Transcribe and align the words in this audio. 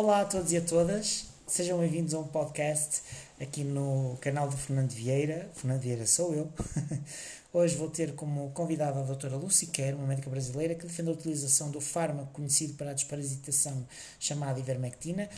Olá 0.00 0.20
a 0.20 0.24
todos 0.24 0.52
e 0.52 0.56
a 0.56 0.60
todas, 0.60 1.24
sejam 1.44 1.80
bem-vindos 1.80 2.14
a 2.14 2.20
um 2.20 2.28
podcast 2.28 3.02
aqui 3.40 3.64
no 3.64 4.16
canal 4.20 4.48
do 4.48 4.56
Fernando 4.56 4.92
Vieira. 4.92 5.50
Fernando 5.56 5.80
Vieira 5.80 6.06
sou 6.06 6.32
eu. 6.32 6.48
Hoje 7.52 7.74
vou 7.74 7.90
ter 7.90 8.14
como 8.14 8.48
convidada 8.52 9.00
a 9.00 9.02
doutora 9.02 9.34
Lucy 9.34 9.66
Kerr, 9.66 9.96
uma 9.96 10.06
médica 10.06 10.30
brasileira 10.30 10.76
que 10.76 10.86
defende 10.86 11.08
a 11.08 11.14
utilização 11.14 11.72
do 11.72 11.80
fármaco 11.80 12.30
conhecido 12.32 12.74
para 12.74 12.92
a 12.92 12.94
desparasitação 12.94 13.84
chamado 14.20 14.60
ivermectina 14.60 15.28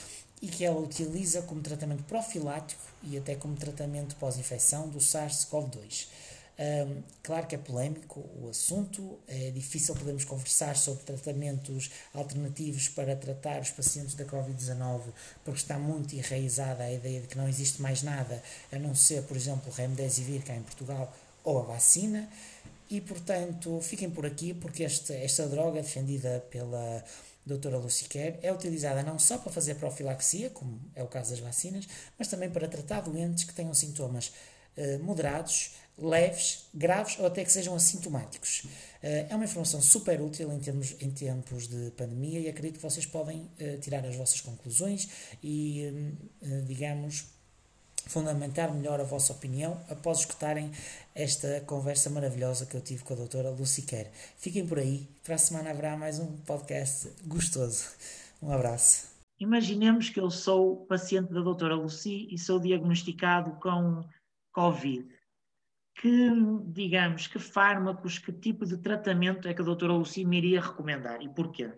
e 0.43 0.46
que 0.46 0.63
ela 0.63 0.79
utiliza 0.79 1.41
como 1.41 1.63
tratamento 1.63 2.03
profilático 2.03 2.83
e 3.03 3.17
até 3.17 3.37
como 3.37 3.57
tratamento 3.57 4.15
pós-infecção 4.17 4.91
do 4.91 4.99
SARS-CoV-2. 4.99 6.07
Um, 6.61 7.03
claro 7.23 7.47
que 7.47 7.55
é 7.55 7.59
polémico 7.59 8.21
o 8.39 8.51
assunto, 8.51 9.19
é 9.27 9.51
difícil 9.51 9.95
podermos 9.95 10.27
conversar 10.27 10.77
sobre 10.77 11.03
tratamentos 11.05 11.91
alternativos 12.13 12.87
para 12.87 13.17
tratar 13.17 13.63
os 13.63 13.71
pacientes 13.71 14.15
da 14.15 14.27
Covid-19, 14.27 15.01
porque 15.43 15.59
está 15.59 15.79
muito 15.79 16.15
enraizada 16.15 16.84
a 16.84 16.93
ideia 16.93 17.23
de 17.23 17.29
que 17.29 17.39
não 17.39 17.48
existe 17.48 17.81
mais 17.81 18.03
nada 18.03 18.43
a 18.70 18.79
não 18.79 18.95
ser, 18.95 19.23
por 19.23 19.39
exemplo, 19.39 19.73
o 19.73 19.75
Remdesivir 19.75 20.45
cá 20.45 20.55
em 20.55 20.62
Portugal 20.62 21.11
ou 21.43 21.61
a 21.61 21.62
vacina. 21.62 22.29
E, 22.91 23.01
portanto, 23.01 23.81
fiquem 23.81 24.11
por 24.11 24.27
aqui, 24.27 24.53
porque 24.53 24.83
este, 24.83 25.15
esta 25.15 25.47
droga, 25.47 25.81
defendida 25.81 26.45
pela 26.51 27.03
doutora 27.47 27.79
Lucy 27.79 28.05
Kerr, 28.05 28.39
é 28.42 28.53
utilizada 28.53 29.03
não 29.03 29.19
só 29.19 29.39
para 29.39 29.51
fazer 29.51 29.77
profilaxia, 29.77 30.51
como 30.51 30.79
é 30.95 31.03
o 31.03 31.06
caso 31.06 31.31
das 31.31 31.41
vacinas, 31.41 31.89
mas 32.19 32.29
também 32.29 32.51
para 32.51 32.69
tratar 32.69 33.01
doentes 33.01 33.45
que 33.45 33.55
tenham 33.55 33.73
sintomas 33.73 34.31
eh, 34.77 34.98
moderados, 34.98 35.73
leves, 36.01 36.67
graves 36.75 37.19
ou 37.19 37.27
até 37.27 37.45
que 37.45 37.53
sejam 37.53 37.75
assintomáticos. 37.75 38.65
Eh, 39.03 39.27
é 39.29 39.35
uma 39.35 39.45
informação 39.45 39.81
super 39.81 40.21
útil 40.21 40.53
em, 40.53 40.59
termos, 40.59 40.97
em 41.01 41.11
tempos 41.11 41.69
de 41.69 41.91
pandemia 41.93 42.41
e 42.41 42.49
acredito 42.49 42.77
que 42.77 42.83
vocês 42.83 43.07
podem 43.07 43.51
eh, 43.59 43.77
tirar 43.77 44.05
as 44.05 44.17
vossas 44.17 44.41
conclusões 44.41 45.09
e, 45.43 46.17
digamos, 46.67 47.27
fundamentar 48.07 48.73
melhor 48.73 49.01
a 49.01 49.05
vossa 49.05 49.33
opinião 49.33 49.81
após 49.89 50.20
escutarem 50.20 50.70
esta 51.15 51.61
conversa 51.61 52.11
maravilhosa 52.11 52.67
que 52.67 52.77
eu 52.77 52.81
tive 52.81 53.05
com 53.05 53.12
a 53.12 53.17
doutora 53.17 53.55
Kerr. 53.87 54.11
Fiquem 54.37 54.67
por 54.67 54.79
aí, 54.79 55.09
para 55.23 55.35
a 55.35 55.39
semana 55.39 55.70
haverá 55.70 55.97
mais 55.97 56.19
um 56.19 56.37
podcast 56.39 57.11
gostoso. 57.25 57.91
Um 58.42 58.51
abraço. 58.51 59.09
Imaginemos 59.39 60.11
que 60.11 60.20
eu 60.20 60.31
sou 60.31 60.85
paciente 60.87 61.33
da 61.33 61.41
doutora 61.41 61.75
Lucy 61.75 62.29
e 62.31 62.39
sou 62.39 62.59
diagnosticado 62.59 63.53
com 63.61 64.05
Covid, 64.53 65.07
que, 66.01 66.31
digamos, 66.65 67.27
que 67.27 67.39
fármacos, 67.39 68.19
que 68.19 68.33
tipo 68.33 68.65
de 68.65 68.79
tratamento 68.79 69.47
é 69.47 69.53
que 69.53 69.61
a 69.61 69.65
doutora 69.65 69.93
Lucy 69.93 70.25
me 70.25 70.39
iria 70.39 70.62
recomendar 70.62 71.20
e 71.20 71.29
porquê? 71.29 71.70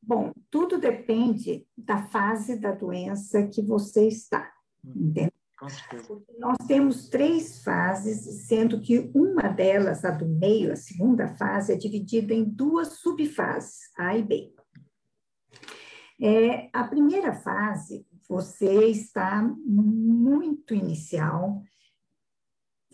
Bom, 0.00 0.32
tudo 0.48 0.78
depende 0.78 1.66
da 1.76 2.06
fase 2.06 2.56
da 2.56 2.70
doença 2.70 3.48
que 3.48 3.60
você 3.62 4.06
está, 4.06 4.48
hum, 4.84 5.08
entende? 5.08 5.32
Com 5.58 5.68
certeza. 5.68 6.22
Nós 6.38 6.56
temos 6.68 7.08
três 7.08 7.64
fases, 7.64 8.46
sendo 8.46 8.80
que 8.80 9.10
uma 9.12 9.48
delas, 9.48 10.04
a 10.04 10.12
do 10.12 10.28
meio, 10.28 10.72
a 10.72 10.76
segunda 10.76 11.34
fase, 11.34 11.72
é 11.72 11.76
dividida 11.76 12.32
em 12.32 12.44
duas 12.44 13.00
subfases, 13.00 13.90
A 13.98 14.16
e 14.16 14.22
B. 14.22 14.54
É, 16.20 16.70
a 16.72 16.84
primeira 16.84 17.32
fase 17.32 18.06
você 18.28 18.86
está 18.86 19.42
muito 19.42 20.74
inicial, 20.74 21.60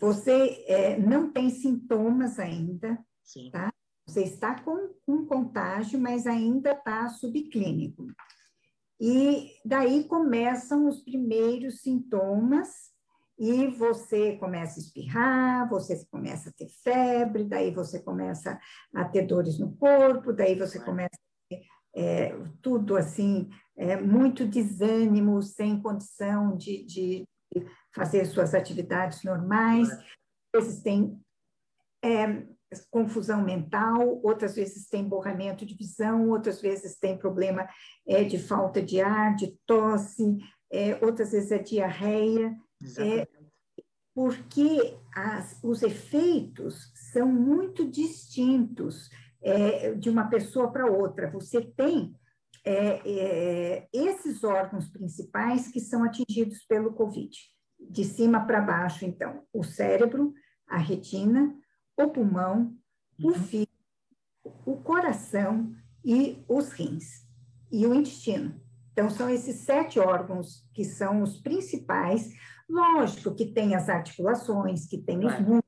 você 0.05 0.63
é, 0.67 0.99
não 0.99 1.31
tem 1.31 1.49
sintomas 1.49 2.37
ainda, 2.37 3.03
Sim. 3.23 3.49
tá? 3.49 3.73
Você 4.05 4.21
está 4.21 4.61
com 4.61 4.93
um 5.07 5.25
contágio, 5.25 5.99
mas 5.99 6.27
ainda 6.27 6.73
está 6.73 7.09
subclínico. 7.09 8.05
E 9.01 9.51
daí 9.65 10.03
começam 10.03 10.87
os 10.87 11.01
primeiros 11.01 11.81
sintomas, 11.81 12.93
e 13.37 13.67
você 13.67 14.37
começa 14.37 14.79
a 14.79 14.83
espirrar, 14.83 15.67
você 15.67 16.05
começa 16.05 16.49
a 16.49 16.53
ter 16.53 16.69
febre, 16.69 17.43
daí 17.43 17.73
você 17.73 17.99
começa 17.99 18.59
a 18.93 19.05
ter 19.05 19.23
dores 19.23 19.57
no 19.57 19.75
corpo, 19.75 20.31
daí 20.31 20.55
você 20.55 20.79
começa 20.79 21.15
a 21.15 21.49
ter 21.49 21.63
é, 21.95 22.37
tudo 22.61 22.95
assim, 22.95 23.49
é, 23.75 23.99
muito 23.99 24.45
desânimo, 24.45 25.41
sem 25.41 25.81
condição 25.81 26.55
de, 26.55 26.85
de 26.85 27.27
fazer 27.95 28.25
suas 28.25 28.53
atividades 28.53 29.23
normais, 29.23 29.89
às 30.53 30.65
vezes 30.65 30.81
tem 30.81 31.19
é, 32.03 32.45
confusão 32.91 33.41
mental, 33.41 34.19
outras 34.21 34.55
vezes 34.55 34.87
tem 34.87 35.07
borramento 35.07 35.65
de 35.65 35.73
visão, 35.75 36.29
outras 36.29 36.61
vezes 36.61 36.97
tem 36.99 37.17
problema 37.17 37.67
é, 38.07 38.23
de 38.23 38.37
falta 38.37 38.81
de 38.81 38.99
ar, 38.99 39.35
de 39.35 39.57
tosse, 39.65 40.37
é, 40.71 41.03
outras 41.03 41.31
vezes 41.31 41.51
é 41.51 41.57
diarreia, 41.57 42.55
é, 42.99 43.27
porque 44.13 44.97
as, 45.15 45.59
os 45.63 45.81
efeitos 45.81 46.91
são 47.11 47.27
muito 47.27 47.89
distintos 47.89 49.09
é, 49.41 49.93
de 49.93 50.09
uma 50.09 50.29
pessoa 50.29 50.71
para 50.71 50.85
outra. 50.85 51.29
Você 51.31 51.61
tem 51.61 52.15
é, 52.63 53.01
é, 53.05 53.87
esses 53.93 54.43
órgãos 54.43 54.89
principais 54.89 55.67
que 55.67 55.79
são 55.79 56.03
atingidos 56.03 56.65
pelo 56.65 56.93
Covid. 56.93 57.37
De 57.89 58.03
cima 58.03 58.45
para 58.45 58.61
baixo, 58.61 59.05
então, 59.05 59.43
o 59.53 59.63
cérebro, 59.63 60.33
a 60.67 60.77
retina, 60.77 61.55
o 61.97 62.07
pulmão, 62.09 62.75
o 63.21 63.29
uhum. 63.29 63.33
fígado, 63.33 63.71
o 64.65 64.77
coração 64.77 65.73
e 66.03 66.43
os 66.47 66.71
rins, 66.71 67.27
e 67.71 67.85
o 67.85 67.93
intestino. 67.93 68.61
Então, 68.91 69.09
são 69.09 69.29
esses 69.29 69.57
sete 69.57 69.99
órgãos 69.99 70.65
que 70.73 70.85
são 70.85 71.21
os 71.21 71.41
principais. 71.41 72.31
Lógico 72.69 73.35
que 73.35 73.45
tem 73.45 73.75
as 73.75 73.89
articulações, 73.89 74.87
que 74.87 74.97
tem 74.97 75.17
os 75.25 75.33
músculos, 75.39 75.65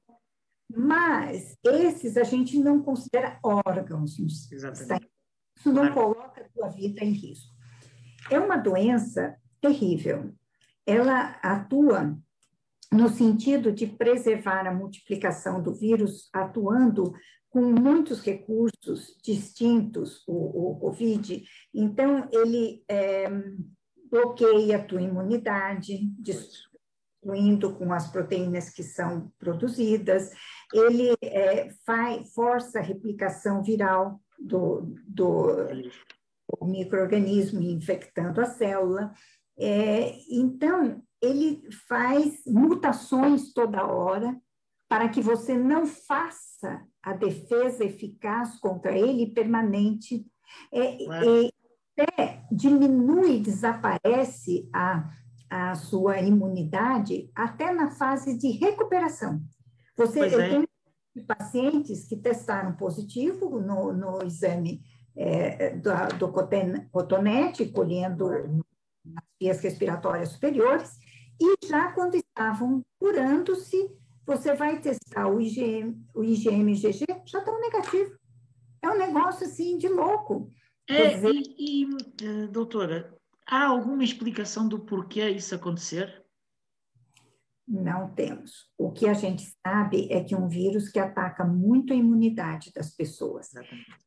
mas 0.69 1.57
esses 1.63 2.17
a 2.17 2.23
gente 2.23 2.57
não 2.57 2.81
considera 2.81 3.39
órgãos. 3.44 4.17
Exatamente. 4.51 5.09
Isso 5.57 5.73
não 5.73 5.91
coloca 5.91 6.41
a 6.41 6.49
tua 6.49 6.69
vida 6.69 7.03
em 7.03 7.11
risco. 7.11 7.53
É 8.29 8.39
uma 8.39 8.57
doença 8.57 9.35
terrível. 9.59 10.34
Ela 10.88 11.38
atua 11.44 12.18
no 12.92 13.09
sentido 13.09 13.72
de 13.72 13.86
preservar 13.86 14.66
a 14.66 14.74
multiplicação 14.74 15.62
do 15.62 15.74
vírus, 15.74 16.30
atuando 16.34 17.14
com 17.50 17.62
muitos 17.62 18.22
recursos 18.22 19.16
distintos, 19.22 20.24
o, 20.28 20.72
o 20.72 20.80
Covid. 20.80 21.44
Então, 21.74 22.30
ele 22.31 22.84
é, 22.88 23.28
bloqueia 24.09 24.78
a 24.78 24.84
tua 24.84 25.02
imunidade, 25.02 26.08
destruindo 26.18 27.76
com 27.76 27.92
as 27.92 28.09
proteínas 28.09 28.70
que 28.70 28.84
são 28.84 29.31
produzidas, 29.38 30.31
ele 30.74 31.14
é, 31.22 31.70
faz, 31.86 32.34
força 32.34 32.80
a 32.80 32.84
replicação 32.84 33.62
viral, 33.62 34.22
do, 34.40 34.96
do, 35.08 35.68
microorganismo 36.62 37.62
infectando 37.62 38.40
a 38.40 38.46
célula. 38.46 39.14
É, 39.59 40.16
então, 40.29 41.01
ele 41.22 41.63
faz 41.88 42.44
mutações 42.45 43.53
toda 43.53 43.85
hora 43.85 44.35
para 44.88 45.09
que 45.09 45.22
você 45.22 45.57
não 45.57 45.85
faça 45.85 46.85
a 47.03 47.13
defesa 47.13 47.84
eficaz 47.84 48.59
contra 48.59 48.97
ele 48.97 49.34
permanente. 49.34 50.25
É, 50.72 51.03
é, 51.03 51.50
até 52.00 52.44
diminui, 52.51 53.40
desaparece 53.40 54.69
a, 54.73 55.09
a 55.50 55.75
sua 55.75 56.19
imunidade 56.19 57.29
até 57.35 57.73
na 57.73 57.91
fase 57.91 58.38
de 58.38 58.51
recuperação. 58.51 59.41
Você, 59.97 60.19
eu 60.19 60.40
é. 60.40 60.50
tenho 60.50 60.67
pacientes 61.25 62.07
que 62.07 62.16
testaram 62.16 62.73
positivo 62.73 63.59
no, 63.59 63.91
no 63.91 64.23
exame 64.23 64.81
é, 65.16 65.72
do, 65.72 66.17
do 66.19 66.31
cotonete, 66.91 67.66
colhendo 67.66 68.64
nas 69.14 69.24
vias 69.40 69.62
respiratórias 69.62 70.30
superiores, 70.30 70.98
e 71.40 71.68
já 71.68 71.92
quando 71.92 72.16
estavam 72.16 72.84
curando-se, 73.00 73.90
você 74.26 74.54
vai 74.54 74.80
testar 74.80 75.28
o 75.28 75.40
IgM, 75.40 75.96
o 76.14 76.24
IgM 76.24 76.72
IgG, 76.72 77.06
já 77.26 77.40
estão 77.40 77.59
negativo. 77.62 78.18
É 78.82 78.90
um 78.90 78.98
negócio 78.98 79.46
assim 79.46 79.78
de 79.78 79.88
louco. 79.88 80.52
É, 80.90 81.16
dizer... 81.16 81.32
e, 81.34 81.84
e, 81.84 81.88
eh, 82.22 82.48
doutora, 82.48 83.16
há 83.46 83.66
alguma 83.66 84.04
explicação 84.04 84.68
do 84.68 84.80
porquê 84.80 85.30
isso 85.30 85.56
acontecer? 85.56 86.26
Não 87.68 88.14
temos. 88.14 88.70
O 88.78 88.92
que 88.92 89.08
a 89.08 89.14
gente 89.14 89.44
sabe 89.66 90.12
é 90.12 90.24
que 90.24 90.36
um 90.36 90.48
vírus 90.48 90.90
que 90.90 91.00
ataca 91.00 91.44
muito 91.44 91.92
a 91.92 91.96
imunidade 91.96 92.72
das 92.74 92.96
pessoas. 92.96 93.54
Exatamente. 93.54 94.07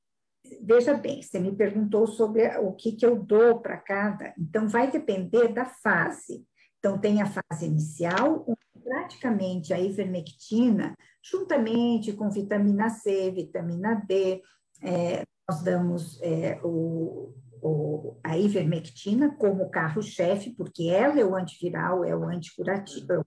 Veja 0.63 0.95
bem, 0.95 1.23
você 1.23 1.39
me 1.39 1.55
perguntou 1.55 2.07
sobre 2.07 2.47
o 2.59 2.73
que, 2.73 2.93
que 2.93 3.07
eu 3.07 3.17
dou 3.23 3.61
para 3.61 3.77
cada, 3.77 4.35
então 4.39 4.69
vai 4.69 4.91
depender 4.91 5.49
da 5.49 5.65
fase. 5.65 6.45
Então, 6.79 6.99
tem 6.99 7.21
a 7.21 7.27
fase 7.27 7.67
inicial, 7.67 8.47
praticamente 8.83 9.73
a 9.73 9.79
ivermectina, 9.79 10.95
juntamente 11.23 12.13
com 12.15 12.31
vitamina 12.31 12.89
C, 12.89 13.31
vitamina 13.31 13.95
D, 14.07 14.43
é, 14.83 15.23
nós 15.49 15.63
damos 15.63 16.21
é, 16.23 16.59
o, 16.65 17.35
o, 17.61 18.19
a 18.25 18.39
ivermectina 18.39 19.35
como 19.37 19.71
carro-chefe, 19.71 20.55
porque 20.57 20.85
ela 20.85 21.21
é 21.21 21.25
o 21.25 21.37
antiviral, 21.37 22.05
é 22.05 22.17
o 22.17 22.25
anticurativo, 22.25 23.13
é 23.13 23.19
o 23.19 23.27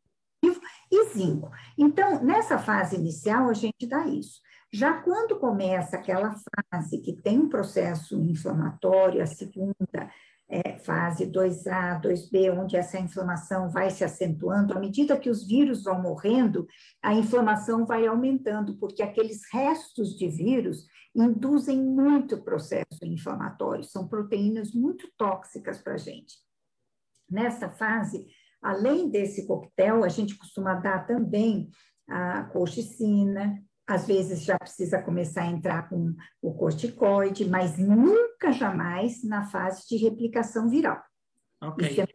e 0.92 1.10
zinco. 1.10 1.50
Então, 1.78 2.24
nessa 2.24 2.60
fase 2.60 2.96
inicial, 2.96 3.50
a 3.50 3.54
gente 3.54 3.88
dá 3.88 4.06
isso. 4.08 4.42
Já 4.74 5.04
quando 5.04 5.38
começa 5.38 5.98
aquela 5.98 6.34
fase 6.72 7.00
que 7.00 7.14
tem 7.14 7.38
um 7.38 7.48
processo 7.48 8.20
inflamatório, 8.20 9.22
a 9.22 9.28
segunda 9.28 10.12
é, 10.50 10.80
fase 10.80 11.28
2A, 11.28 12.02
2B, 12.02 12.52
onde 12.52 12.76
essa 12.76 13.00
inflamação 13.00 13.70
vai 13.70 13.92
se 13.92 14.04
acentuando, 14.04 14.74
à 14.74 14.80
medida 14.80 15.20
que 15.20 15.30
os 15.30 15.46
vírus 15.46 15.84
vão 15.84 16.02
morrendo, 16.02 16.68
a 17.04 17.14
inflamação 17.14 17.86
vai 17.86 18.08
aumentando, 18.08 18.76
porque 18.80 19.04
aqueles 19.04 19.42
restos 19.52 20.18
de 20.18 20.28
vírus 20.28 20.88
induzem 21.16 21.80
muito 21.80 22.42
processo 22.42 23.04
inflamatório, 23.04 23.84
são 23.84 24.08
proteínas 24.08 24.74
muito 24.74 25.08
tóxicas 25.16 25.84
para 25.84 25.94
a 25.94 25.98
gente. 25.98 26.38
Nessa 27.30 27.70
fase, 27.70 28.26
além 28.60 29.12
desse 29.12 29.46
coquetel, 29.46 30.04
a 30.04 30.10
gente 30.10 30.36
costuma 30.36 30.74
dar 30.74 31.06
também 31.06 31.70
a 32.10 32.46
colchicina, 32.46 33.64
às 33.88 34.08
vezes 34.08 34.44
já 34.44 34.58
precisa 34.58 35.02
começar 35.02 35.44
a 35.44 35.52
entrar 35.52 35.90
com 35.90 36.16
o 36.42 36.54
corticoide, 36.54 37.46
mas 37.46 37.78
nunca 37.78 38.52
jamais 38.52 39.24
na 39.24 39.46
fase 39.48 39.88
de 39.88 39.98
replicação 39.98 40.70
viral. 40.70 41.02
Okay. 41.62 41.90
Isso 41.90 42.02
é 42.02 42.08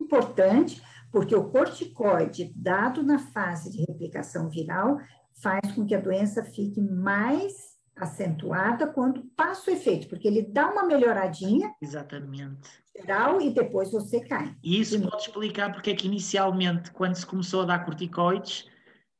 importante, 0.00 0.82
porque 1.10 1.34
o 1.34 1.50
corticoide, 1.50 2.52
dado 2.54 3.02
na 3.02 3.18
fase 3.18 3.70
de 3.70 3.84
replicação 3.84 4.48
viral, 4.48 4.98
faz 5.42 5.72
com 5.72 5.86
que 5.86 5.94
a 5.94 6.00
doença 6.00 6.44
fique 6.44 6.80
mais 6.80 7.76
acentuada 7.96 8.86
quando 8.86 9.24
passa 9.34 9.70
o 9.70 9.74
efeito, 9.74 10.06
porque 10.08 10.28
ele 10.28 10.42
dá 10.42 10.70
uma 10.70 10.84
melhoradinha. 10.84 11.74
Exatamente. 11.80 12.68
Geral 12.94 13.40
e 13.40 13.50
depois 13.50 13.90
você 13.90 14.20
cai. 14.20 14.54
E 14.62 14.80
isso 14.80 15.00
pode 15.00 15.22
explicar 15.22 15.72
porque 15.72 15.90
é 15.90 15.94
que 15.94 16.06
inicialmente, 16.06 16.90
quando 16.90 17.14
se 17.14 17.24
começou 17.24 17.62
a 17.62 17.66
dar 17.66 17.84
corticoides, 17.84 18.68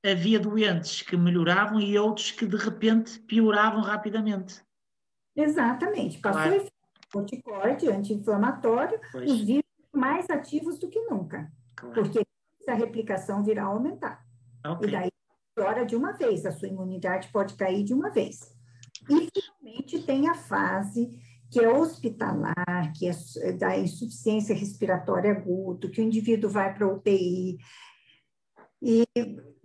havia 0.06 0.38
doentes 0.38 1.02
que 1.02 1.16
melhoravam 1.16 1.80
e 1.80 1.98
outros 1.98 2.30
que 2.30 2.46
de 2.46 2.56
repente 2.56 3.18
pioravam 3.20 3.80
rapidamente. 3.80 4.62
Exatamente. 5.34 6.18
Passou 6.18 6.42
claro. 6.42 6.56
efeito 6.56 6.72
corticoide, 7.12 7.88
anti-inflamatório, 7.88 9.00
os 9.14 9.40
vírus 9.40 9.64
mais 9.92 10.28
ativos 10.30 10.78
do 10.78 10.88
que 10.88 11.00
nunca. 11.02 11.50
Claro. 11.74 11.94
Porque 11.94 12.26
a 12.68 12.74
replicação 12.74 13.44
viral 13.44 13.74
aumentar. 13.74 14.24
Okay. 14.66 14.88
E 14.88 14.92
daí 14.92 15.10
piora 15.54 15.86
de 15.86 15.96
uma 15.96 16.12
vez, 16.12 16.44
a 16.44 16.52
sua 16.52 16.68
imunidade 16.68 17.28
pode 17.28 17.54
cair 17.54 17.82
de 17.84 17.94
uma 17.94 18.10
vez. 18.10 18.54
E 19.08 19.28
finalmente 19.30 20.02
tem 20.02 20.28
a 20.28 20.34
fase 20.34 21.10
que 21.50 21.60
é 21.60 21.68
hospitalar, 21.68 22.92
que 22.94 23.08
é 23.08 23.52
da 23.52 23.78
insuficiência 23.78 24.54
respiratória 24.54 25.30
aguda, 25.30 25.88
que 25.88 26.00
o 26.00 26.04
indivíduo 26.04 26.50
vai 26.50 26.74
para 26.74 26.88
UTI 26.88 27.58
e 28.82 29.04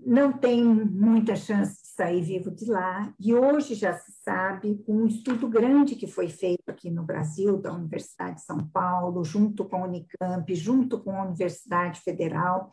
não 0.06 0.34
tem 0.34 0.64
muita 0.64 1.36
chance 1.36 1.82
de 1.82 1.88
sair 1.90 2.22
vivo 2.22 2.50
de 2.50 2.66
lá. 2.66 3.14
E 3.20 3.34
hoje 3.34 3.76
já 3.76 3.94
se 3.94 4.12
sabe, 4.24 4.82
com 4.86 4.94
um 4.94 5.08
estudo 5.08 5.48
grande 5.48 5.96
que 5.96 6.08
foi 6.08 6.28
feito 6.28 6.70
aqui 6.70 6.90
no 6.90 7.04
Brasil, 7.04 7.58
da 7.58 7.72
Universidade 7.72 8.38
de 8.38 8.42
São 8.42 8.68
Paulo, 8.70 9.24
junto 9.24 9.66
com 9.66 9.78
a 9.78 9.88
Unicamp, 9.88 10.56
junto 10.56 11.00
com 11.00 11.12
a 11.12 11.26
Universidade 11.26 12.02
Federal 12.02 12.72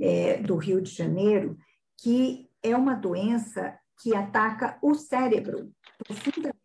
é, 0.00 0.38
do 0.42 0.56
Rio 0.56 0.80
de 0.80 0.90
Janeiro, 0.90 1.56
que 1.96 2.48
é 2.62 2.76
uma 2.76 2.94
doença 2.94 3.78
que 4.00 4.14
ataca 4.14 4.78
o 4.82 4.94
cérebro 4.94 5.72
profundamente, 5.98 6.56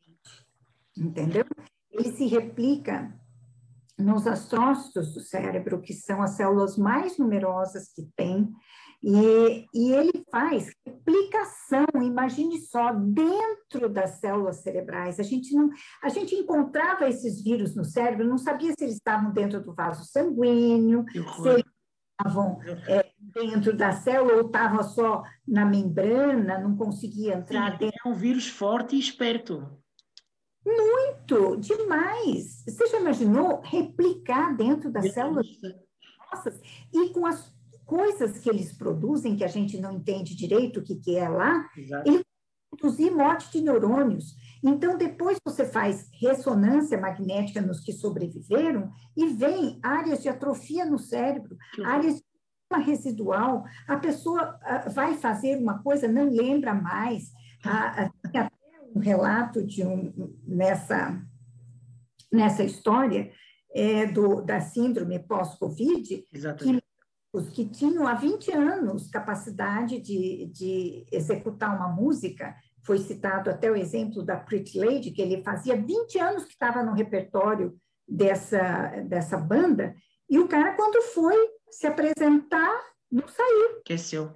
entendeu? 0.97 1.45
Ele 1.91 2.11
se 2.11 2.25
replica 2.25 3.13
nos 3.97 4.25
astrócitos 4.25 5.13
do 5.13 5.19
cérebro, 5.19 5.81
que 5.81 5.93
são 5.93 6.21
as 6.21 6.31
células 6.31 6.77
mais 6.77 7.17
numerosas 7.17 7.91
que 7.93 8.07
tem, 8.15 8.51
e, 9.03 9.67
e 9.73 9.91
ele 9.91 10.23
faz 10.31 10.71
replicação, 10.85 11.85
imagine 12.01 12.57
só, 12.61 12.93
dentro 12.93 13.89
das 13.89 14.19
células 14.19 14.57
cerebrais. 14.61 15.19
A 15.19 15.23
gente 15.23 15.53
não, 15.53 15.69
a 16.01 16.07
gente 16.07 16.33
encontrava 16.33 17.09
esses 17.09 17.43
vírus 17.43 17.75
no 17.75 17.83
cérebro, 17.83 18.25
não 18.25 18.37
sabia 18.37 18.71
se 18.71 18.85
eles 18.85 18.95
estavam 18.95 19.33
dentro 19.33 19.61
do 19.61 19.73
vaso 19.73 20.05
sanguíneo, 20.05 21.03
se 21.11 21.49
eles 21.49 21.65
estavam 22.17 22.61
é, 22.87 23.11
dentro 23.19 23.75
da 23.75 23.91
célula 23.91 24.35
ou 24.35 24.47
estava 24.47 24.81
só 24.83 25.21
na 25.45 25.65
membrana, 25.65 26.59
não 26.59 26.77
conseguia 26.77 27.33
entrar 27.33 27.73
Sim, 27.73 27.77
dentro. 27.79 27.99
É 28.05 28.09
um 28.09 28.13
vírus 28.13 28.47
forte 28.47 28.95
e 28.95 28.99
esperto. 28.99 29.67
Muito, 30.65 31.57
demais. 31.57 32.63
Você 32.65 32.87
já 32.87 32.99
imaginou 33.01 33.59
replicar 33.65 34.55
dentro 34.55 34.89
das 34.89 35.11
células 35.11 35.45
nossas 36.31 36.61
e 36.93 37.09
com 37.09 37.25
as 37.25 37.52
coisas 37.93 38.39
que 38.39 38.49
eles 38.49 38.75
produzem, 38.75 39.35
que 39.35 39.43
a 39.43 39.47
gente 39.47 39.79
não 39.79 39.91
entende 39.91 40.35
direito 40.35 40.79
o 40.79 40.83
que, 40.83 40.95
que 40.95 41.15
é 41.15 41.29
lá, 41.29 41.69
Exato. 41.77 42.09
eles 42.09 42.23
produzir 42.71 43.11
morte 43.11 43.51
de 43.51 43.61
neurônios. 43.61 44.35
Então, 44.63 44.97
depois 44.97 45.37
você 45.45 45.63
faz 45.63 46.09
ressonância 46.19 46.99
magnética 46.99 47.61
nos 47.61 47.81
que 47.81 47.93
sobreviveram 47.93 48.91
e 49.15 49.27
vem 49.27 49.79
áreas 49.83 50.23
de 50.23 50.29
atrofia 50.29 50.85
no 50.85 50.97
cérebro, 50.97 51.55
áreas 51.85 52.15
de 52.15 52.23
residual, 52.83 53.63
a 53.87 53.97
pessoa 53.97 54.57
ah, 54.63 54.89
vai 54.89 55.13
fazer 55.13 55.57
uma 55.57 55.83
coisa, 55.83 56.07
não 56.07 56.27
lembra 56.27 56.73
mais. 56.73 57.25
Tem 57.61 57.71
até 58.25 58.49
um 58.95 58.99
relato 58.99 59.63
de 59.63 59.83
um, 59.83 60.33
nessa, 60.43 61.21
nessa 62.31 62.63
história 62.63 63.31
é, 63.75 64.07
do, 64.07 64.41
da 64.41 64.59
síndrome 64.59 65.19
pós-Covid, 65.19 66.25
que 66.57 66.82
os 67.33 67.49
que 67.49 67.65
tinham 67.65 68.07
há 68.07 68.13
20 68.13 68.51
anos 68.51 69.09
capacidade 69.09 69.99
de, 69.99 70.45
de 70.53 71.05
executar 71.11 71.75
uma 71.75 71.89
música, 71.89 72.55
foi 72.85 72.99
citado 72.99 73.49
até 73.49 73.71
o 73.71 73.75
exemplo 73.75 74.21
da 74.21 74.37
Pretty 74.37 74.77
Lady, 74.77 75.11
que 75.11 75.21
ele 75.21 75.41
fazia 75.41 75.75
20 75.75 76.19
anos 76.19 76.45
que 76.45 76.51
estava 76.51 76.83
no 76.83 76.93
repertório 76.93 77.75
dessa, 78.07 79.01
dessa 79.07 79.37
banda, 79.37 79.95
e 80.29 80.37
o 80.37 80.47
cara, 80.47 80.75
quando 80.75 81.01
foi 81.01 81.35
se 81.71 81.87
apresentar, 81.87 82.79
não 83.11 83.27
saiu. 83.27 83.77
Esqueceu. 83.77 84.31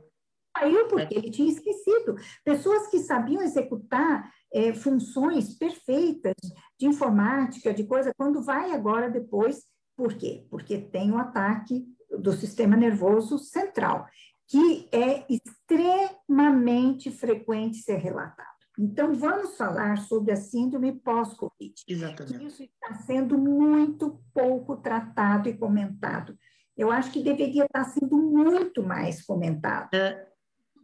Saiu 0.57 0.87
porque 0.87 1.13
é. 1.13 1.17
ele 1.17 1.29
tinha 1.29 1.51
esquecido. 1.51 2.15
Pessoas 2.43 2.87
que 2.87 2.99
sabiam 2.99 3.43
executar 3.43 4.31
é, 4.51 4.73
funções 4.73 5.55
perfeitas 5.57 6.35
de 6.79 6.87
informática, 6.87 7.73
de 7.73 7.83
coisa, 7.83 8.11
quando 8.17 8.43
vai 8.43 8.71
agora 8.71 9.09
depois, 9.09 9.63
por 9.95 10.13
quê? 10.15 10.47
Porque 10.49 10.77
tem 10.77 11.11
o 11.11 11.15
um 11.15 11.19
ataque 11.19 11.85
do 12.09 12.31
sistema 12.33 12.75
nervoso 12.75 13.37
central, 13.37 14.07
que 14.47 14.87
é 14.91 15.25
extremamente 15.29 17.11
frequente 17.11 17.77
ser 17.77 17.97
relatado. 17.97 18.47
Então, 18.79 19.13
vamos 19.13 19.57
falar 19.57 19.97
sobre 19.97 20.31
a 20.31 20.35
síndrome 20.35 20.91
pós-Covid. 20.91 21.73
Exatamente. 21.87 22.45
Isso 22.45 22.63
está 22.63 22.93
sendo 22.93 23.37
muito 23.37 24.21
pouco 24.33 24.77
tratado 24.77 25.49
e 25.49 25.57
comentado. 25.57 26.37
Eu 26.77 26.91
acho 26.91 27.11
que 27.11 27.23
deveria 27.23 27.65
estar 27.65 27.85
sendo 27.85 28.15
muito 28.17 28.83
mais 28.83 29.25
comentado. 29.25 29.89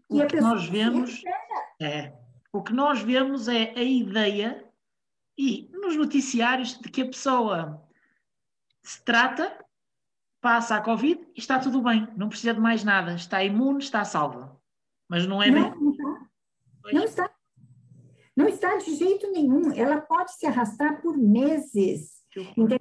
Uh, 0.09 0.23
o 0.23 0.25
que 0.25 0.41
nós 0.41 0.67
vemos 0.67 1.21
é, 1.79 2.13
o 2.51 2.61
que 2.61 2.73
nós 2.73 3.01
vemos 3.01 3.47
é 3.47 3.73
a 3.75 3.83
ideia 3.83 4.63
e 5.37 5.69
nos 5.73 5.95
noticiários 5.95 6.79
de 6.79 6.89
que 6.89 7.01
a 7.01 7.07
pessoa 7.07 7.83
se 8.83 9.03
trata, 9.03 9.62
passa 10.43 10.75
a 10.75 10.81
Covid 10.81 11.25
e 11.35 11.39
está 11.39 11.57
tudo 11.57 11.81
bem, 11.81 12.07
não 12.17 12.27
precisa 12.27 12.53
de 12.53 12.59
mais 12.59 12.83
nada, 12.83 13.15
está 13.15 13.41
imune, 13.43 13.79
está 13.79 14.03
salva. 14.03 14.55
Mas 15.09 15.25
não 15.25 15.41
é 15.41 15.49
não, 15.49 15.71
bem. 15.71 15.81
Não 15.81 15.91
está. 15.91 16.27
Não 16.93 17.03
está. 17.03 17.31
Não 18.35 18.47
está 18.47 18.77
de 18.77 18.95
jeito 18.95 19.31
nenhum. 19.31 19.71
Ela 19.71 20.01
pode 20.01 20.33
se 20.33 20.45
arrastar 20.45 21.01
por 21.01 21.17
meses. 21.17 22.11
Então, 22.57 22.77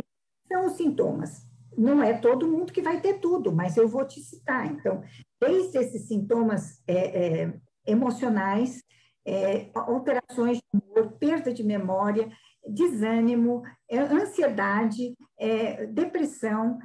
são 0.51 0.67
os 0.67 0.73
sintomas 0.73 1.47
não 1.77 2.03
é 2.03 2.13
todo 2.13 2.49
mundo 2.49 2.73
que 2.73 2.83
vai 2.83 3.01
ter 3.01 3.15
tudo, 3.15 3.53
mas 3.53 3.77
eu 3.77 3.89
vou 3.89 4.05
te 4.05 4.21
citar. 4.21 4.67
Então, 4.67 5.03
desde 5.41 5.79
esses 5.79 6.07
sintomas 6.07 6.83
é, 6.87 7.43
é, 7.43 7.55
emocionais, 7.87 8.83
é, 9.27 9.71
alterações 9.75 10.59
de 10.59 10.65
humor, 10.73 11.13
perda 11.19 11.53
de 11.53 11.63
memória, 11.63 12.31
desânimo, 12.67 13.63
é, 13.89 13.99
ansiedade, 13.99 15.17
é, 15.39 15.87
depressão, 15.87 16.79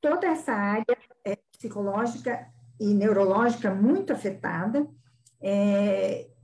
toda 0.00 0.26
essa 0.26 0.52
área 0.52 0.96
é, 1.24 1.36
psicológica 1.52 2.46
e 2.78 2.94
neurológica 2.94 3.74
muito 3.74 4.12
afetada. 4.12 4.86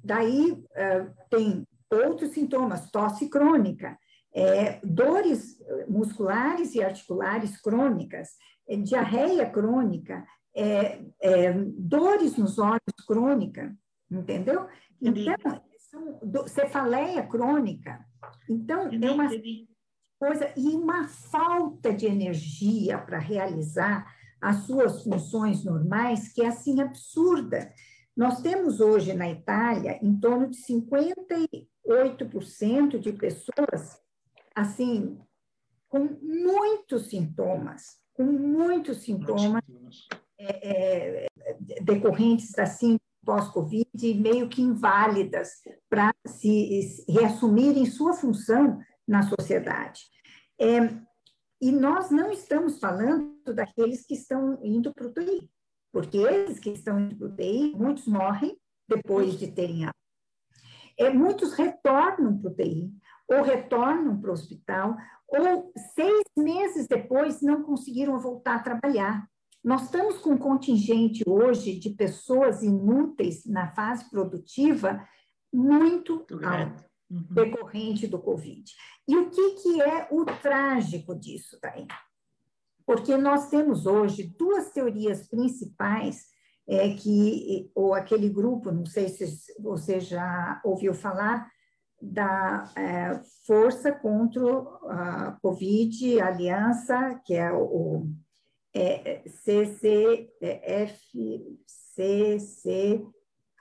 daí 0.05 0.63
tem 1.31 1.67
outros 1.91 2.33
sintomas, 2.33 2.91
tosse 2.91 3.29
crônica, 3.29 3.99
é, 4.35 4.81
dores 4.85 5.59
musculares 5.89 6.75
e 6.75 6.83
articulares 6.83 7.59
crônicas, 7.61 8.31
é, 8.69 8.77
diarreia 8.77 9.49
crônica, 9.49 10.27
é, 10.55 11.01
é, 11.21 11.53
dores 11.53 12.37
nos 12.37 12.59
olhos 12.59 12.81
crônica, 13.07 13.75
entendeu? 14.11 14.67
Então, 15.01 15.35
são, 15.91 16.19
do, 16.23 16.49
cefaleia 16.49 17.23
crônica. 17.27 18.05
Então, 18.49 18.91
é 18.91 19.11
uma 19.11 19.29
coisa 20.19 20.51
e 20.57 20.69
uma 20.69 21.07
falta 21.09 21.93
de 21.93 22.07
energia 22.07 22.97
para 22.99 23.19
realizar 23.19 24.15
as 24.41 24.67
suas 24.67 25.03
funções 25.03 25.65
normais 25.65 26.33
que 26.33 26.43
é 26.43 26.47
assim 26.49 26.81
absurda. 26.81 27.73
Nós 28.17 28.41
temos 28.41 28.81
hoje 28.81 29.13
na 29.13 29.29
Itália 29.31 29.99
em 30.03 30.19
torno 30.19 30.49
de 30.49 30.57
58% 30.59 32.99
de 32.99 33.13
pessoas 33.13 34.01
assim 34.55 35.21
com 35.89 36.19
muitos 36.23 37.09
sintomas, 37.09 37.99
com 38.15 38.25
muitos 38.25 39.03
sintomas 39.03 39.63
é, 40.39 41.25
é, 41.25 41.27
decorrentes 41.83 42.59
assim 42.59 42.99
pós-Covid, 43.25 44.15
meio 44.15 44.49
que 44.49 44.63
inválidas 44.63 45.51
para 45.91 46.15
se 46.27 47.05
reassumirem 47.09 47.85
sua 47.85 48.15
função 48.15 48.81
na 49.07 49.23
sociedade. 49.23 50.03
É, 50.61 50.79
e 51.61 51.73
nós 51.73 52.11
não 52.11 52.31
estamos 52.31 52.79
falando 52.79 53.55
daqueles 53.55 54.07
que 54.07 54.15
estão 54.15 54.59
indo 54.63 54.93
para 54.93 55.07
o 55.07 55.13
TI, 55.13 55.51
porque 55.93 56.19
esses 56.19 56.59
que 56.59 56.71
estão 56.71 56.99
indo 57.01 57.17
para 57.17 57.29
o 57.29 57.37
TI, 57.37 57.75
muitos 57.77 58.07
morrem 58.07 58.59
depois 58.89 59.39
de 59.39 59.49
terem 59.49 59.87
a 59.87 59.93
é, 60.99 61.11
muitos 61.11 61.53
retornam 61.53 62.39
para 62.39 62.51
o 62.51 62.55
TI, 62.55 62.91
ou 63.29 63.43
retornam 63.43 64.19
para 64.19 64.31
o 64.31 64.33
hospital, 64.33 64.97
ou 65.29 65.73
seis 65.95 66.25
meses 66.37 66.87
depois 66.87 67.43
não 67.43 67.63
conseguiram 67.63 68.19
voltar 68.19 68.57
a 68.57 68.63
trabalhar. 68.63 69.29
Nós 69.63 69.83
estamos 69.83 70.19
com 70.19 70.31
um 70.31 70.39
contingente 70.39 71.23
hoje 71.27 71.79
de 71.79 71.91
pessoas 71.91 72.63
inúteis 72.63 73.45
na 73.45 73.75
fase 73.75 74.09
produtiva 74.09 75.07
muito 75.53 76.25
alto, 76.45 76.85
uhum. 77.11 77.27
decorrente 77.31 78.07
do 78.07 78.19
Covid. 78.19 78.65
E 79.09 79.17
o 79.17 79.31
que, 79.31 79.51
que 79.63 79.83
é 79.83 80.09
o 80.11 80.25
trágico 80.25 81.15
disso 81.15 81.59
daí? 81.63 81.87
Porque 82.85 83.17
nós 83.17 83.49
temos 83.49 83.87
hoje 83.87 84.35
duas 84.39 84.71
teorias 84.71 85.29
principais 85.29 86.27
é, 86.69 86.95
que, 86.95 87.71
ou 87.75 87.95
aquele 87.95 88.29
grupo, 88.29 88.71
não 88.73 88.87
sei 88.87 89.09
se 89.09 89.27
você 89.61 90.01
já 90.01 90.61
ouviu 90.65 90.95
falar, 90.95 91.51
da 92.01 92.71
é, 92.77 93.21
Força 93.47 93.91
contra 93.93 94.43
a 94.89 95.39
Covid, 95.41 96.21
Aliança, 96.21 97.21
que 97.25 97.35
é 97.35 97.51
o 97.53 98.07
é, 98.75 99.23
CCFCC 99.27 100.37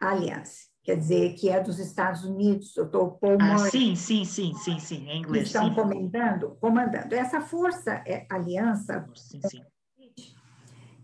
Alliance, 0.02 0.68
quer 0.86 0.98
dizer, 0.98 1.34
que 1.34 1.50
é 1.50 1.60
dos 1.60 1.80
Estados 1.80 2.24
Unidos, 2.24 2.74
Dr. 2.76 3.18
Paul 3.20 3.38
ah, 3.42 3.58
Sim, 3.58 3.96
sim, 3.96 4.24
sim, 4.24 4.54
sim, 4.54 4.80
sim, 4.80 5.10
em 5.10 5.20
inglês. 5.20 5.48
Estão 5.48 5.70
sim. 5.70 5.74
comandando, 5.74 6.56
comandando. 6.62 7.16
Essa 7.16 7.42
força, 7.42 8.04
é, 8.06 8.28
aliança, 8.30 9.10
sim, 9.16 9.42
sim. 9.50 9.64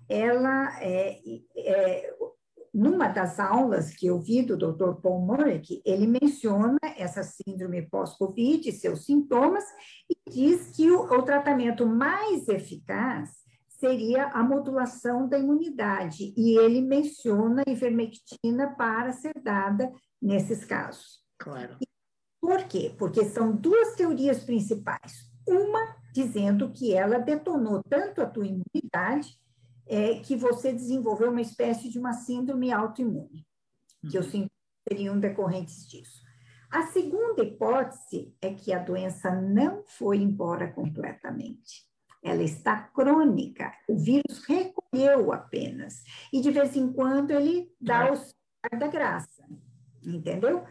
ela 0.08 0.80
é, 0.80 1.20
é, 1.58 2.14
numa 2.72 3.08
das 3.08 3.40
aulas 3.40 3.96
que 3.96 4.06
eu 4.06 4.22
vi 4.22 4.44
do 4.44 4.56
Dr. 4.56 5.02
Paul 5.02 5.26
Murray, 5.26 5.82
ele 5.84 6.06
menciona 6.06 6.78
essa 6.96 7.24
síndrome 7.24 7.82
pós-Covid, 7.82 8.72
seus 8.72 9.06
sintomas, 9.06 9.64
e 10.08 10.32
diz 10.32 10.68
que 10.76 10.92
o, 10.92 11.02
o 11.02 11.24
tratamento 11.24 11.88
mais 11.88 12.48
eficaz 12.48 13.41
seria 13.82 14.28
a 14.28 14.44
modulação 14.44 15.28
da 15.28 15.40
imunidade, 15.40 16.36
e 16.38 16.56
ele 16.60 16.82
menciona 16.82 17.64
a 17.66 17.72
ivermectina 17.72 18.76
para 18.76 19.12
ser 19.12 19.34
dada 19.42 19.92
nesses 20.22 20.64
casos. 20.64 21.20
Claro. 21.40 21.80
Por 22.40 22.64
quê? 22.66 22.96
Porque 22.98 23.26
são 23.26 23.56
duas 23.56 23.96
teorias 23.96 24.44
principais. 24.44 25.32
Uma 25.48 25.96
dizendo 26.14 26.72
que 26.72 26.94
ela 26.94 27.18
detonou 27.18 27.82
tanto 27.90 28.22
a 28.22 28.28
tua 28.28 28.46
imunidade 28.46 29.36
é, 29.88 30.20
que 30.20 30.36
você 30.36 30.72
desenvolveu 30.72 31.32
uma 31.32 31.42
espécie 31.42 31.90
de 31.90 31.98
uma 31.98 32.14
síndrome 32.14 32.72
autoimune, 32.72 33.48
que 34.12 34.20
os 34.20 34.28
sintomas 34.28 34.52
uhum. 34.52 34.90
seriam 34.90 35.20
decorrentes 35.20 35.90
disso. 35.90 36.22
A 36.70 36.84
segunda 36.84 37.44
hipótese 37.44 38.36
é 38.40 38.54
que 38.54 38.72
a 38.72 38.80
doença 38.80 39.32
não 39.32 39.84
foi 39.88 40.18
embora 40.18 40.72
completamente 40.72 41.91
ela 42.24 42.44
está 42.44 42.78
crônica. 42.78 43.74
O 43.88 43.98
vírus 43.98 44.44
recolheu 44.48 45.32
apenas. 45.32 46.04
E 46.32 46.40
de 46.40 46.52
vez 46.52 46.76
em 46.76 46.92
quando 46.92 47.32
ele 47.32 47.72
dá 47.80 48.08
é. 48.08 48.12
o 48.12 48.78
da 48.78 48.88
graça. 48.88 49.44
Entendeu? 50.04 50.64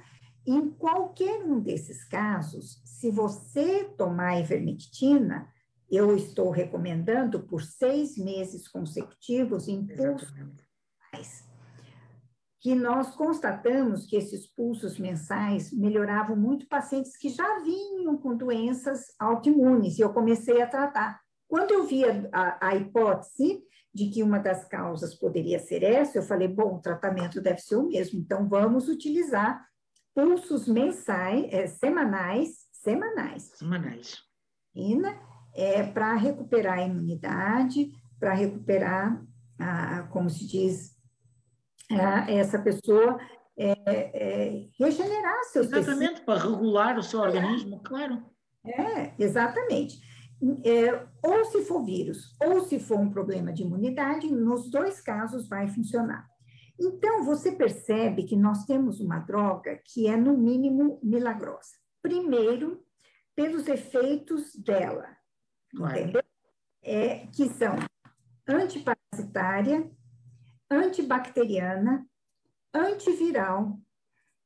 Em 0.47 0.71
qualquer 0.71 1.43
um 1.43 1.61
desses 1.61 2.05
casos, 2.05 2.81
se 2.85 3.11
você 3.11 3.85
tomar 3.97 4.41
ivermectina, 4.41 5.49
eu 5.91 6.17
estou 6.17 6.51
recomendando 6.51 7.41
por 7.41 7.63
seis 7.63 8.17
meses 8.17 8.69
consecutivos 8.69 9.69
em 9.69 9.85
pulsos 9.87 10.33
mensais. 10.33 11.49
Que 12.61 12.75
nós 12.75 13.15
constatamos 13.15 14.07
que 14.07 14.17
esses 14.17 14.47
pulsos 14.47 14.99
mensais 14.99 15.73
melhoravam 15.73 16.37
muito 16.37 16.69
pacientes 16.69 17.17
que 17.17 17.29
já 17.29 17.59
vinham 17.61 18.17
com 18.17 18.37
doenças 18.37 19.07
autoimunes, 19.19 19.99
e 19.99 20.03
eu 20.03 20.13
comecei 20.13 20.63
a 20.63 20.67
tratar. 20.67 21.20
Quando 21.51 21.73
eu 21.73 21.85
vi 21.85 22.05
a, 22.05 22.69
a, 22.69 22.77
hipótese 22.77 23.61
de 23.93 24.09
que 24.09 24.23
uma 24.23 24.39
das 24.39 24.65
causas 24.67 25.17
poderia 25.17 25.59
ser 25.59 25.83
essa, 25.83 26.19
eu 26.19 26.23
falei, 26.23 26.47
bom, 26.47 26.77
o 26.77 26.81
tratamento 26.81 27.41
deve 27.41 27.59
ser 27.59 27.75
o 27.75 27.89
mesmo, 27.89 28.21
então 28.21 28.49
vamos 28.49 28.89
utilizar 28.89 29.61
pulsos 30.15 30.69
mensais, 30.69 31.53
é, 31.53 31.67
semanais, 31.67 32.69
semanais. 32.71 33.51
Semanais. 33.57 34.19
É, 35.53 35.83
para 35.83 36.15
recuperar 36.15 36.79
a 36.79 36.87
imunidade, 36.87 37.91
para 38.21 38.33
recuperar, 38.33 39.21
a, 39.59 40.05
como 40.05 40.31
se 40.31 40.47
diz, 40.47 40.97
a, 41.91 42.31
essa 42.31 42.61
pessoa 42.61 43.19
é, 43.59 43.73
é, 43.89 44.69
regenerar 44.79 45.43
seus 45.47 45.67
Exatamente, 45.67 46.21
para 46.21 46.39
regular 46.39 46.97
o 46.97 47.03
seu 47.03 47.19
organismo, 47.19 47.83
claro. 47.83 48.25
É, 48.65 49.15
exatamente 49.19 50.10
é, 50.65 51.07
ou 51.23 51.45
se 51.47 51.65
for 51.65 51.85
vírus, 51.85 52.35
ou 52.41 52.61
se 52.61 52.79
for 52.79 52.99
um 52.99 53.11
problema 53.11 53.53
de 53.53 53.63
imunidade, 53.63 54.31
nos 54.31 54.71
dois 54.71 55.01
casos 55.01 55.49
vai 55.49 55.69
funcionar. 55.69 56.29
Então, 56.79 57.25
você 57.25 57.53
percebe 57.53 58.25
que 58.25 58.37
nós 58.37 58.65
temos 58.65 59.01
uma 59.01 59.19
droga 59.19 59.79
que 59.85 60.07
é, 60.07 60.17
no 60.17 60.37
mínimo, 60.37 60.99
milagrosa. 61.03 61.77
Primeiro, 62.01 62.83
pelos 63.37 63.69
efeitos 63.69 64.57
dela? 64.57 65.07
É, 66.83 67.27
que 67.27 67.51
são 67.51 67.77
antiparasitária, 68.49 69.91
antibacteriana, 70.71 72.07
antiviral, 72.75 73.79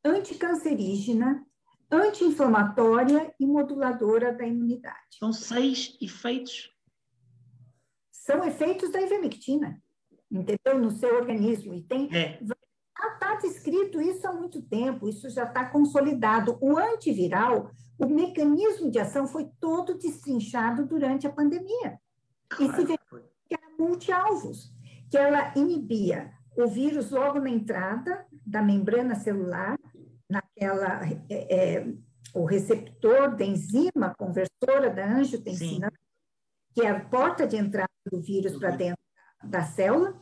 anticancerígena, 0.04 1.46
anti-inflamatória 1.94 3.34
e 3.38 3.46
moduladora 3.46 4.32
da 4.32 4.46
imunidade. 4.46 5.18
São 5.18 5.32
seis 5.32 5.96
efeitos? 6.00 6.72
São 8.10 8.44
efeitos 8.44 8.90
da 8.90 9.00
ivermectina, 9.00 9.82
entendeu? 10.30 10.78
No 10.78 10.90
seu 10.90 11.16
organismo. 11.16 11.74
E 11.74 11.82
tem. 11.82 12.08
É. 12.14 12.40
Está 13.14 13.34
descrito 13.36 14.00
isso 14.00 14.26
há 14.26 14.32
muito 14.32 14.62
tempo, 14.62 15.08
isso 15.08 15.28
já 15.28 15.44
está 15.44 15.66
consolidado. 15.66 16.56
O 16.60 16.78
antiviral, 16.78 17.70
o 17.98 18.06
mecanismo 18.06 18.90
de 18.90 18.98
ação 18.98 19.26
foi 19.26 19.50
todo 19.60 19.98
destrinchado 19.98 20.86
durante 20.86 21.26
a 21.26 21.32
pandemia. 21.32 21.98
Claro, 22.48 22.72
e 22.72 22.76
se 22.76 22.84
vê 22.84 22.98
que 23.48 23.54
era 23.54 23.76
multi-alvos, 23.78 24.72
que 25.10 25.18
ela 25.18 25.52
inibia 25.56 26.32
o 26.56 26.66
vírus 26.66 27.10
logo 27.10 27.40
na 27.40 27.50
entrada 27.50 28.26
da 28.46 28.62
membrana 28.62 29.14
celular, 29.14 29.78
naquela 30.34 31.06
é, 31.30 31.54
é, 31.54 31.94
o 32.34 32.44
receptor 32.44 33.36
da 33.36 33.44
enzima 33.44 34.14
conversora 34.16 34.90
da 34.90 35.06
angiotensina, 35.06 35.88
Sim. 35.88 35.96
que 36.74 36.82
é 36.82 36.90
a 36.90 37.00
porta 37.00 37.46
de 37.46 37.56
entrada 37.56 37.88
do 38.10 38.20
vírus 38.20 38.56
para 38.58 38.70
dentro 38.70 39.02
da 39.42 39.62
célula, 39.62 40.18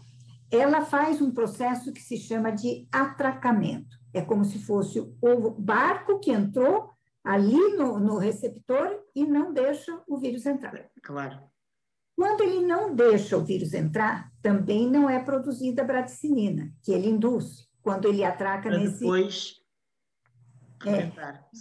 ela 0.51 0.85
faz 0.85 1.23
um 1.23 1.31
processo 1.31 1.93
que 1.93 2.03
se 2.03 2.19
chama 2.19 2.51
de 2.51 2.87
atracamento. 2.93 3.97
É 4.13 4.21
como 4.21 4.45
se 4.45 4.59
fosse 4.59 5.01
o 5.01 5.51
barco 5.51 6.21
que 6.21 6.31
entrou 6.31 6.91
ali 7.25 7.77
no, 7.77 7.99
no 7.99 8.19
receptor 8.19 9.01
e 9.15 9.25
não 9.25 9.55
deixa 9.55 9.99
o 10.07 10.19
vírus 10.19 10.45
entrar. 10.45 10.91
Claro. 11.03 11.41
Quando 12.15 12.43
ele 12.43 12.61
não 12.67 12.95
deixa 12.95 13.39
o 13.39 13.45
vírus 13.45 13.73
entrar, 13.73 14.31
também 14.43 14.91
não 14.91 15.09
é 15.09 15.19
produzida 15.19 15.81
a 15.81 15.85
bradicinina, 15.85 16.71
que 16.83 16.93
ele 16.93 17.09
induz, 17.09 17.67
quando 17.81 18.07
ele 18.07 18.23
atraca 18.23 18.69
nesse... 18.69 18.99
Depois 19.01 19.62
é, 20.87 21.13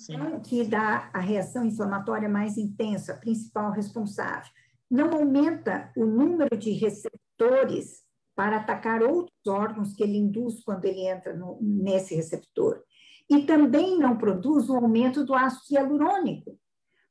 então, 0.09 0.39
que 0.41 0.63
dá 0.63 1.09
a 1.13 1.19
reação 1.19 1.65
inflamatória 1.65 2.29
mais 2.29 2.57
intensa, 2.57 3.15
principal 3.15 3.71
responsável. 3.71 4.51
Não 4.89 5.11
aumenta 5.11 5.91
o 5.95 6.05
número 6.05 6.57
de 6.57 6.71
receptores 6.71 8.01
para 8.35 8.57
atacar 8.57 9.03
outros 9.03 9.45
órgãos 9.47 9.93
que 9.93 10.03
ele 10.03 10.17
induz 10.17 10.63
quando 10.63 10.85
ele 10.85 11.07
entra 11.07 11.35
no, 11.35 11.59
nesse 11.61 12.15
receptor. 12.15 12.83
E 13.29 13.43
também 13.45 13.97
não 13.97 14.17
produz 14.17 14.69
o 14.69 14.75
aumento 14.75 15.25
do 15.25 15.33
ácido 15.33 15.75
hialurônico, 15.75 16.59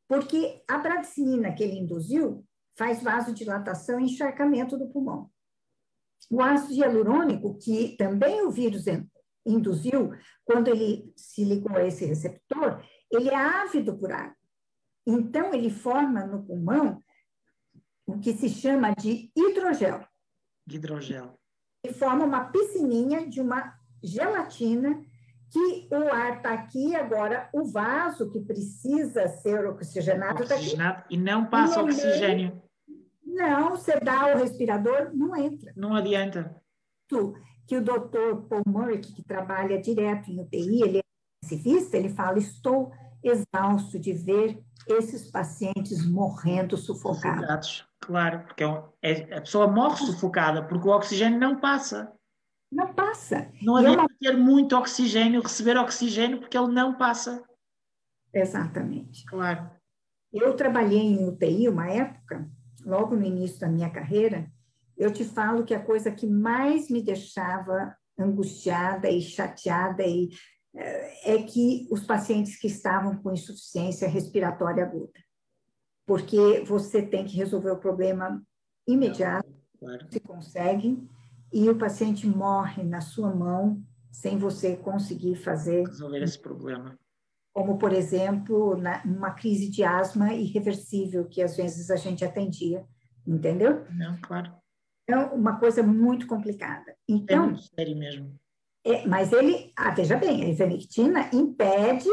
Porque 0.09 0.63
a 0.69 0.79
bradicinina 0.79 1.53
que 1.53 1.63
ele 1.63 1.79
induziu 1.79 2.45
faz 2.77 3.03
vasodilatação 3.03 4.01
e 4.01 4.05
encharcamento 4.05 4.77
do 4.77 4.89
pulmão. 4.89 5.31
O 6.31 6.43
ácido 6.43 6.75
hialurônico, 6.75 7.59
que 7.59 7.97
também 7.97 8.43
o 8.47 8.51
vírus 8.51 8.87
induziu, 9.45 10.13
quando 10.45 10.69
ele 10.69 11.13
se 11.17 11.45
ligou 11.45 11.77
a 11.77 11.85
esse 11.85 12.05
receptor, 12.05 12.83
ele 13.11 13.29
é 13.29 13.37
ávido 13.37 13.97
por 13.97 14.13
água. 14.13 14.37
Então, 15.07 15.53
ele 15.55 15.71
forma 15.71 16.27
no 16.27 16.45
pulmão 16.45 17.03
o 18.07 18.19
que 18.19 18.33
se 18.35 18.49
chama 18.49 18.93
de 18.95 19.31
hidrogel. 19.37 20.05
Hidrogel. 20.69 21.39
E 21.85 21.93
forma 21.93 22.25
uma 22.25 22.45
piscininha 22.47 23.27
de 23.27 23.41
uma 23.41 23.75
gelatina 24.03 25.03
que 25.51 25.89
o 25.91 26.13
ar 26.13 26.37
está 26.37 26.53
aqui, 26.53 26.95
agora 26.95 27.49
o 27.53 27.65
vaso 27.65 28.31
que 28.31 28.41
precisa 28.41 29.27
ser 29.29 29.67
oxigenado 29.67 30.43
está 30.43 30.55
aqui. 30.55 30.77
E 31.11 31.17
não 31.17 31.47
passa 31.47 31.83
oxigênio. 31.83 32.63
Não, 33.25 33.71
você 33.71 33.99
dá 33.99 34.35
o 34.35 34.39
respirador, 34.39 35.11
não 35.15 35.37
entra. 35.37 35.73
Não 35.77 35.95
adianta. 35.95 36.57
Tu, 37.09 37.35
que 37.71 37.77
o 37.77 37.85
doutor 37.85 38.49
Paul 38.49 38.63
Murray, 38.67 38.99
que 38.99 39.23
trabalha 39.23 39.81
direto 39.81 40.29
em 40.29 40.41
UTI, 40.41 40.83
ele 40.83 40.99
é 40.99 41.03
intensivista, 41.45 41.97
ele 41.97 42.09
fala, 42.09 42.37
estou 42.37 42.91
exausto 43.23 43.97
de 43.97 44.13
ver 44.13 44.61
esses 44.89 45.31
pacientes 45.31 46.05
morrendo 46.05 46.77
sufocados. 46.77 47.39
sufocados. 47.39 47.87
Claro, 48.01 48.45
porque 48.45 48.65
é, 48.65 48.73
é, 49.03 49.37
a 49.37 49.41
pessoa 49.41 49.69
morre 49.69 49.99
sufocada 49.99 50.67
porque 50.67 50.89
o 50.89 50.91
oxigênio 50.91 51.39
não 51.39 51.61
passa. 51.61 52.13
Não 52.73 52.93
passa. 52.93 53.53
Não 53.63 53.79
é 53.79 53.83
adianta 53.83 54.01
uma... 54.01 54.09
ter 54.19 54.37
muito 54.37 54.77
oxigênio, 54.77 55.41
receber 55.41 55.77
oxigênio, 55.77 56.41
porque 56.41 56.59
ele 56.59 56.73
não 56.73 56.99
passa. 56.99 57.41
Exatamente. 58.35 59.25
Claro. 59.27 59.71
Eu 60.33 60.57
trabalhei 60.57 60.99
em 60.99 61.29
UTI 61.29 61.69
uma 61.69 61.89
época, 61.89 62.51
logo 62.85 63.15
no 63.15 63.23
início 63.23 63.61
da 63.61 63.69
minha 63.69 63.91
carreira, 63.91 64.51
eu 65.01 65.11
te 65.11 65.25
falo 65.25 65.65
que 65.65 65.73
a 65.73 65.83
coisa 65.83 66.11
que 66.11 66.27
mais 66.27 66.91
me 66.91 67.03
deixava 67.03 67.97
angustiada 68.19 69.09
e 69.09 69.23
chateada 69.23 70.03
e, 70.07 70.29
é, 70.77 71.37
é 71.37 71.43
que 71.43 71.89
os 71.91 72.05
pacientes 72.05 72.61
que 72.61 72.67
estavam 72.67 73.17
com 73.17 73.33
insuficiência 73.33 74.07
respiratória 74.07 74.85
aguda. 74.85 75.19
Porque 76.07 76.63
você 76.67 77.01
tem 77.01 77.25
que 77.25 77.35
resolver 77.35 77.71
o 77.71 77.79
problema 77.79 78.43
imediato, 78.87 79.49
claro. 79.79 80.07
se 80.11 80.21
consegue, 80.21 81.03
e 81.51 81.71
o 81.71 81.79
paciente 81.79 82.27
morre 82.27 82.83
na 82.83 83.01
sua 83.01 83.35
mão 83.35 83.83
sem 84.13 84.37
você 84.37 84.77
conseguir 84.77 85.37
fazer. 85.37 85.87
Resolver 85.87 86.23
esse 86.23 86.39
problema. 86.39 86.99
Como, 87.55 87.79
por 87.79 87.93
exemplo, 87.93 88.77
na, 88.77 89.03
uma 89.05 89.31
crise 89.31 89.71
de 89.71 89.83
asma 89.83 90.35
irreversível, 90.35 91.27
que 91.27 91.41
às 91.41 91.57
vezes 91.57 91.91
a 91.91 91.97
gente 91.97 92.23
atendia, 92.23 92.85
entendeu? 93.27 93.87
Não, 93.91 94.21
claro. 94.21 94.60
Então, 95.11 95.35
uma 95.35 95.59
coisa 95.59 95.83
muito 95.83 96.27
complicada. 96.27 96.95
Então, 97.09 97.45
é 97.45 97.47
muito 97.47 97.63
sério 97.63 97.97
mesmo. 97.97 98.41
É, 98.85 99.07
mas 99.07 99.33
ele, 99.33 99.73
ah, 99.77 99.91
veja 99.91 100.17
bem, 100.17 100.43
a 100.45 100.49
ivermectina 100.49 101.29
impede 101.33 102.09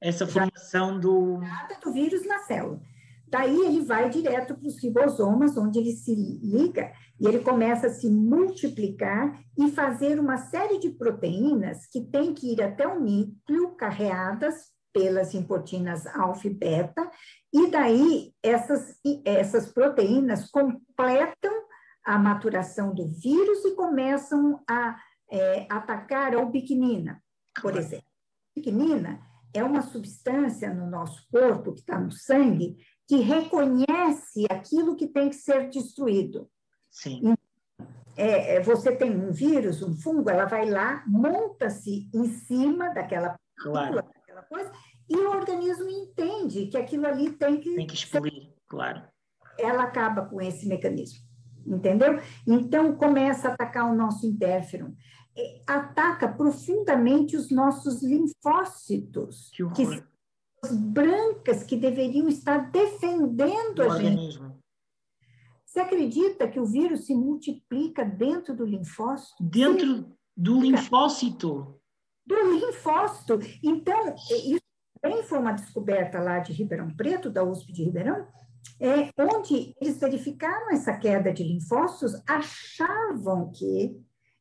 essa 0.00 0.26
formação 0.26 1.00
do 1.00 1.40
do 1.82 1.92
vírus 1.92 2.26
na 2.26 2.38
célula. 2.40 2.80
Daí 3.26 3.56
ele 3.56 3.80
vai 3.80 4.08
direto 4.10 4.54
para 4.54 4.68
os 4.68 4.80
ribosomas, 4.80 5.56
onde 5.56 5.78
ele 5.78 5.92
se 5.92 6.14
liga 6.14 6.92
e 7.18 7.26
ele 7.26 7.40
começa 7.40 7.88
a 7.88 7.90
se 7.90 8.08
multiplicar 8.08 9.36
e 9.58 9.70
fazer 9.72 10.20
uma 10.20 10.36
série 10.36 10.78
de 10.78 10.90
proteínas 10.90 11.86
que 11.86 12.00
tem 12.00 12.32
que 12.32 12.52
ir 12.52 12.62
até 12.62 12.86
o 12.86 13.00
núcleo, 13.00 13.74
carreadas 13.76 14.72
pelas 14.92 15.34
importinas 15.34 16.06
alfa 16.06 16.46
e 16.46 16.54
beta, 16.54 17.10
e 17.52 17.68
daí 17.68 18.32
essas, 18.40 19.00
essas 19.24 19.72
proteínas 19.72 20.48
completam 20.50 21.52
a 22.04 22.18
maturação 22.18 22.94
do 22.94 23.08
vírus 23.08 23.64
e 23.64 23.74
começam 23.74 24.62
a 24.68 24.98
é, 25.30 25.66
atacar 25.70 26.34
a 26.34 26.40
ubiquinina, 26.40 27.22
por 27.60 27.76
exemplo. 27.76 28.06
A 28.06 28.58
ubiquinina 28.58 29.20
é 29.52 29.62
uma 29.62 29.82
substância 29.82 30.72
no 30.72 30.90
nosso 30.90 31.26
corpo, 31.30 31.72
que 31.72 31.80
está 31.80 31.98
no 31.98 32.10
sangue, 32.12 32.76
que 33.06 33.16
reconhece 33.16 34.46
aquilo 34.50 34.96
que 34.96 35.06
tem 35.06 35.28
que 35.28 35.36
ser 35.36 35.68
destruído. 35.70 36.50
Sim. 36.90 37.20
Então, 37.22 37.38
é, 38.16 38.56
é, 38.56 38.60
você 38.60 38.94
tem 38.94 39.10
um 39.10 39.32
vírus, 39.32 39.82
um 39.82 39.94
fungo, 39.94 40.30
ela 40.30 40.44
vai 40.44 40.68
lá, 40.68 41.04
monta-se 41.06 42.08
em 42.14 42.26
cima 42.28 42.90
daquela, 42.90 43.38
claro. 43.58 43.96
daquela 43.96 44.42
coisa, 44.42 44.70
e 45.08 45.16
o 45.16 45.30
organismo 45.30 45.88
entende 45.90 46.66
que 46.66 46.76
aquilo 46.76 47.06
ali 47.06 47.32
tem 47.32 47.60
que. 47.60 47.74
Tem 47.74 47.86
que 47.86 47.94
expelir, 47.94 48.32
ser... 48.32 48.54
claro. 48.68 49.02
Ela 49.58 49.84
acaba 49.84 50.26
com 50.26 50.40
esse 50.40 50.66
mecanismo, 50.66 51.24
entendeu? 51.66 52.20
Então 52.46 52.94
começa 52.94 53.48
a 53.48 53.52
atacar 53.52 53.90
o 53.90 53.94
nosso 53.96 54.26
interferon. 54.26 54.92
Ataca 55.66 56.28
profundamente 56.28 57.36
os 57.36 57.50
nossos 57.50 58.02
linfócitos, 58.02 59.50
que, 59.52 59.64
que 59.74 60.04
brancas 60.72 61.64
que 61.64 61.76
deveriam 61.76 62.28
estar 62.28 62.70
defendendo 62.70 63.82
a 63.82 63.86
organismo. 63.86 64.48
gente. 64.48 64.64
Você 65.66 65.80
acredita 65.80 66.46
que 66.46 66.60
o 66.60 66.66
vírus 66.66 67.06
se 67.06 67.14
multiplica 67.14 68.04
dentro 68.04 68.54
do 68.54 68.64
linfócito? 68.64 69.42
Dentro 69.42 70.06
do 70.36 70.60
linfócito? 70.60 71.80
Do 72.24 72.52
linfócito. 72.52 73.40
Então, 73.60 74.14
isso 74.14 74.62
também 75.02 75.24
foi 75.24 75.38
uma 75.38 75.52
descoberta 75.52 76.20
lá 76.20 76.38
de 76.38 76.52
Ribeirão 76.52 76.94
Preto, 76.94 77.28
da 77.28 77.42
USP 77.42 77.72
de 77.72 77.82
Ribeirão, 77.82 78.26
é, 78.80 79.10
onde 79.18 79.74
eles 79.80 79.98
verificaram 79.98 80.70
essa 80.70 80.96
queda 80.96 81.32
de 81.32 81.44
linfócitos, 81.44 82.20
achavam 82.26 83.50
que 83.50 83.96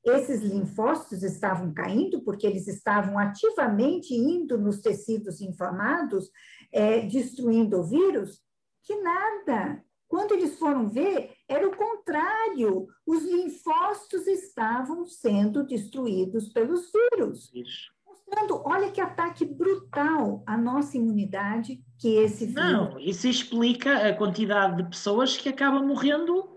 esses 0.05 0.41
linfócitos 0.41 1.23
estavam 1.23 1.73
caindo 1.73 2.21
porque 2.23 2.45
eles 2.45 2.67
estavam 2.67 3.17
ativamente 3.17 4.13
indo 4.13 4.57
nos 4.57 4.81
tecidos 4.81 5.39
inflamados, 5.39 6.29
é, 6.71 7.01
destruindo 7.01 7.79
o 7.79 7.83
vírus, 7.83 8.41
que 8.83 8.95
nada. 8.97 9.81
Quando 10.07 10.33
eles 10.33 10.59
foram 10.59 10.89
ver, 10.89 11.31
era 11.47 11.67
o 11.67 11.75
contrário. 11.75 12.87
Os 13.05 13.23
linfócitos 13.23 14.27
estavam 14.27 15.05
sendo 15.05 15.65
destruídos 15.65 16.49
pelos 16.49 16.91
vírus. 16.91 17.49
Isso. 17.53 17.93
Mostrando, 18.05 18.61
olha 18.65 18.91
que 18.91 19.01
ataque 19.01 19.45
brutal 19.45 20.43
à 20.45 20.57
nossa 20.57 20.97
imunidade 20.97 21.83
que 22.03 22.17
esse 22.17 22.45
vírus. 22.45 22.61
Não, 22.61 22.99
isso 22.99 23.27
explica 23.27 24.09
a 24.09 24.13
quantidade 24.13 24.77
de 24.77 24.89
pessoas 24.89 25.37
que 25.37 25.47
acabam 25.49 25.87
morrendo 25.87 26.53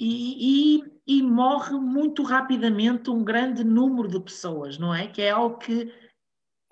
e, 0.00 0.78
e 0.80 0.94
e 1.06 1.22
morre 1.22 1.78
muito 1.78 2.22
rapidamente 2.22 3.10
um 3.10 3.22
grande 3.22 3.62
número 3.62 4.08
de 4.08 4.20
pessoas, 4.20 4.78
não 4.78 4.94
é? 4.94 5.06
Que 5.06 5.22
é 5.22 5.30
algo 5.30 5.58
que. 5.58 5.92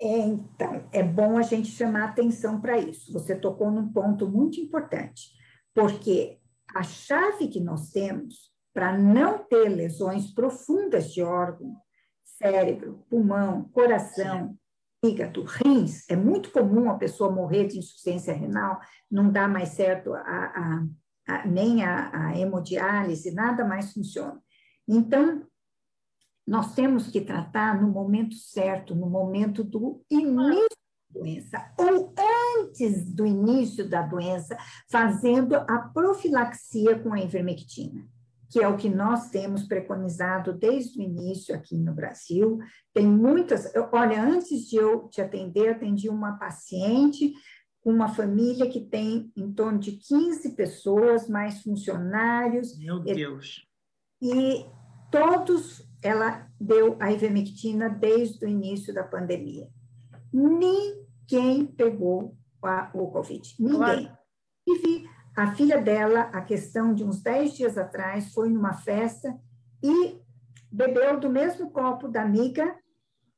É, 0.01 0.17
então, 0.19 0.89
é 0.91 1.03
bom 1.03 1.37
a 1.37 1.43
gente 1.43 1.69
chamar 1.69 2.05
atenção 2.05 2.59
para 2.59 2.77
isso. 2.77 3.13
Você 3.13 3.35
tocou 3.35 3.69
num 3.71 3.91
ponto 3.91 4.27
muito 4.27 4.59
importante, 4.59 5.31
porque 5.73 6.39
a 6.73 6.83
chave 6.83 7.47
que 7.47 7.59
nós 7.59 7.91
temos 7.91 8.51
para 8.73 8.97
não 8.97 9.37
ter 9.37 9.69
lesões 9.69 10.33
profundas 10.33 11.13
de 11.13 11.21
órgão, 11.21 11.75
cérebro, 12.23 13.05
pulmão, 13.07 13.69
coração, 13.71 14.57
fígado, 15.03 15.43
rins, 15.43 16.09
é 16.09 16.15
muito 16.15 16.51
comum 16.51 16.89
a 16.89 16.95
pessoa 16.95 17.31
morrer 17.31 17.67
de 17.67 17.79
insuficiência 17.79 18.33
renal, 18.33 18.79
não 19.11 19.31
dá 19.31 19.47
mais 19.47 19.69
certo 19.69 20.13
a, 20.13 20.19
a 20.19 20.83
a, 21.27 21.45
nem 21.45 21.83
a, 21.83 22.37
hemodiálise, 22.37 23.33
nada 23.33 23.65
mais 23.65 23.93
funciona. 23.93 24.41
Então, 24.87 25.45
nós 26.45 26.75
temos 26.75 27.07
que 27.07 27.21
tratar 27.21 27.81
no 27.81 27.89
momento 27.89 28.35
certo, 28.35 28.93
no 28.93 29.09
momento 29.09 29.63
do 29.63 30.05
início 30.09 30.69
da 31.13 31.19
doença, 31.19 31.73
ou 31.77 32.13
antes 32.59 33.13
do 33.13 33.25
início 33.25 33.89
da 33.89 34.01
doença, 34.01 34.57
fazendo 34.91 35.55
a 35.55 35.89
profilaxia 35.93 36.99
com 36.99 37.13
a 37.13 37.21
ivermectina, 37.21 38.05
que 38.53 38.61
é 38.61 38.67
o 38.67 38.77
que 38.77 38.87
nós 38.87 39.31
temos 39.31 39.63
preconizado 39.63 40.53
desde 40.53 40.99
o 40.99 41.01
início 41.01 41.55
aqui 41.55 41.75
no 41.75 41.91
Brasil. 41.91 42.59
Tem 42.93 43.07
muitas. 43.07 43.73
Olha, 43.91 44.23
antes 44.23 44.69
de 44.69 44.75
eu 44.75 45.07
te 45.09 45.19
atender, 45.19 45.69
atendi 45.69 46.07
uma 46.07 46.37
paciente 46.37 47.33
uma 47.85 48.07
família 48.07 48.69
que 48.69 48.79
tem 48.79 49.29
em 49.35 49.51
torno 49.51 49.77
de 49.77 49.93
15 49.93 50.55
pessoas, 50.55 51.27
mais 51.27 51.61
funcionários. 51.61 52.77
Meu 52.77 52.99
Deus! 52.99 53.67
E 54.21 54.65
todos, 55.11 55.85
ela 56.01 56.47
deu 56.59 56.95
a 56.99 57.11
ivermectina 57.11 57.89
desde 57.89 58.45
o 58.45 58.47
início 58.47 58.93
da 58.93 59.03
pandemia. 59.03 59.67
Ninguém 60.31 61.65
pegou 61.65 62.37
a, 62.63 62.89
o 62.93 63.11
Covid. 63.11 63.53
Ninguém. 63.59 63.77
Claro. 63.77 64.17
E 64.65 64.77
vi 64.79 65.09
a 65.35 65.55
filha 65.55 65.81
dela, 65.81 66.21
a 66.33 66.41
questão 66.41 66.93
de 66.93 67.03
uns 67.03 67.21
10 67.21 67.53
dias 67.53 67.77
atrás, 67.77 68.33
foi 68.33 68.49
numa 68.49 68.73
festa 68.73 69.35
e 69.81 70.19
bebeu 70.71 71.19
do 71.19 71.29
mesmo 71.29 71.71
copo 71.71 72.07
da 72.07 72.21
amiga, 72.21 72.75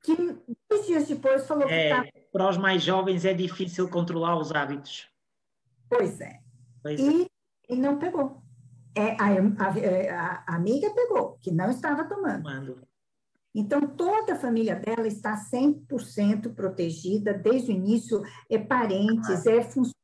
que 0.04 0.16
dois 0.70 0.86
dias 0.86 1.08
depois 1.08 1.48
falou 1.48 1.64
é. 1.64 1.68
que 1.68 1.84
estava 1.84 2.08
para 2.32 2.50
os 2.50 2.58
mais 2.58 2.84
jovens 2.84 3.24
é 3.24 3.34
difícil 3.34 3.90
controlar 3.90 4.38
os 4.38 4.52
hábitos. 4.52 5.10
Pois 5.90 6.20
é. 6.20 6.40
Pois 6.84 7.00
e, 7.00 7.24
é. 7.24 7.74
e 7.74 7.76
não 7.78 7.98
pegou. 7.98 8.44
É, 8.94 9.12
a, 9.20 9.28
a, 9.28 10.44
a, 10.48 10.56
amiga 10.56 10.90
pegou, 10.92 11.38
que 11.42 11.52
não 11.52 11.70
estava 11.70 12.06
tomando. 12.06 12.44
tomando. 12.44 12.88
Então, 13.54 13.82
toda 13.88 14.34
a 14.34 14.38
família 14.38 14.76
dela 14.76 15.08
está 15.08 15.36
100% 15.38 16.54
protegida, 16.54 17.34
desde 17.34 17.72
o 17.72 17.76
início, 17.76 18.22
é 18.50 18.58
parentes, 18.58 19.46
é 19.46 19.62
funcionários. 19.62 19.96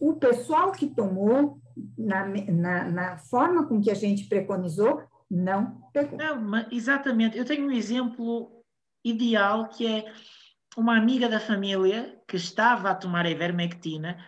O 0.00 0.14
pessoal 0.14 0.72
que 0.72 0.86
tomou, 0.86 1.60
na, 1.98 2.26
na, 2.26 2.84
na 2.84 3.18
forma 3.18 3.66
com 3.66 3.80
que 3.80 3.90
a 3.90 3.94
gente 3.94 4.28
preconizou, 4.28 5.02
não 5.30 5.80
pegou. 5.92 6.18
Não, 6.18 6.66
exatamente. 6.70 7.36
Eu 7.36 7.44
tenho 7.44 7.66
um 7.66 7.72
exemplo 7.72 8.62
ideal 9.04 9.68
que 9.68 9.86
é 9.86 10.12
uma 10.76 10.96
amiga 10.96 11.28
da 11.28 11.40
família 11.40 12.20
que 12.28 12.36
estava 12.36 12.90
a 12.90 12.94
tomar 12.94 13.26
a 13.26 13.30
ivermectina, 13.30 14.24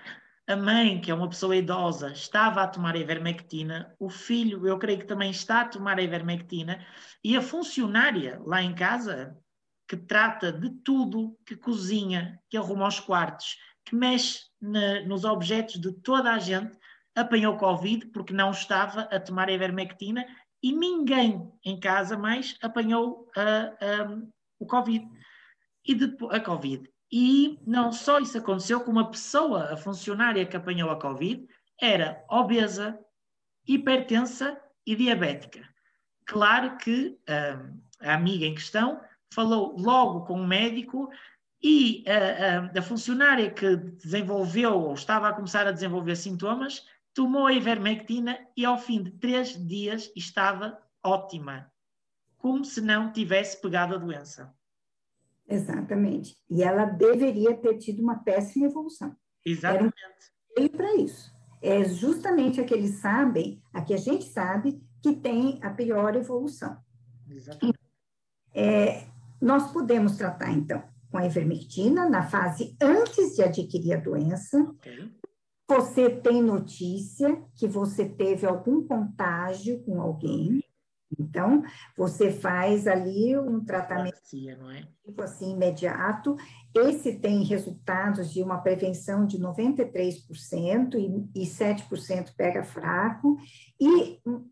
a 0.47 0.57
mãe, 0.57 1.01
que 1.01 1.11
é 1.11 1.15
uma 1.15 1.29
pessoa 1.29 1.57
idosa, 1.57 2.11
estava 2.13 2.63
a 2.63 2.69
tomar 2.69 2.95
a 2.95 2.99
ivermectina, 2.99 3.95
o 3.99 4.11
filho, 4.11 4.67
eu 4.67 4.79
creio 4.79 4.99
que 4.99 5.07
também 5.07 5.31
está 5.31 5.61
a 5.61 5.69
tomar 5.69 5.99
a 5.99 6.03
ivermectina, 6.03 6.85
e 7.23 7.37
a 7.37 7.43
funcionária 7.43 8.41
lá 8.45 8.61
em 8.61 8.75
casa, 8.75 9.37
que 9.89 9.97
trata 9.97 10.53
de 10.53 10.71
tudo, 10.83 11.39
que 11.47 11.55
cozinha, 11.55 12.41
que 12.51 12.57
arruma 12.57 12.89
os 12.89 12.99
quartos, 12.99 13.57
que 13.85 13.95
mexe 13.95 14.41
nos 15.07 15.25
objetos 15.25 15.81
de 15.81 15.93
toda 15.93 16.33
a 16.33 16.39
gente, 16.39 16.79
apanhou 17.15 17.57
Covid 17.57 18.07
porque 18.07 18.33
não 18.33 18.51
estava 18.51 19.03
a 19.03 19.21
tomar 19.21 19.49
a 19.49 19.53
ivermectina 19.53 20.25
e 20.63 20.73
ninguém 20.73 21.53
em 21.65 21.79
casa 21.79 22.17
mais 22.17 22.57
apanhou 22.63 23.29
o 24.59 24.67
Covid. 24.67 25.07
E 25.85 25.95
depois, 25.95 26.35
a 26.35 26.41
Covid. 26.41 26.89
E 27.11 27.59
não 27.67 27.93
só 27.93 28.21
isso 28.21 28.39
aconteceu, 28.39 28.81
como 28.81 29.01
a 29.01 29.11
pessoa, 29.11 29.73
a 29.73 29.77
funcionária 29.77 30.47
que 30.47 30.57
apanhou 30.57 30.91
a 30.91 30.99
Covid, 30.99 31.47
era 31.81 32.25
obesa, 32.31 32.99
hipertensa 33.67 34.59
e 34.87 34.97
diabética. 34.97 35.69
Claro 36.25 36.79
que 36.79 37.19
um, 37.29 37.81
a 38.01 38.15
amiga 38.15 38.47
em 38.47 38.55
questão 38.55 39.01
falou 39.35 39.77
logo 39.77 40.25
com 40.25 40.35
o 40.35 40.47
médico 40.47 41.11
e 41.63 42.05
a, 42.09 42.77
a, 42.77 42.79
a, 42.79 42.83
funcionária 42.83 43.51
que 43.51 43.77
desenvolveu 43.77 44.73
ou 44.73 44.95
estava 44.95 45.29
a 45.29 45.33
começar 45.33 45.67
a 45.67 45.73
desenvolver 45.73 46.17
sintomas 46.17 46.85
tomou 47.15 47.47
a 47.47 47.53
ivermectina 47.53 48.39
e 48.57 48.65
ao 48.65 48.79
fim 48.79 49.03
de 49.03 49.13
três 49.13 49.51
dias 49.67 50.11
estava 50.17 50.79
ótima, 51.05 51.71
como 52.39 52.65
se 52.65 52.81
não 52.81 53.13
tivesse 53.13 53.61
pegado 53.61 53.95
a 53.95 53.99
doença. 53.99 54.53
Exatamente. 55.49 56.37
E 56.49 56.63
ela 56.63 56.87
deveria 56.87 57.55
ter 57.57 57.77
tido 57.79 58.03
uma 58.03 58.17
péssima 58.21 58.67
evolução. 58.67 59.15
Exatamente. 59.45 59.95
Era 60.57 60.67
um 60.67 60.69
para 60.69 60.95
isso. 60.97 61.33
É 61.61 61.85
justamente 61.85 62.61
a 62.61 62.65
que 62.65 62.75
eles 62.75 63.01
sabem, 63.01 63.63
a 63.73 63.83
que 63.83 63.95
a 63.95 63.99
gente 63.99 64.25
sabe 64.25 64.83
que 65.03 65.15
tem 65.15 65.61
a 65.63 65.71
pior 65.71 66.17
evolução. 66.17 66.77
Exatamente. 67.29 67.79
É, 68.55 69.07
nós 69.41 69.71
podemos 69.73 70.17
tratar, 70.17 70.51
então, 70.53 70.83
com 71.13 71.19
a 71.19 71.27
ivermectina 71.27 72.09
na 72.09 72.23
fase 72.23 72.75
antes 72.81 73.37
de 73.37 73.43
adquirir 73.43 73.93
a 73.93 74.01
doença. 74.01 74.59
Okay. 74.63 75.13
Você 75.69 76.11
tem 76.11 76.43
notícia 76.43 77.41
que 77.55 77.69
você 77.69 78.09
teve 78.09 78.47
algum 78.47 78.87
contágio 78.87 79.83
com 79.85 80.01
alguém. 80.01 80.63
Então, 81.19 81.63
você 81.97 82.33
faz 82.33 82.87
ali 82.87 83.37
um 83.37 83.63
tratamento 83.63 84.17
é? 84.71 84.87
tipo 85.05 85.23
assim, 85.23 85.53
imediato. 85.53 86.37
Esse 86.75 87.19
tem 87.19 87.45
resultados 87.45 88.33
de 88.33 88.43
uma 88.43 88.59
prevenção 88.59 89.27
de 89.27 89.39
93% 89.39 90.95
e, 90.95 91.43
e 91.43 91.47
7% 91.47 92.35
pega 92.35 92.65
fraco. 92.65 93.37
E 93.79 94.19
no, 94.25 94.51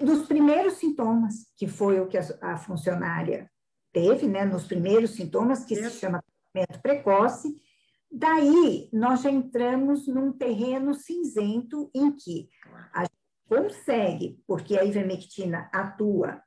nos 0.00 0.26
primeiros 0.28 0.74
sintomas, 0.74 1.34
que 1.56 1.66
foi 1.66 2.00
o 2.00 2.06
que 2.06 2.16
a, 2.16 2.24
a 2.40 2.56
funcionária 2.56 3.50
teve, 3.92 4.26
né, 4.26 4.44
nos 4.44 4.66
primeiros 4.66 5.10
sintomas, 5.10 5.64
que 5.64 5.76
se 5.76 5.90
chama 5.90 6.22
tratamento 6.52 6.82
precoce, 6.82 7.62
daí 8.10 8.88
nós 8.92 9.22
já 9.22 9.30
entramos 9.30 10.06
num 10.06 10.32
terreno 10.32 10.94
cinzento 10.94 11.90
em 11.94 12.12
que 12.12 12.48
a 12.92 13.06
consegue, 13.50 14.40
porque 14.46 14.78
a 14.78 14.84
ivermectina 14.84 15.68
atua 15.72 16.40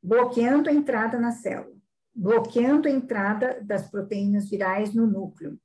bloqueando 0.00 0.70
a 0.70 0.72
entrada 0.72 1.18
na 1.18 1.32
célula, 1.32 1.76
bloqueando 2.14 2.86
a 2.86 2.90
entrada 2.90 3.60
das 3.62 3.90
proteínas 3.90 4.48
virais 4.48 4.94
no 4.94 5.06
núcleo 5.06 5.58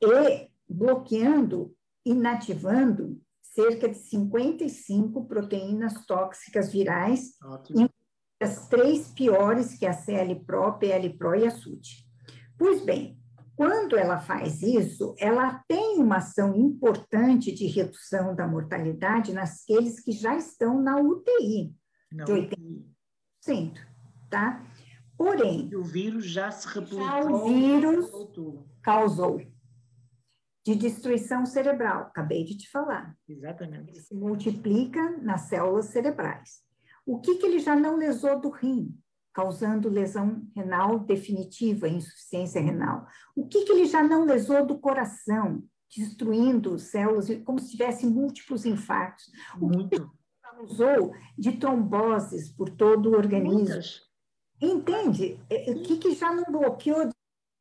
e 0.00 0.48
bloqueando, 0.68 1.76
inativando 2.04 3.20
cerca 3.40 3.88
de 3.88 3.96
55 3.96 5.26
proteínas 5.26 6.06
tóxicas 6.06 6.72
virais, 6.72 7.36
as 8.42 8.68
três 8.68 9.08
piores, 9.08 9.74
que 9.78 9.86
é 9.86 9.90
a 9.90 9.92
CL-PRO, 9.92 10.78
PL-PRO 10.78 11.34
e 11.34 11.46
a 11.46 11.50
SUT. 11.50 12.06
Pois 12.58 12.84
bem, 12.84 13.18
quando 13.54 13.96
ela 13.96 14.18
faz 14.18 14.62
isso, 14.62 15.14
ela 15.18 15.62
tem 15.68 15.98
uma 15.98 16.16
ação 16.16 16.54
importante 16.56 17.52
de 17.52 17.66
redução 17.66 18.34
da 18.34 18.46
mortalidade 18.46 19.32
naqueles 19.32 20.00
que 20.00 20.12
já 20.12 20.36
estão 20.36 20.80
na 20.80 20.96
UTI, 20.96 21.74
Não. 22.10 22.24
de 22.24 22.32
80%, 22.32 23.78
tá? 24.30 24.64
Porém... 25.16 25.68
E 25.70 25.76
o 25.76 25.84
vírus 25.84 26.24
já 26.26 26.50
se 26.50 26.66
replicou. 26.66 27.06
Já 27.06 27.20
o 27.20 27.44
vírus 27.44 28.10
causou 28.82 29.40
de 30.64 30.74
destruição 30.74 31.44
cerebral, 31.44 32.02
acabei 32.02 32.44
de 32.44 32.56
te 32.56 32.70
falar. 32.70 33.16
Exatamente. 33.28 33.90
Ele 33.90 34.00
se 34.00 34.14
multiplica 34.14 35.18
nas 35.18 35.42
células 35.42 35.86
cerebrais. 35.86 36.62
O 37.04 37.20
que, 37.20 37.36
que 37.36 37.46
ele 37.46 37.58
já 37.58 37.74
não 37.74 37.96
lesou 37.96 38.40
do 38.40 38.50
rim? 38.50 38.96
causando 39.32 39.88
lesão 39.88 40.46
renal 40.54 40.98
definitiva, 40.98 41.88
insuficiência 41.88 42.60
renal. 42.60 43.06
O 43.34 43.46
que, 43.46 43.64
que 43.64 43.72
ele 43.72 43.86
já 43.86 44.02
não 44.02 44.24
lesou 44.24 44.64
do 44.64 44.78
coração, 44.78 45.62
destruindo 45.94 46.78
células, 46.78 47.28
como 47.44 47.58
se 47.58 47.70
tivesse 47.70 48.06
múltiplos 48.06 48.66
infartos? 48.66 49.24
Muito. 49.56 50.02
O 50.02 50.10
que 50.10 50.10
causou 50.42 51.14
de 51.36 51.52
tromboses 51.52 52.50
por 52.50 52.68
todo 52.70 53.10
o 53.10 53.16
organismo? 53.16 53.58
Muitas. 53.58 54.02
Entende? 54.60 55.40
É, 55.50 55.70
é, 55.70 55.74
o 55.74 55.82
que, 55.82 55.96
que 55.96 56.14
já 56.14 56.32
não 56.32 56.44
bloqueou 56.44 57.08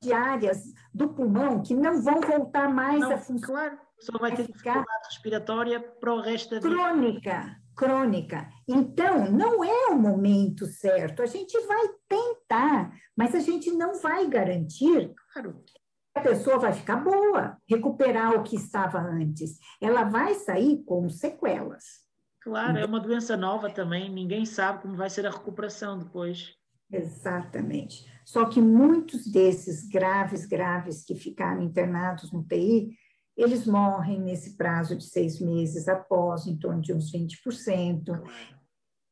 de 0.03 0.13
áreas 0.13 0.63
do 0.93 1.09
pulmão 1.09 1.61
que 1.61 1.73
não 1.73 2.01
vão 2.01 2.19
voltar 2.21 2.69
mais 2.69 2.99
não, 2.99 3.13
a 3.13 3.17
funcionar? 3.17 3.69
Claro, 3.69 3.79
só 3.99 4.17
vai 4.17 4.35
ter 4.35 4.45
dificuldade 4.45 4.87
respiratória 5.05 5.79
para 5.79 6.13
o 6.13 6.21
resto 6.21 6.49
da 6.49 6.59
vida. 6.59 6.69
Crônica 6.69 7.61
crônica. 7.81 8.47
Então, 8.67 9.31
não 9.31 9.63
é 9.63 9.87
o 9.87 9.97
momento 9.97 10.67
certo. 10.67 11.23
A 11.23 11.25
gente 11.25 11.59
vai 11.65 11.87
tentar, 12.07 12.95
mas 13.17 13.33
a 13.33 13.39
gente 13.39 13.71
não 13.71 13.99
vai 13.99 14.27
garantir 14.27 15.11
claro. 15.33 15.63
que 15.65 16.19
a 16.19 16.21
pessoa 16.21 16.59
vai 16.59 16.73
ficar 16.73 16.97
boa, 16.97 17.57
recuperar 17.67 18.35
o 18.35 18.43
que 18.43 18.55
estava 18.55 18.99
antes. 18.99 19.57
Ela 19.81 20.03
vai 20.03 20.35
sair 20.35 20.83
com 20.83 21.09
sequelas. 21.09 22.01
Claro, 22.43 22.77
é 22.77 22.85
uma 22.85 22.99
doença 22.99 23.35
nova 23.35 23.67
também, 23.71 24.11
ninguém 24.11 24.45
sabe 24.45 24.83
como 24.83 24.95
vai 24.95 25.09
ser 25.09 25.25
a 25.25 25.31
recuperação 25.31 25.97
depois. 25.97 26.55
Exatamente. 26.91 28.05
Só 28.23 28.45
que 28.45 28.61
muitos 28.61 29.25
desses 29.25 29.87
graves, 29.87 30.45
graves 30.45 31.03
que 31.03 31.15
ficaram 31.15 31.63
internados 31.63 32.31
no 32.31 32.43
TI 32.43 32.95
eles 33.41 33.65
morrem 33.65 34.19
nesse 34.19 34.55
prazo 34.55 34.95
de 34.95 35.03
seis 35.03 35.39
meses 35.39 35.87
após, 35.87 36.47
em 36.47 36.57
torno 36.57 36.81
de 36.81 36.93
uns 36.93 37.11
20%. 37.11 38.21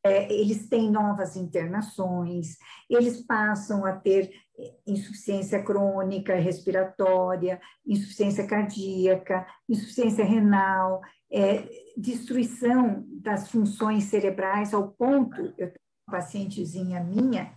É, 0.06 0.32
eles 0.32 0.70
têm 0.70 0.89
novas 0.89 1.36
internações, 1.36 2.56
eles 2.89 3.22
passam 3.22 3.86
a 3.86 3.92
ter 3.94 4.32
insuficiência 4.88 5.62
crônica 5.62 6.36
respiratória, 6.36 7.60
insuficiência 7.86 8.48
cardíaca, 8.48 9.46
insuficiência 9.68 10.24
renal, 10.24 11.02
é, 11.32 11.68
destruição 11.98 13.06
das 13.22 13.50
funções 13.50 14.06
cerebrais, 14.06 14.74
ao 14.74 14.89
ponto, 14.89 15.42
eu 15.58 15.68
tenho 15.68 15.76
uma 16.08 16.18
pacientezinha 16.18 17.04
minha 17.04 17.54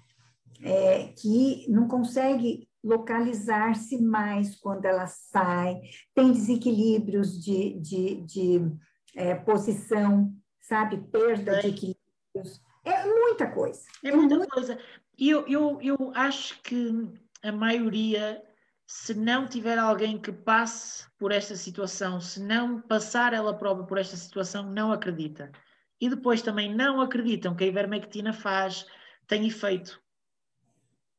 é, 0.62 1.08
que 1.16 1.66
não 1.68 1.86
consegue 1.86 2.68
localizar-se 2.82 4.00
mais 4.00 4.56
quando 4.56 4.84
ela 4.84 5.06
sai, 5.06 5.80
tem 6.14 6.32
desequilíbrios 6.32 7.42
de, 7.42 7.78
de, 7.80 8.20
de 8.22 8.72
é, 9.14 9.34
posição, 9.34 10.34
sabe? 10.60 10.98
Perda 11.10 11.58
é. 11.58 11.60
de 11.60 11.68
equilíbrios. 11.68 12.60
É 12.84 13.06
muita 13.06 13.50
coisa. 13.50 13.82
É, 14.02 14.08
é 14.08 14.16
muita, 14.16 14.36
muita 14.36 14.52
coisa. 14.52 14.78
E 15.16 15.30
eu, 15.30 15.46
eu, 15.46 15.78
eu 15.80 16.12
acho 16.14 16.60
que 16.62 17.08
a 17.42 17.52
maioria, 17.52 18.42
se 18.86 19.14
não 19.14 19.46
tiver 19.46 19.78
alguém 19.78 20.18
que 20.18 20.32
passe 20.32 21.06
por 21.18 21.30
esta 21.30 21.54
situação, 21.54 22.20
se 22.20 22.40
não 22.40 22.80
passar 22.80 23.32
ela 23.32 23.56
própria 23.56 23.86
por 23.86 23.98
esta 23.98 24.16
situação, 24.16 24.70
não 24.70 24.92
acredita. 24.92 25.52
E 26.00 26.08
depois 26.08 26.42
também 26.42 26.74
não 26.74 27.00
acreditam 27.00 27.54
que 27.54 27.62
a 27.62 27.66
ivermectina 27.68 28.32
faz, 28.32 28.84
tem 29.28 29.46
efeito. 29.46 30.02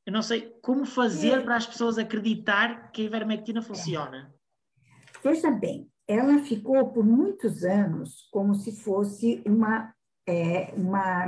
Eu 0.05 0.11
não 0.11 0.21
sei 0.21 0.53
como 0.61 0.85
fazer 0.85 1.39
é. 1.39 1.41
para 1.41 1.55
as 1.55 1.65
pessoas 1.65 1.97
acreditar 1.97 2.91
que 2.91 3.01
a 3.01 3.05
ivermectina 3.05 3.61
funciona. 3.61 4.33
Veja 5.23 5.49
bem, 5.49 5.89
ela 6.07 6.39
ficou 6.39 6.91
por 6.91 7.05
muitos 7.05 7.63
anos 7.63 8.27
como 8.31 8.53
se 8.53 8.73
fosse 8.73 9.41
uma, 9.45 9.93
é, 10.27 10.73
uma, 10.75 11.25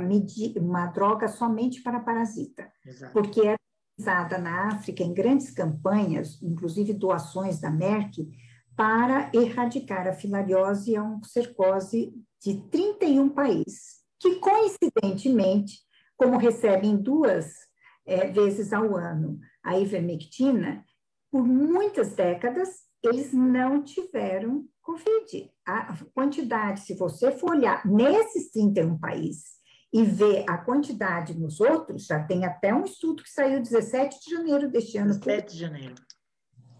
uma 0.56 0.86
droga 0.86 1.28
somente 1.28 1.82
para 1.82 2.00
parasita, 2.00 2.70
Exato. 2.84 3.12
porque 3.12 3.40
era 3.40 3.58
usada 3.98 4.36
na 4.36 4.68
África 4.68 5.02
em 5.02 5.14
grandes 5.14 5.50
campanhas, 5.50 6.40
inclusive 6.42 6.92
doações 6.92 7.58
da 7.58 7.70
Merck, 7.70 8.28
para 8.76 9.30
erradicar 9.32 10.06
a 10.06 10.12
filariose 10.12 10.90
e 10.90 10.96
a 10.96 11.02
oncocercose 11.02 12.12
de 12.42 12.60
31 12.68 13.30
países, 13.30 14.02
que 14.20 14.36
coincidentemente, 14.36 15.78
como 16.18 16.36
recebem 16.36 16.94
duas 16.94 17.65
é, 18.06 18.28
vezes 18.28 18.72
ao 18.72 18.96
ano 18.96 19.38
a 19.62 19.78
ivermectina, 19.78 20.84
por 21.30 21.44
muitas 21.44 22.14
décadas 22.14 22.86
eles 23.02 23.32
não 23.32 23.82
tiveram 23.82 24.64
Covid. 24.82 25.50
A 25.66 25.96
quantidade, 26.14 26.80
se 26.80 26.94
você 26.94 27.32
for 27.32 27.50
olhar 27.50 27.84
nesses 27.84 28.50
31 28.50 28.98
países 28.98 29.56
e 29.92 30.04
ver 30.04 30.44
a 30.48 30.58
quantidade 30.58 31.38
nos 31.38 31.60
outros, 31.60 32.06
já 32.06 32.22
tem 32.22 32.44
até 32.44 32.72
um 32.72 32.84
estudo 32.84 33.22
que 33.22 33.30
saiu 33.30 33.60
17 33.60 34.20
de 34.24 34.30
janeiro 34.30 34.70
deste 34.70 34.96
ano. 34.98 35.08
17 35.08 35.52
de 35.52 35.58
janeiro. 35.58 35.94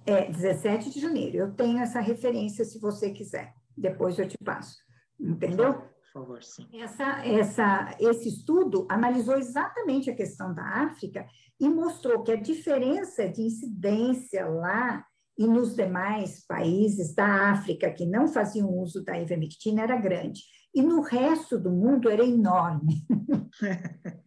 É, 0.07 0.31
17 0.31 0.91
de 0.91 1.01
janeiro. 1.01 1.37
Eu 1.37 1.55
tenho 1.55 1.79
essa 1.79 2.01
referência, 2.01 2.65
se 2.65 2.79
você 2.79 3.11
quiser. 3.11 3.53
Depois 3.77 4.19
eu 4.19 4.29
te 4.29 4.39
passo. 4.39 4.77
Entendeu? 5.19 5.83
Favor, 6.17 6.43
sim. 6.43 6.67
Essa, 6.73 7.27
essa, 7.27 7.97
esse 8.01 8.31
estudo 8.31 8.87
analisou 8.89 9.37
exatamente 9.37 10.09
a 10.09 10.15
questão 10.15 10.55
da 10.55 10.63
África 10.63 11.27
e 11.61 11.69
mostrou 11.69 12.23
que 12.23 12.33
a 12.33 12.41
diferença 12.41 13.29
de 13.29 13.43
incidência 13.43 14.47
lá 14.47 15.05
e 15.39 15.47
nos 15.47 15.77
demais 15.77 16.43
países 16.47 17.15
da 17.15 17.51
África 17.51 17.93
que 17.93 18.07
não 18.07 18.27
faziam 18.27 18.71
uso 18.79 19.05
da 19.05 19.21
ivermectina 19.21 19.83
era 19.83 19.95
grande. 20.01 20.41
E 20.75 20.81
no 20.81 21.03
resto 21.03 21.59
do 21.59 21.71
mundo 21.71 22.09
era 22.09 22.25
enorme. 22.25 23.07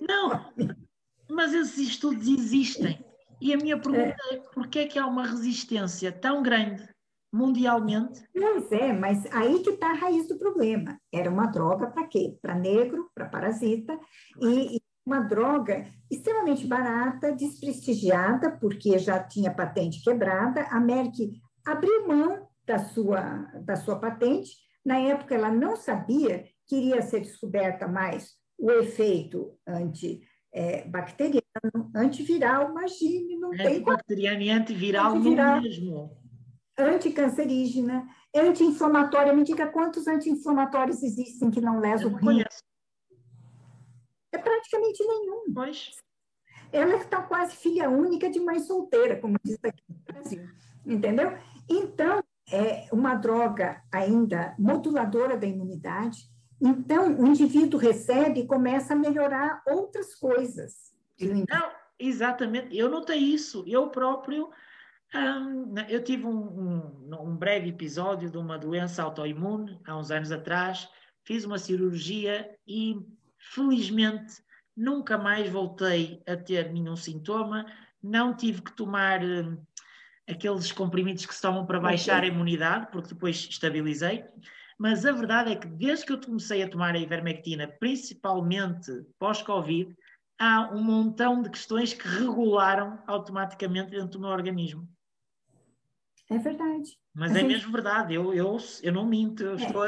Não, 0.00 0.52
mas 1.30 1.54
esses 1.54 1.78
estudos 1.78 2.26
existem. 2.26 2.98
E 3.40 3.54
a 3.54 3.56
minha 3.56 3.80
pergunta 3.80 4.16
é, 4.32 4.34
é 4.34 4.40
por 4.52 4.66
que 4.66 4.80
é 4.80 4.86
que 4.86 4.98
há 4.98 5.06
uma 5.06 5.24
resistência 5.24 6.10
tão 6.10 6.42
grande 6.42 6.82
mundialmente? 7.32 8.22
Pois 8.32 8.72
é, 8.72 8.92
mas 8.92 9.26
aí 9.32 9.60
que 9.62 9.70
está 9.70 9.90
a 9.90 9.94
raiz 9.94 10.28
do 10.28 10.38
problema. 10.38 10.98
Era 11.12 11.30
uma 11.30 11.46
droga 11.46 11.88
para 11.88 12.06
quê? 12.06 12.36
Para 12.40 12.54
negro, 12.54 13.10
para 13.14 13.28
parasita, 13.28 13.98
e, 14.40 14.80
uma 15.08 15.20
droga 15.20 15.86
extremamente 16.10 16.66
barata, 16.66 17.32
desprestigiada, 17.32 18.50
porque 18.60 18.98
já 18.98 19.18
tinha 19.18 19.50
patente 19.50 20.02
quebrada. 20.04 20.66
A 20.70 20.78
Merck 20.78 21.40
abriu 21.66 22.06
mão 22.06 22.46
da 22.66 22.78
sua, 22.78 23.50
da 23.64 23.74
sua 23.74 23.98
patente. 23.98 24.50
Na 24.84 24.98
época, 24.98 25.34
ela 25.34 25.50
não 25.50 25.76
sabia 25.76 26.44
que 26.66 26.76
iria 26.76 27.00
ser 27.00 27.20
descoberta 27.20 27.88
mais 27.88 28.36
o 28.58 28.70
efeito 28.70 29.56
antibacteriano, 29.66 31.42
é, 31.94 31.98
antiviral, 31.98 32.70
imagine, 32.70 33.38
não 33.38 33.50
tem... 33.50 33.66
Antibacteriano 33.66 34.42
e 34.42 34.50
antiviral, 34.50 35.14
antiviral 35.14 35.62
mesmo. 35.62 36.27
Anticancerígena, 36.78 38.06
anti-inflamatória. 38.34 39.32
Me 39.32 39.42
diga 39.42 39.66
quantos 39.66 40.06
anti-inflamatórios 40.06 41.02
existem 41.02 41.50
que 41.50 41.60
não 41.60 41.80
lesam 41.80 42.12
o 42.12 42.16
rim? 42.16 42.44
É 44.32 44.38
praticamente 44.38 45.04
nenhum. 45.04 45.52
Pois. 45.52 45.90
Ela 46.72 46.96
está 46.96 47.22
quase 47.22 47.56
filha 47.56 47.88
única 47.88 48.30
de 48.30 48.38
mãe 48.38 48.60
solteira, 48.60 49.18
como 49.20 49.36
diz 49.42 49.58
aqui 49.64 49.82
no 49.88 49.98
Brasil. 50.04 50.48
Entendeu? 50.86 51.36
Então, 51.68 52.22
é 52.50 52.88
uma 52.92 53.14
droga 53.14 53.82
ainda 53.92 54.54
moduladora 54.58 55.36
da 55.36 55.46
imunidade. 55.46 56.18
Então, 56.60 57.14
o 57.18 57.26
indivíduo 57.26 57.78
recebe 57.78 58.40
e 58.40 58.46
começa 58.46 58.94
a 58.94 58.96
melhorar 58.96 59.62
outras 59.66 60.14
coisas. 60.14 60.92
Não, 61.20 61.70
exatamente. 61.98 62.76
Eu 62.76 62.88
notei 62.88 63.18
isso. 63.18 63.64
Eu 63.66 63.88
próprio. 63.90 64.48
Hum, 65.14 65.74
eu 65.88 66.04
tive 66.04 66.26
um, 66.26 67.08
um, 67.10 67.22
um, 67.22 67.36
breve 67.36 67.70
episódio 67.70 68.30
de 68.30 68.36
uma 68.36 68.58
doença 68.58 69.02
autoimune 69.02 69.80
há 69.86 69.96
uns 69.96 70.10
anos 70.10 70.30
atrás, 70.30 70.88
fiz 71.24 71.44
uma 71.44 71.58
cirurgia 71.58 72.54
e 72.66 72.94
Felizmente, 73.38 74.42
nunca 74.76 75.16
mais 75.16 75.48
voltei 75.48 76.22
a 76.26 76.36
ter 76.36 76.72
nenhum 76.72 76.96
sintoma, 76.96 77.64
não 78.02 78.36
tive 78.36 78.62
que 78.62 78.72
tomar 78.72 79.22
uh, 79.22 79.66
aqueles 80.28 80.72
comprimidos 80.72 81.24
que 81.24 81.34
se 81.34 81.40
tomam 81.40 81.64
para 81.64 81.80
baixar 81.80 82.18
okay. 82.18 82.30
a 82.30 82.32
imunidade, 82.32 82.88
porque 82.90 83.14
depois 83.14 83.36
estabilizei. 83.36 84.24
Mas 84.78 85.04
a 85.04 85.12
verdade 85.12 85.52
é 85.52 85.56
que 85.56 85.66
desde 85.66 86.06
que 86.06 86.12
eu 86.12 86.20
comecei 86.20 86.62
a 86.62 86.68
tomar 86.68 86.94
a 86.94 86.98
ivermectina, 86.98 87.66
principalmente 87.66 88.92
pós-Covid, 89.18 89.96
há 90.38 90.70
um 90.72 90.82
montão 90.82 91.42
de 91.42 91.50
questões 91.50 91.92
que 91.92 92.06
regularam 92.06 93.02
automaticamente 93.06 93.90
dentro 93.90 94.10
do 94.10 94.20
meu 94.20 94.28
organismo. 94.28 94.88
É 96.30 96.38
verdade. 96.38 96.98
Mas 97.14 97.34
é, 97.34 97.42
mesmo 97.42 97.72
verdade, 97.72 98.14
eu, 98.14 98.34
eu, 98.34 98.56
eu 98.82 98.92
não 98.92 99.06
minto, 99.06 99.42
eu 99.42 99.52
é. 99.52 99.56
estou. 99.56 99.84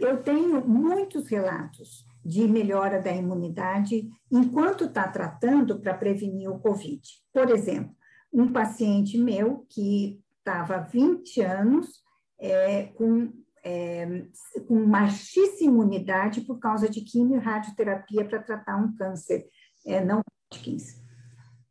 Eu 0.00 0.22
tenho 0.22 0.66
muitos 0.66 1.28
relatos 1.28 2.06
de 2.24 2.46
melhora 2.46 3.00
da 3.00 3.12
imunidade 3.12 4.08
enquanto 4.30 4.84
está 4.84 5.08
tratando 5.08 5.78
para 5.80 5.94
prevenir 5.94 6.48
o 6.48 6.58
Covid. 6.58 7.02
Por 7.32 7.50
exemplo, 7.50 7.94
um 8.32 8.50
paciente 8.50 9.18
meu 9.18 9.66
que 9.68 10.20
estava 10.38 10.76
há 10.76 10.80
20 10.80 11.40
anos 11.42 12.02
é, 12.40 12.84
com, 12.94 13.32
é, 13.64 14.24
com 14.66 14.88
baixíssima 14.88 15.72
imunidade 15.72 16.40
por 16.40 16.58
causa 16.58 16.88
de 16.88 17.02
quimio 17.02 17.36
e 17.36 17.40
radioterapia 17.40 18.24
para 18.24 18.42
tratar 18.42 18.76
um 18.76 18.94
câncer 18.94 19.46
é, 19.86 20.04
não 20.04 20.22
Hodgkins, 20.52 21.00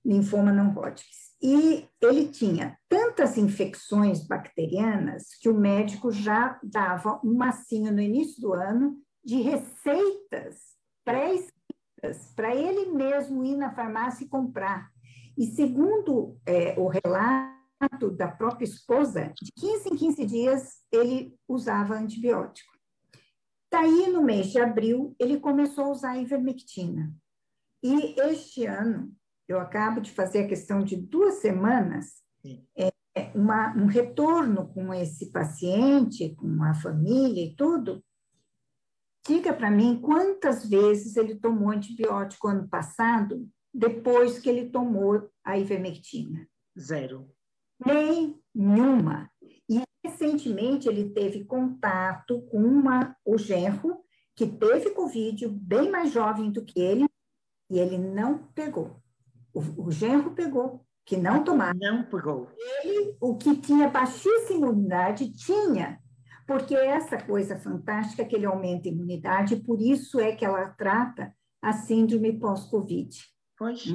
linfoma 0.06 0.52
não 0.52 0.74
Hodgkins. 0.74 1.31
E 1.42 1.88
ele 2.00 2.28
tinha 2.28 2.78
tantas 2.88 3.38
infecções 3.38 4.28
bacterianas 4.28 5.30
que 5.42 5.50
o 5.50 5.58
médico 5.58 6.12
já 6.12 6.60
dava 6.62 7.20
um 7.24 7.34
massinho 7.34 7.92
no 7.92 8.02
início 8.02 8.40
do 8.40 8.54
ano 8.54 9.02
de 9.24 9.42
receitas 9.42 10.76
pré-escritas 11.04 12.32
para 12.36 12.56
ele 12.56 12.92
mesmo 12.92 13.44
ir 13.44 13.56
na 13.56 13.74
farmácia 13.74 14.24
e 14.24 14.30
comprar. 14.30 14.90
E 15.38 15.46
segundo 15.48 16.38
é, 16.46 16.80
o 16.80 16.88
relato 16.88 18.12
da 18.16 18.28
própria 18.28 18.66
esposa, 18.66 19.34
de 19.42 19.52
15 19.54 19.90
em 19.90 19.96
15 19.96 20.26
dias 20.26 20.82
ele 20.92 21.36
usava 21.48 21.96
antibiótico. 21.96 22.72
Daí, 23.72 24.08
no 24.12 24.22
mês 24.22 24.48
de 24.48 24.60
abril, 24.60 25.16
ele 25.18 25.40
começou 25.40 25.86
a 25.86 25.92
usar 25.92 26.18
ivermectina. 26.18 27.16
E 27.82 28.20
este 28.20 28.66
ano, 28.66 29.12
eu 29.52 29.60
acabo 29.60 30.02
de 30.02 30.12
fazer 30.12 30.40
a 30.40 30.48
questão 30.48 30.84
de 30.84 30.96
duas 30.96 31.36
semanas, 31.36 32.22
é, 32.78 32.92
uma, 33.36 33.76
um 33.76 33.86
retorno 33.86 34.68
com 34.74 34.94
esse 34.94 35.32
paciente, 35.32 36.36
com 36.36 36.64
a 36.64 36.74
família 36.74 37.44
e 37.46 37.56
tudo, 37.56 38.04
Diga 39.28 39.54
para 39.54 39.70
mim 39.70 40.02
quantas 40.02 40.66
vezes 40.66 41.16
ele 41.16 41.36
tomou 41.36 41.70
antibiótico 41.70 42.48
ano 42.48 42.68
passado, 42.68 43.48
depois 43.72 44.40
que 44.40 44.50
ele 44.50 44.70
tomou 44.70 45.30
a 45.44 45.58
ivermectina? 45.60 46.48
Zero. 46.78 47.30
Nenhuma. 47.86 49.30
E 49.70 49.84
recentemente 50.04 50.90
ele 50.90 51.12
teve 51.12 51.46
contato 51.46 52.42
com 52.48 52.64
uma, 52.64 53.16
o 53.24 53.38
genro, 53.38 54.00
que 54.36 54.48
teve 54.48 54.90
Covid, 54.92 55.48
bem 55.50 55.92
mais 55.92 56.12
jovem 56.12 56.52
do 56.52 56.66
que 56.66 56.80
ele, 56.80 57.06
e 57.70 57.78
ele 57.78 58.00
não 58.00 58.48
pegou. 58.54 59.01
O, 59.54 59.88
o 59.88 59.92
genro 59.92 60.32
pegou, 60.32 60.86
que 61.06 61.18
não 61.18 61.44
tomava. 61.44 61.74
Não 61.74 62.04
pegou. 62.04 62.48
Ele, 62.84 63.16
o 63.20 63.36
que 63.36 63.56
tinha 63.58 63.90
baixíssima 63.90 64.68
imunidade, 64.68 65.32
tinha 65.34 66.00
porque 66.52 66.76
essa 66.76 67.18
coisa 67.18 67.58
fantástica 67.58 68.26
que 68.26 68.36
ele 68.36 68.46
aumenta 68.46 68.90
a 68.90 68.92
imunidade, 68.92 69.56
por 69.56 69.82
isso 69.82 70.20
é 70.20 70.36
que 70.36 70.44
ela 70.44 70.68
trata 70.68 71.34
a 71.62 71.72
síndrome 71.72 72.38
pós-Covid. 72.38 73.10
Pois. 73.58 73.86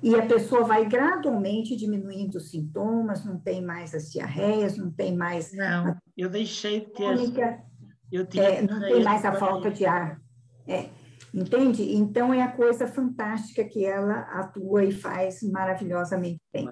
E 0.00 0.14
a 0.14 0.24
pessoa 0.24 0.62
vai 0.62 0.86
gradualmente 0.86 1.74
diminuindo 1.74 2.36
os 2.36 2.50
sintomas, 2.50 3.24
não 3.24 3.40
tem 3.40 3.60
mais 3.60 3.96
as 3.96 4.12
diarreias, 4.12 4.76
não 4.76 4.92
tem 4.92 5.16
mais. 5.16 5.52
Não, 5.54 5.88
a... 5.88 5.98
eu 6.16 6.30
deixei 6.30 6.80
de 6.80 6.92
ter. 6.92 7.64
Eu 8.12 8.24
tinha 8.26 8.44
é, 8.44 8.62
não 8.62 8.78
tem 8.78 9.02
mais 9.02 9.24
a 9.24 9.32
falta 9.32 9.68
de 9.68 9.84
ar. 9.84 10.20
É, 10.68 10.88
entende? 11.36 11.94
Então 11.94 12.32
é 12.32 12.42
a 12.42 12.50
coisa 12.50 12.86
fantástica 12.86 13.62
que 13.64 13.84
ela 13.84 14.20
atua 14.40 14.84
e 14.84 14.92
faz 14.92 15.42
maravilhosamente 15.42 16.40
bem. 16.52 16.68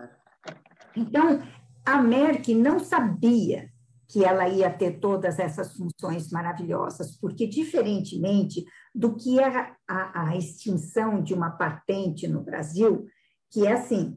Então, 0.97 1.43
a 1.85 2.01
Merck 2.01 2.55
não 2.55 2.79
sabia 2.79 3.69
que 4.09 4.25
ela 4.25 4.49
ia 4.49 4.71
ter 4.71 5.01
todas 5.01 5.39
essas 5.39 5.77
funções 5.77 6.31
maravilhosas, 6.31 7.19
porque, 7.19 7.47
diferentemente 7.47 8.65
do 8.95 9.17
que 9.17 9.41
é 9.41 9.75
a, 9.89 10.29
a 10.29 10.37
extinção 10.37 11.23
de 11.23 11.35
uma 11.35 11.51
patente 11.51 12.29
no 12.29 12.43
Brasil, 12.43 13.07
que 13.51 13.67
é 13.67 13.73
assim, 13.73 14.17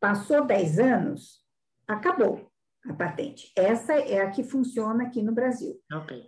passou 0.00 0.44
10 0.44 0.78
anos, 0.78 1.44
acabou. 1.86 2.50
a 2.84 2.94
patente. 2.94 3.52
Essa 3.56 3.94
é 3.94 4.20
a 4.20 4.30
que 4.30 4.42
funciona 4.42 5.04
aqui 5.04 5.22
no 5.22 5.32
Brasil. 5.32 5.80
Okay. 5.92 6.24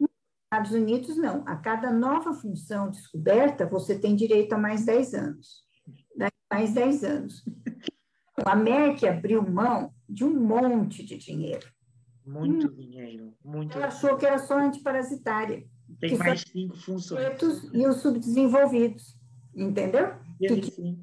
Estados 0.50 0.72
Unidos, 0.72 1.16
não. 1.18 1.42
A 1.46 1.56
cada 1.56 1.92
nova 1.92 2.32
função 2.32 2.90
descoberta, 2.90 3.66
você 3.66 3.98
tem 3.98 4.16
direito 4.16 4.54
a 4.54 4.58
mais 4.58 4.87
10 4.87 5.14
anos. 5.14 5.62
Mais 6.50 6.72
10 6.72 7.04
anos. 7.04 7.44
A 8.46 8.56
Merck 8.56 9.06
abriu 9.06 9.42
mão 9.42 9.92
de 10.08 10.24
um 10.24 10.34
monte 10.40 11.04
de 11.04 11.18
dinheiro. 11.18 11.68
Muito 12.24 12.66
hum. 12.66 12.74
dinheiro. 12.74 13.34
Muito 13.44 13.76
Ela 13.76 13.88
achou 13.88 14.16
que 14.16 14.24
era 14.24 14.38
só 14.38 14.58
antiparasitária. 14.58 15.66
Tem 16.00 16.16
mais 16.16 16.40
cinco 16.40 16.76
funções. 16.78 17.22
E 17.74 17.87
os 17.87 18.00
subdesenvolvidos. 18.00 19.18
Entendeu? 19.54 20.14
Que... 20.38 20.98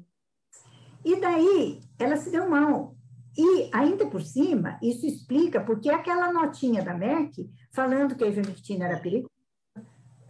E 1.04 1.20
daí, 1.20 1.80
ela 2.00 2.16
se 2.16 2.32
deu 2.32 2.50
mal. 2.50 2.96
E, 3.38 3.70
ainda 3.72 4.06
por 4.06 4.22
cima, 4.22 4.76
isso 4.82 5.06
explica 5.06 5.60
porque 5.60 5.88
aquela 5.88 6.32
notinha 6.32 6.82
da 6.82 6.94
Merck 6.94 7.48
falando 7.72 8.16
que 8.16 8.24
a 8.24 8.28
ivermectina 8.28 8.86
era 8.86 8.98
perigosa, 8.98 9.35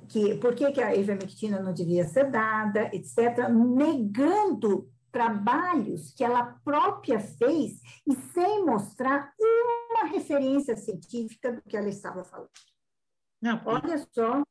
que, 0.08 0.36
por 0.36 0.54
que, 0.54 0.72
que 0.72 0.82
a 0.82 0.94
ivermectina 0.94 1.60
não 1.60 1.72
devia 1.72 2.04
ser 2.04 2.30
dada, 2.30 2.90
etc., 2.92 3.48
negando 3.48 4.90
trabalhos 5.10 6.12
que 6.12 6.22
ela 6.22 6.58
própria 6.62 7.18
fez 7.18 7.80
e 8.06 8.14
sem 8.14 8.66
mostrar 8.66 9.32
uma 9.40 10.10
referência 10.10 10.76
científica 10.76 11.52
do 11.52 11.62
que 11.62 11.76
ela 11.76 11.88
estava 11.88 12.22
falando. 12.22 12.50
Não, 13.40 13.62
Olha 13.64 13.98
só 14.12 14.42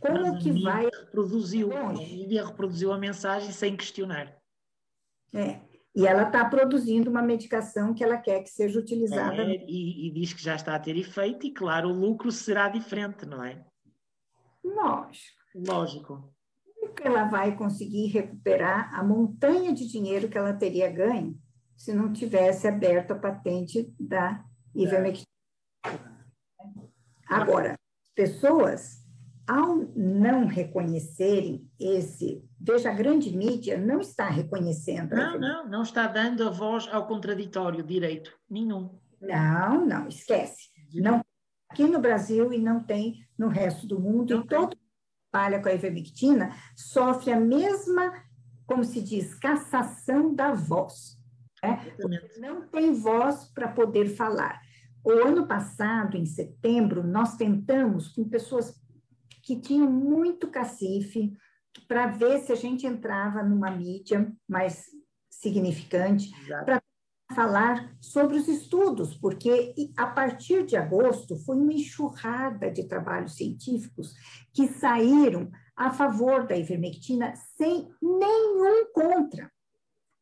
como 0.00 0.38
que 0.38 0.62
vai. 0.62 0.86
Reproduziu, 0.86 1.70
a 1.72 1.92
reproduziu 2.46 2.92
a 2.92 2.98
mensagem 2.98 3.52
sem 3.52 3.76
questionar. 3.76 4.36
É. 5.32 5.60
E 5.94 6.06
ela 6.06 6.24
está 6.24 6.44
produzindo 6.44 7.08
uma 7.08 7.22
medicação 7.22 7.94
que 7.94 8.02
ela 8.02 8.16
quer 8.16 8.42
que 8.42 8.50
seja 8.50 8.80
utilizada. 8.80 9.42
É, 9.42 9.64
e, 9.68 10.08
e, 10.08 10.10
diz 10.10 10.32
que 10.32 10.42
já 10.42 10.56
está 10.56 10.74
a 10.74 10.78
ter 10.78 10.96
efeito, 10.96 11.46
e 11.46 11.52
claro, 11.52 11.88
o 11.88 11.92
lucro 11.92 12.32
será 12.32 12.68
diferente, 12.68 13.24
não 13.24 13.44
é? 13.44 13.64
Lógico. 14.64 15.36
Lógico. 15.54 16.34
Nunca 16.80 17.04
ela 17.04 17.24
vai 17.24 17.56
conseguir 17.56 18.06
recuperar 18.06 18.94
a 18.94 19.04
montanha 19.04 19.72
de 19.72 19.86
dinheiro 19.86 20.28
que 20.28 20.38
ela 20.38 20.52
teria 20.52 20.90
ganho 20.90 21.38
se 21.76 21.92
não 21.92 22.12
tivesse 22.12 22.66
aberto 22.66 23.12
a 23.12 23.18
patente 23.18 23.92
da 23.98 24.44
ivermectina. 24.74 25.28
Agora, 27.26 27.78
pessoas 28.14 29.04
ao 29.46 29.76
não 29.94 30.46
reconhecerem 30.46 31.68
esse, 31.78 32.42
veja, 32.58 32.90
a 32.90 32.94
grande 32.94 33.36
mídia 33.36 33.76
não 33.76 34.00
está 34.00 34.28
reconhecendo. 34.28 35.14
Não, 35.14 35.38
não, 35.38 35.68
não 35.68 35.82
está 35.82 36.06
dando 36.06 36.48
a 36.48 36.50
voz 36.50 36.88
ao 36.90 37.06
contraditório 37.06 37.82
direito, 37.82 38.32
nenhum. 38.48 38.98
Não, 39.20 39.84
não, 39.84 40.08
esquece. 40.08 40.70
Não 40.94 41.22
aqui 41.74 41.88
no 41.88 41.98
Brasil 41.98 42.52
e 42.52 42.58
não 42.58 42.84
tem 42.84 43.26
no 43.36 43.48
resto 43.48 43.84
do 43.86 43.98
mundo. 43.98 44.32
E 44.32 44.46
todo 44.46 44.60
mundo 44.60 44.76
que 44.76 45.30
trabalha 45.30 45.60
com 45.60 45.68
a 45.68 45.74
ivermectina 45.74 46.54
sofre 46.76 47.32
a 47.32 47.40
mesma, 47.40 48.12
como 48.64 48.84
se 48.84 49.02
diz, 49.02 49.34
cassação 49.34 50.32
da 50.32 50.54
voz. 50.54 51.18
Né? 51.60 51.92
Não 52.38 52.68
tem 52.68 52.92
voz 52.92 53.46
para 53.52 53.68
poder 53.68 54.14
falar. 54.14 54.60
O 55.04 55.10
ano 55.10 55.46
passado, 55.46 56.16
em 56.16 56.24
setembro, 56.24 57.02
nós 57.02 57.36
tentamos 57.36 58.08
com 58.08 58.28
pessoas 58.28 58.80
que 59.42 59.60
tinham 59.60 59.90
muito 59.90 60.48
cacife 60.48 61.36
para 61.88 62.06
ver 62.06 62.38
se 62.38 62.52
a 62.52 62.54
gente 62.54 62.86
entrava 62.86 63.42
numa 63.42 63.70
mídia 63.70 64.32
mais 64.48 64.86
significante 65.28 66.30
para 66.64 66.80
falar 67.32 67.96
sobre 68.00 68.36
os 68.36 68.48
estudos, 68.48 69.14
porque 69.14 69.74
a 69.96 70.06
partir 70.06 70.64
de 70.66 70.76
agosto 70.76 71.36
foi 71.36 71.56
uma 71.56 71.72
enxurrada 71.72 72.70
de 72.70 72.84
trabalhos 72.84 73.36
científicos 73.36 74.14
que 74.52 74.68
saíram 74.68 75.50
a 75.76 75.90
favor 75.90 76.46
da 76.46 76.56
ivermectina 76.56 77.34
sem 77.56 77.88
nenhum 78.00 78.92
contra. 78.92 79.50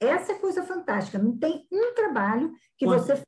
Essa 0.00 0.32
é 0.32 0.38
coisa 0.38 0.62
fantástica, 0.62 1.18
não 1.18 1.36
tem 1.36 1.66
um 1.70 1.94
trabalho 1.94 2.52
que 2.76 2.86
você 2.86 3.22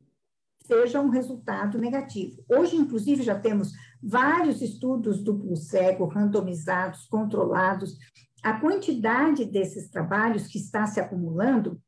seja 0.66 1.00
um 1.00 1.10
resultado 1.10 1.78
negativo. 1.78 2.42
Hoje, 2.48 2.76
inclusive, 2.76 3.22
já 3.22 3.38
temos 3.38 3.72
vários 4.02 4.62
estudos 4.62 5.22
duplo 5.22 5.56
cego, 5.56 6.06
randomizados, 6.06 7.06
controlados. 7.06 7.96
A 8.42 8.58
quantidade 8.58 9.44
desses 9.44 9.90
trabalhos 9.90 10.46
que 10.46 10.58
está 10.58 10.86
se 10.86 10.98
acumulando 10.98 11.80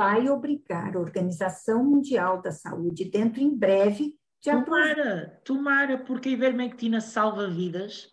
vai 0.00 0.30
obrigar 0.30 0.96
a 0.96 0.98
Organização 0.98 1.84
Mundial 1.84 2.40
da 2.40 2.50
Saúde, 2.50 3.04
dentro 3.04 3.42
em 3.42 3.54
breve, 3.54 4.18
de 4.42 4.50
Tomara, 4.50 5.38
tomara, 5.44 5.98
porque 5.98 6.30
a 6.30 6.32
ivermectina 6.32 7.02
salva 7.02 7.46
vidas, 7.46 8.08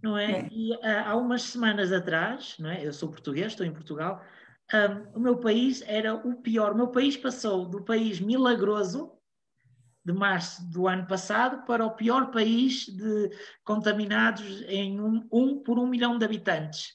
não 0.00 0.16
é? 0.16 0.42
é. 0.42 0.48
E 0.52 0.72
uh, 0.76 0.78
há 1.06 1.16
umas 1.16 1.42
semanas 1.42 1.90
atrás, 1.90 2.54
não 2.60 2.70
é? 2.70 2.86
Eu 2.86 2.92
sou 2.92 3.08
português, 3.08 3.48
estou 3.48 3.66
em 3.66 3.72
Portugal, 3.72 4.22
um, 4.72 5.18
o 5.18 5.20
meu 5.20 5.36
país 5.36 5.82
era 5.88 6.14
o 6.14 6.36
pior. 6.40 6.70
O 6.70 6.76
meu 6.76 6.86
país 6.92 7.16
passou 7.16 7.68
do 7.68 7.82
país 7.82 8.20
milagroso 8.20 9.10
de 10.04 10.12
março 10.12 10.64
do 10.70 10.86
ano 10.86 11.04
passado 11.04 11.66
para 11.66 11.84
o 11.84 11.96
pior 11.96 12.30
país 12.30 12.86
de 12.86 13.30
contaminados 13.64 14.62
em 14.68 15.00
um, 15.00 15.26
um 15.32 15.60
por 15.64 15.80
um 15.80 15.88
milhão 15.88 16.16
de 16.16 16.24
habitantes. 16.24 16.92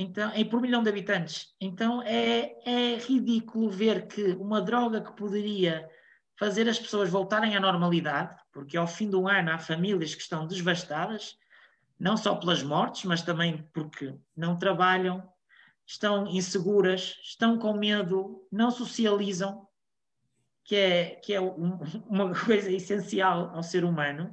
Então, 0.00 0.32
em, 0.32 0.44
por 0.44 0.60
milhão 0.60 0.80
de 0.80 0.88
habitantes. 0.88 1.52
Então 1.60 2.00
é, 2.02 2.54
é 2.64 2.96
ridículo 2.98 3.68
ver 3.68 4.06
que 4.06 4.28
uma 4.34 4.62
droga 4.62 5.00
que 5.00 5.12
poderia 5.12 5.90
fazer 6.38 6.68
as 6.68 6.78
pessoas 6.78 7.10
voltarem 7.10 7.56
à 7.56 7.60
normalidade, 7.60 8.36
porque 8.52 8.76
ao 8.76 8.86
fim 8.86 9.10
do 9.10 9.26
ano 9.26 9.50
há 9.50 9.58
famílias 9.58 10.14
que 10.14 10.22
estão 10.22 10.46
devastadas, 10.46 11.36
não 11.98 12.16
só 12.16 12.36
pelas 12.36 12.62
mortes, 12.62 13.06
mas 13.06 13.22
também 13.22 13.68
porque 13.74 14.14
não 14.36 14.56
trabalham, 14.56 15.28
estão 15.84 16.28
inseguras, 16.28 17.18
estão 17.24 17.58
com 17.58 17.72
medo, 17.72 18.46
não 18.52 18.70
socializam, 18.70 19.66
que 20.62 20.76
é, 20.76 21.06
que 21.16 21.34
é 21.34 21.40
um, 21.40 21.76
uma 22.08 22.32
coisa 22.32 22.70
essencial 22.70 23.50
ao 23.52 23.64
ser 23.64 23.84
humano, 23.84 24.32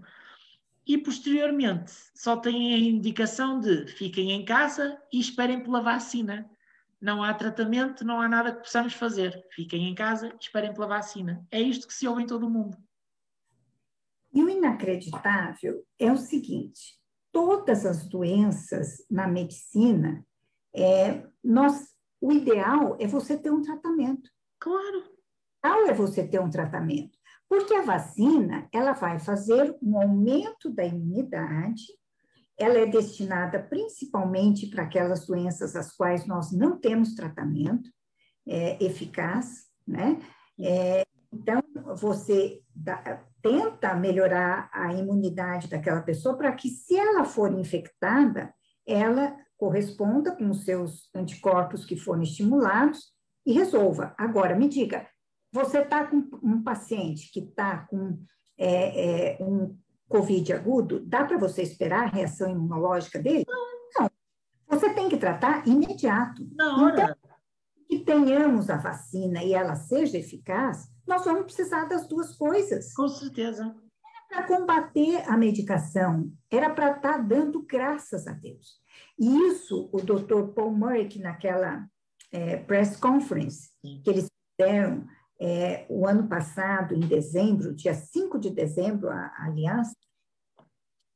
e 0.86 0.98
posteriormente 0.98 1.92
só 2.14 2.38
têm 2.38 2.74
a 2.74 2.78
indicação 2.78 3.60
de 3.60 3.88
fiquem 3.88 4.32
em 4.32 4.46
casa 4.46 5.02
e 5.12 5.20
esperem 5.20 5.64
pela 5.64 5.82
vacina. 5.82 6.50
Não 7.02 7.24
há 7.24 7.34
tratamento, 7.34 8.06
não 8.06 8.22
há 8.22 8.28
nada 8.28 8.54
que 8.54 8.62
possamos 8.62 8.94
fazer. 8.94 9.46
Fiquem 9.52 9.90
em 9.90 9.96
casa, 9.96 10.36
esperem 10.40 10.74
pela 10.74 10.88
vacina. 10.88 11.46
É 11.52 11.60
isto 11.60 11.88
que 11.88 11.94
se 11.94 12.08
ouve 12.08 12.24
em 12.24 12.28
todo 12.28 12.46
o 12.46 12.50
mundo. 12.50 12.78
E 14.34 14.44
o 14.44 14.50
inacreditável 14.50 15.86
é 15.98 16.12
o 16.12 16.18
seguinte: 16.18 17.00
todas 17.32 17.86
as 17.86 18.08
doenças 18.08 19.06
na 19.10 19.28
medicina 19.28 20.26
é, 20.74 21.26
nós, 21.44 21.90
o 22.20 22.32
ideal 22.32 22.98
é 23.00 23.08
você 23.08 23.38
ter 23.38 23.52
um 23.52 23.62
tratamento. 23.62 24.30
Claro. 24.60 25.00
O 25.00 25.68
ideal 25.68 25.88
é 25.88 25.94
você 25.94 26.28
ter 26.28 26.40
um 26.40 26.50
tratamento. 26.50 27.15
Porque 27.50 27.74
a 27.74 27.82
vacina, 27.82 28.68
ela 28.74 28.94
vai 28.94 29.20
fazer 29.20 29.76
um 29.82 29.98
aumento 30.02 30.70
da 30.70 30.84
imunidade, 30.84 31.84
ela 32.58 32.80
é 32.80 32.86
destinada 32.86 33.62
principalmente 33.62 34.68
para 34.68 34.84
aquelas 34.84 35.28
doenças 35.28 35.76
às 35.76 35.96
quais 35.96 36.26
nós 36.26 36.52
não 36.52 36.80
temos 36.80 37.14
tratamento 37.14 37.90
é, 38.48 38.84
eficaz, 38.84 39.66
né? 39.86 40.20
É, 40.60 41.04
então, 41.34 41.62
você 41.98 42.62
dá, 42.74 43.22
tenta 43.42 43.94
melhorar 43.94 44.70
a 44.72 44.94
imunidade 44.94 45.68
daquela 45.68 46.02
pessoa 46.02 46.38
para 46.38 46.52
que, 46.54 46.70
se 46.70 46.96
ela 46.96 47.26
for 47.26 47.52
infectada, 47.52 48.54
ela 48.88 49.36
corresponda 49.58 50.36
com 50.36 50.50
os 50.50 50.64
seus 50.64 51.10
anticorpos 51.14 51.86
que 51.86 51.98
foram 51.98 52.22
estimulados 52.24 53.14
e 53.46 53.54
resolva. 53.54 54.16
Agora, 54.18 54.56
me 54.56 54.70
diga, 54.70 55.08
você 55.56 55.80
está 55.80 56.06
com 56.06 56.18
um 56.44 56.62
paciente 56.62 57.32
que 57.32 57.40
está 57.40 57.78
com 57.90 58.20
é, 58.58 59.38
é, 59.38 59.44
um 59.44 59.78
Covid 60.10 60.52
agudo, 60.52 61.00
dá 61.00 61.24
para 61.24 61.38
você 61.38 61.62
esperar 61.62 62.04
a 62.04 62.10
reação 62.10 62.52
imunológica 62.52 63.20
dele? 63.20 63.46
Não. 63.98 64.10
Você 64.68 64.94
tem 64.94 65.08
que 65.08 65.16
tratar 65.16 65.66
imediato. 65.66 66.46
Na 66.56 66.84
hora. 66.84 67.04
Então, 67.04 67.16
que 67.88 68.00
tenhamos 68.00 68.70
a 68.70 68.76
vacina 68.76 69.44
e 69.44 69.54
ela 69.54 69.76
seja 69.76 70.18
eficaz, 70.18 70.90
nós 71.08 71.24
vamos 71.24 71.46
precisar 71.46 71.86
das 71.86 72.08
duas 72.08 72.36
coisas. 72.36 72.94
Com 72.94 73.08
certeza. 73.08 73.74
Para 74.28 74.44
combater 74.44 75.24
a 75.30 75.38
medicação, 75.38 76.32
era 76.52 76.70
para 76.70 76.98
estar 76.98 77.14
tá 77.14 77.18
dando 77.18 77.62
graças 77.62 78.28
a 78.28 78.34
Deus. 78.34 78.82
E 79.18 79.48
isso, 79.48 79.90
o 79.94 80.02
Dr. 80.02 80.52
Paul 80.54 80.72
Murray, 80.72 81.08
que 81.08 81.20
naquela 81.20 81.88
é, 82.32 82.58
press 82.58 82.98
conference 82.98 83.70
que 84.04 84.10
eles 84.10 84.28
fizeram 84.58 85.08
é, 85.40 85.86
o 85.90 86.08
ano 86.08 86.28
passado, 86.28 86.96
em 86.96 87.02
dezembro, 87.02 87.76
dia 87.76 87.94
5 87.94 88.40
de 88.40 88.50
dezembro, 88.50 89.10
a, 89.10 89.28
a 89.38 89.46
aliança, 89.46 89.96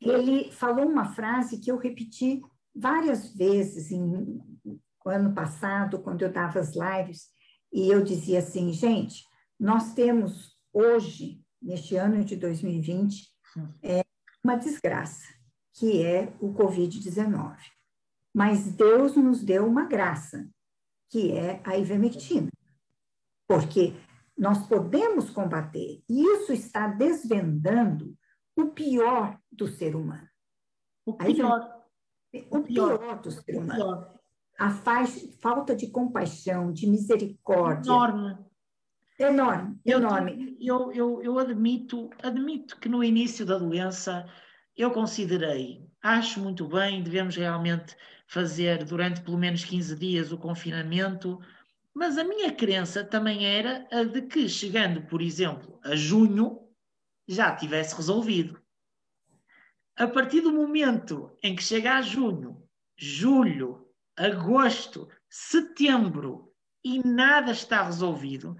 ele 0.01 0.51
falou 0.51 0.85
uma 0.85 1.05
frase 1.13 1.59
que 1.59 1.71
eu 1.71 1.77
repeti 1.77 2.41
várias 2.73 3.33
vezes 3.33 3.91
em, 3.91 4.41
no 4.65 4.79
ano 5.05 5.33
passado, 5.33 5.99
quando 5.99 6.21
eu 6.21 6.31
dava 6.31 6.59
as 6.59 6.73
lives, 6.75 7.27
e 7.71 7.89
eu 7.89 8.03
dizia 8.03 8.39
assim, 8.39 8.71
gente, 8.71 9.23
nós 9.59 9.93
temos 9.93 10.57
hoje 10.73 11.43
neste 11.61 11.95
ano 11.95 12.23
de 12.23 12.35
2020, 12.35 13.27
é 13.83 14.03
uma 14.43 14.55
desgraça, 14.55 15.27
que 15.73 16.03
é 16.03 16.33
o 16.39 16.53
Covid-19. 16.53 17.57
Mas 18.33 18.71
Deus 18.71 19.15
nos 19.15 19.43
deu 19.43 19.67
uma 19.67 19.85
graça, 19.85 20.47
que 21.09 21.31
é 21.31 21.61
a 21.65 21.77
ivermectina. 21.77 22.49
Porque 23.47 23.93
nós 24.39 24.65
podemos 24.67 25.29
combater, 25.29 26.01
e 26.07 26.23
isso 26.23 26.53
está 26.53 26.87
desvendando 26.87 28.15
o 28.55 28.67
pior 28.67 29.37
do 29.51 29.67
ser 29.67 29.97
humano. 29.97 30.27
O 31.05 31.13
pior. 31.13 31.83
O 32.49 32.61
pior 32.61 33.21
do 33.21 33.31
ser 33.31 33.57
humano. 33.57 34.07
A 34.57 34.69
falta 35.41 35.75
de 35.75 35.91
compaixão, 35.91 36.71
de 36.71 36.87
misericórdia. 36.87 37.89
Enorme. 37.89 38.37
Enorme, 39.19 39.77
enorme. 39.85 40.57
Eu, 40.61 40.93
eu, 40.93 41.21
eu 41.21 41.37
admito, 41.37 42.09
admito 42.23 42.79
que 42.79 42.87
no 42.87 43.03
início 43.03 43.45
da 43.45 43.57
doença 43.57 44.25
eu 44.77 44.91
considerei, 44.91 45.85
acho 46.01 46.39
muito 46.39 46.65
bem, 46.65 47.03
devemos 47.03 47.35
realmente 47.35 47.97
fazer 48.25 48.85
durante 48.85 49.19
pelo 49.21 49.37
menos 49.37 49.65
15 49.65 49.95
dias 49.97 50.31
o 50.31 50.37
confinamento, 50.37 51.41
mas 51.99 52.17
a 52.17 52.23
minha 52.23 52.49
crença 52.49 53.03
também 53.03 53.45
era 53.45 53.85
a 53.91 54.05
de 54.05 54.21
que, 54.21 54.47
chegando, 54.47 55.01
por 55.01 55.21
exemplo, 55.21 55.77
a 55.83 55.97
junho, 55.97 56.65
já 57.27 57.53
tivesse 57.53 57.93
resolvido. 57.93 58.57
A 59.97 60.07
partir 60.07 60.39
do 60.39 60.53
momento 60.53 61.37
em 61.43 61.57
que 61.57 61.61
chega 61.61 61.95
a 61.95 62.01
junho, 62.01 62.63
julho, 62.97 63.85
agosto, 64.15 65.09
setembro 65.29 66.53
e 66.81 67.05
nada 67.05 67.51
está 67.51 67.83
resolvido, 67.83 68.55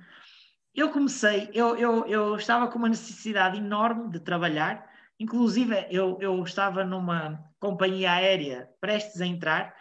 eu 0.75 0.89
comecei, 0.89 1.49
eu, 1.53 1.77
eu, 1.77 2.05
eu 2.07 2.35
estava 2.35 2.67
com 2.67 2.77
uma 2.77 2.89
necessidade 2.89 3.57
enorme 3.57 4.11
de 4.11 4.19
trabalhar, 4.19 4.85
inclusive 5.17 5.87
eu, 5.89 6.17
eu 6.19 6.43
estava 6.43 6.83
numa 6.83 7.41
companhia 7.57 8.11
aérea 8.11 8.69
prestes 8.81 9.21
a 9.21 9.25
entrar 9.25 9.73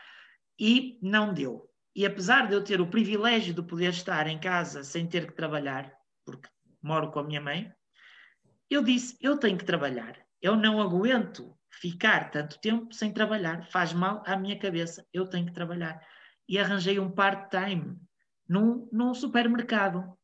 e 0.57 0.97
não 1.03 1.35
deu. 1.35 1.68
E 1.99 2.07
apesar 2.07 2.47
de 2.47 2.55
eu 2.55 2.63
ter 2.63 2.81
o 2.81 2.87
privilégio 2.87 3.53
de 3.53 3.61
poder 3.61 3.91
estar 3.91 4.29
em 4.29 4.39
casa 4.39 4.85
sem 4.85 5.05
ter 5.05 5.27
que 5.27 5.33
trabalhar, 5.33 5.93
porque 6.25 6.49
moro 6.81 7.11
com 7.11 7.19
a 7.19 7.25
minha 7.25 7.41
mãe, 7.41 7.75
eu 8.71 8.85
disse: 8.85 9.19
eu 9.21 9.37
tenho 9.37 9.59
que 9.59 9.65
trabalhar. 9.65 10.17
Eu 10.41 10.55
não 10.55 10.81
aguento 10.81 11.59
ficar 11.69 12.31
tanto 12.31 12.61
tempo 12.61 12.95
sem 12.95 13.13
trabalhar. 13.13 13.69
Faz 13.73 13.93
mal 13.93 14.23
à 14.25 14.37
minha 14.37 14.57
cabeça. 14.57 15.05
Eu 15.13 15.27
tenho 15.27 15.47
que 15.47 15.53
trabalhar. 15.53 16.01
E 16.49 16.57
arranjei 16.57 17.01
um 17.01 17.11
part-time 17.11 17.99
num, 18.49 18.89
num 18.93 19.13
supermercado. 19.13 20.17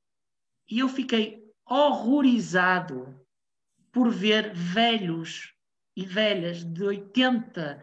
E 0.70 0.78
eu 0.78 0.88
fiquei 0.88 1.42
horrorizado 1.68 3.20
por 3.90 4.12
ver 4.12 4.54
velhos 4.54 5.52
e 5.96 6.06
velhas 6.06 6.62
de 6.62 6.84
80, 6.84 7.82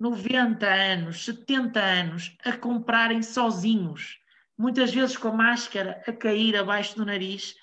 90 0.00 0.66
anos, 0.66 1.26
70 1.26 1.78
anos 1.78 2.36
a 2.42 2.56
comprarem 2.56 3.22
sozinhos, 3.22 4.18
muitas 4.56 4.94
vezes 4.94 5.14
com 5.18 5.30
máscara 5.30 6.02
a 6.06 6.12
cair 6.12 6.56
abaixo 6.56 6.96
do 6.96 7.04
nariz, 7.04 7.54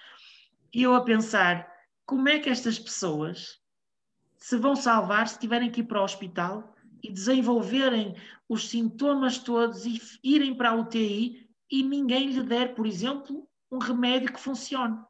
e 0.72 0.84
eu 0.84 0.94
a 0.94 1.04
pensar 1.04 1.68
como 2.06 2.30
é 2.30 2.38
que 2.38 2.50
estas 2.50 2.78
pessoas 2.78 3.60
se 4.38 4.56
vão 4.56 4.76
salvar 4.76 5.28
se 5.28 5.40
tiverem 5.40 5.72
que 5.72 5.82
ir 5.82 5.86
para 5.86 6.00
o 6.00 6.04
hospital 6.04 6.76
e 7.02 7.12
desenvolverem 7.12 8.16
os 8.48 8.70
sintomas 8.70 9.40
todos 9.40 9.86
e 9.86 10.00
irem 10.24 10.54
para 10.54 10.70
a 10.70 10.76
UTI 10.76 11.50
e 11.72 11.82
ninguém 11.82 12.30
lhe 12.30 12.44
der, 12.44 12.76
por 12.76 12.86
exemplo, 12.86 13.50
um 13.72 13.80
remédio 13.80 14.32
que 14.32 14.40
funcione. 14.40 15.04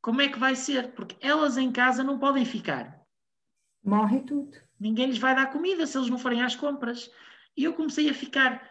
Como 0.00 0.22
é 0.22 0.28
que 0.28 0.38
vai 0.38 0.54
ser? 0.54 0.94
Porque 0.94 1.16
elas 1.20 1.56
em 1.56 1.72
casa 1.72 2.04
não 2.04 2.20
podem 2.20 2.44
ficar. 2.44 3.04
Morre 3.84 4.20
tudo. 4.20 4.65
Ninguém 4.78 5.06
lhes 5.06 5.18
vai 5.18 5.34
dar 5.34 5.50
comida 5.50 5.86
se 5.86 5.96
eles 5.96 6.10
não 6.10 6.18
forem 6.18 6.42
às 6.42 6.54
compras. 6.54 7.10
E 7.56 7.64
eu 7.64 7.72
comecei 7.72 8.08
a 8.10 8.14
ficar 8.14 8.62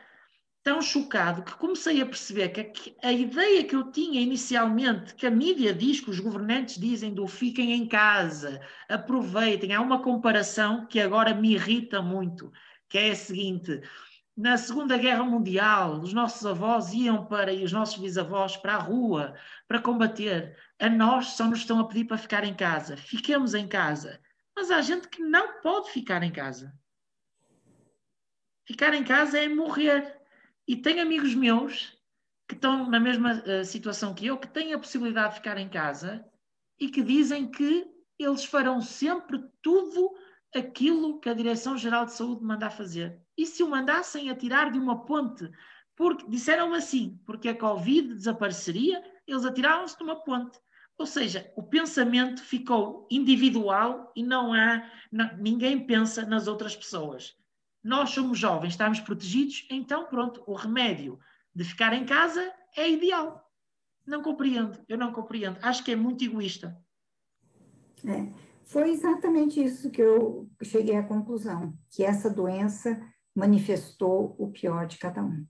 tão 0.66 0.82
chocado 0.82 1.44
que 1.44 1.54
comecei 1.56 2.02
a 2.02 2.06
perceber 2.06 2.50
que 2.50 2.96
a, 3.04 3.12
ideia 3.12 3.64
que 3.64 3.76
eu 3.76 3.92
tinha 3.92 4.20
inicialmente, 4.20 5.14
que 5.14 5.28
a 5.28 5.32
mídia 5.32 5.72
diz, 5.72 6.00
que 6.00 6.10
os 6.10 6.20
governantes 6.20 6.80
dizem 6.80 7.14
do 7.14 7.28
fiquem 7.28 7.74
em 7.74 7.88
casa, 7.88 8.60
aproveitem, 8.90 9.74
há 9.74 9.82
uma 9.82 10.02
comparação 10.02 10.88
que 10.88 11.00
agora 11.00 11.36
me 11.36 11.54
irrita 11.54 12.02
muito, 12.02 12.52
que 12.90 12.98
é 12.98 13.12
a 13.12 13.16
seguinte: 13.16 13.80
na 14.36 14.58
Segunda 14.58 14.98
Guerra 14.98 15.24
Mundial, 15.24 16.02
os 16.02 16.12
nossos 16.12 16.46
avós 16.46 16.94
iam 16.94 17.26
para, 17.26 17.54
e 17.54 17.64
os 17.64 17.72
nossos 17.72 17.98
bisavós 17.98 18.58
para 18.58 18.74
a 18.74 18.80
rua 18.80 19.36
para 19.68 19.80
combater. 19.80 20.58
A 20.80 20.90
nós 20.90 21.28
só 21.38 21.46
nos 21.46 21.60
estão 21.60 21.80
a 21.80 21.88
pedir 21.88 22.06
para 22.06 22.18
ficar 22.18 22.44
em 22.44 22.54
casa. 22.54 22.98
Fiquemos 22.98 23.54
em 23.54 23.68
casa. 23.68 24.20
Mas 24.56 24.72
há 24.72 24.82
gente 24.82 25.10
que 25.10 25.22
não 25.22 25.62
pode 25.62 25.92
ficar 25.92 26.24
em 26.24 26.32
casa. 26.32 26.74
Ficar 28.66 28.94
em 28.94 29.04
casa 29.04 29.38
é 29.38 29.48
morrer. 29.48 30.20
E 30.68 30.76
tenho 30.76 31.02
amigos 31.02 31.36
meus 31.36 31.96
que 32.48 32.56
estão 32.56 32.90
na 32.90 33.00
mesma 33.00 33.44
uh, 33.44 33.66
situação 33.66 34.14
que 34.14 34.26
eu, 34.26 34.38
que 34.38 34.48
têm 34.48 34.74
a 34.74 34.80
possibilidade 34.80 35.34
de 35.34 35.36
ficar 35.40 35.58
em 35.58 35.70
casa 35.70 36.26
e 36.80 36.90
que 36.90 37.02
dizem 37.02 37.50
que 37.50 37.88
eles 38.18 38.46
farão 38.46 38.82
sempre 38.82 39.44
tudo 39.62 40.16
aquilo 40.56 41.20
que 41.20 41.30
a 41.30 41.34
Direção-Geral 41.34 42.06
de 42.06 42.14
Saúde 42.14 42.44
manda 42.44 42.70
fazer. 42.70 43.22
E 43.38 43.46
se 43.46 43.62
o 43.62 43.70
mandassem 43.70 44.30
atirar 44.30 44.72
de 44.72 44.80
uma 44.80 45.06
ponte, 45.06 45.50
porque 45.96 46.28
disseram 46.30 46.74
assim, 46.74 47.20
porque 47.26 47.50
a 47.50 47.58
Covid 47.58 48.14
desapareceria, 48.14 49.04
eles 49.28 49.46
atiravam-se 49.46 49.98
de 49.98 50.04
uma 50.04 50.24
ponte. 50.24 50.58
Ou 50.98 51.06
seja, 51.06 51.52
o 51.56 51.64
pensamento 51.64 52.42
ficou 52.42 53.06
individual 53.12 54.12
e 54.16 54.24
não 54.24 54.54
há, 54.54 54.90
não, 55.12 55.38
ninguém 55.38 55.86
pensa 55.86 56.26
nas 56.26 56.48
outras 56.48 56.76
pessoas. 56.76 57.36
Nós 57.84 58.12
somos 58.12 58.40
jovens, 58.40 58.70
estamos 58.70 59.00
protegidos, 59.00 59.68
então 59.70 60.08
pronto, 60.08 60.42
o 60.48 60.54
remédio 60.54 61.20
de 61.54 61.64
ficar 61.64 61.94
em 61.94 62.06
casa 62.06 62.52
é 62.76 62.90
ideal. 62.90 63.46
Não 64.06 64.22
compreendo, 64.22 64.80
eu 64.88 64.98
não 64.98 65.12
compreendo. 65.12 65.60
Acho 65.62 65.84
que 65.84 65.92
é 65.92 65.96
muito 65.96 66.24
egoísta. 66.24 66.78
É, 68.06 68.32
foi 68.64 68.92
exatamente 68.92 69.64
isso 69.64 69.92
que 69.92 70.02
eu 70.02 70.50
cheguei 70.64 70.96
à 70.96 71.04
conclusão, 71.04 71.78
que 71.92 72.04
essa 72.04 72.30
doença 72.30 73.02
manifestou 73.36 74.36
o 74.40 74.52
pior 74.52 74.88
de 74.88 74.98
cada 74.98 75.24
um. 75.24 75.46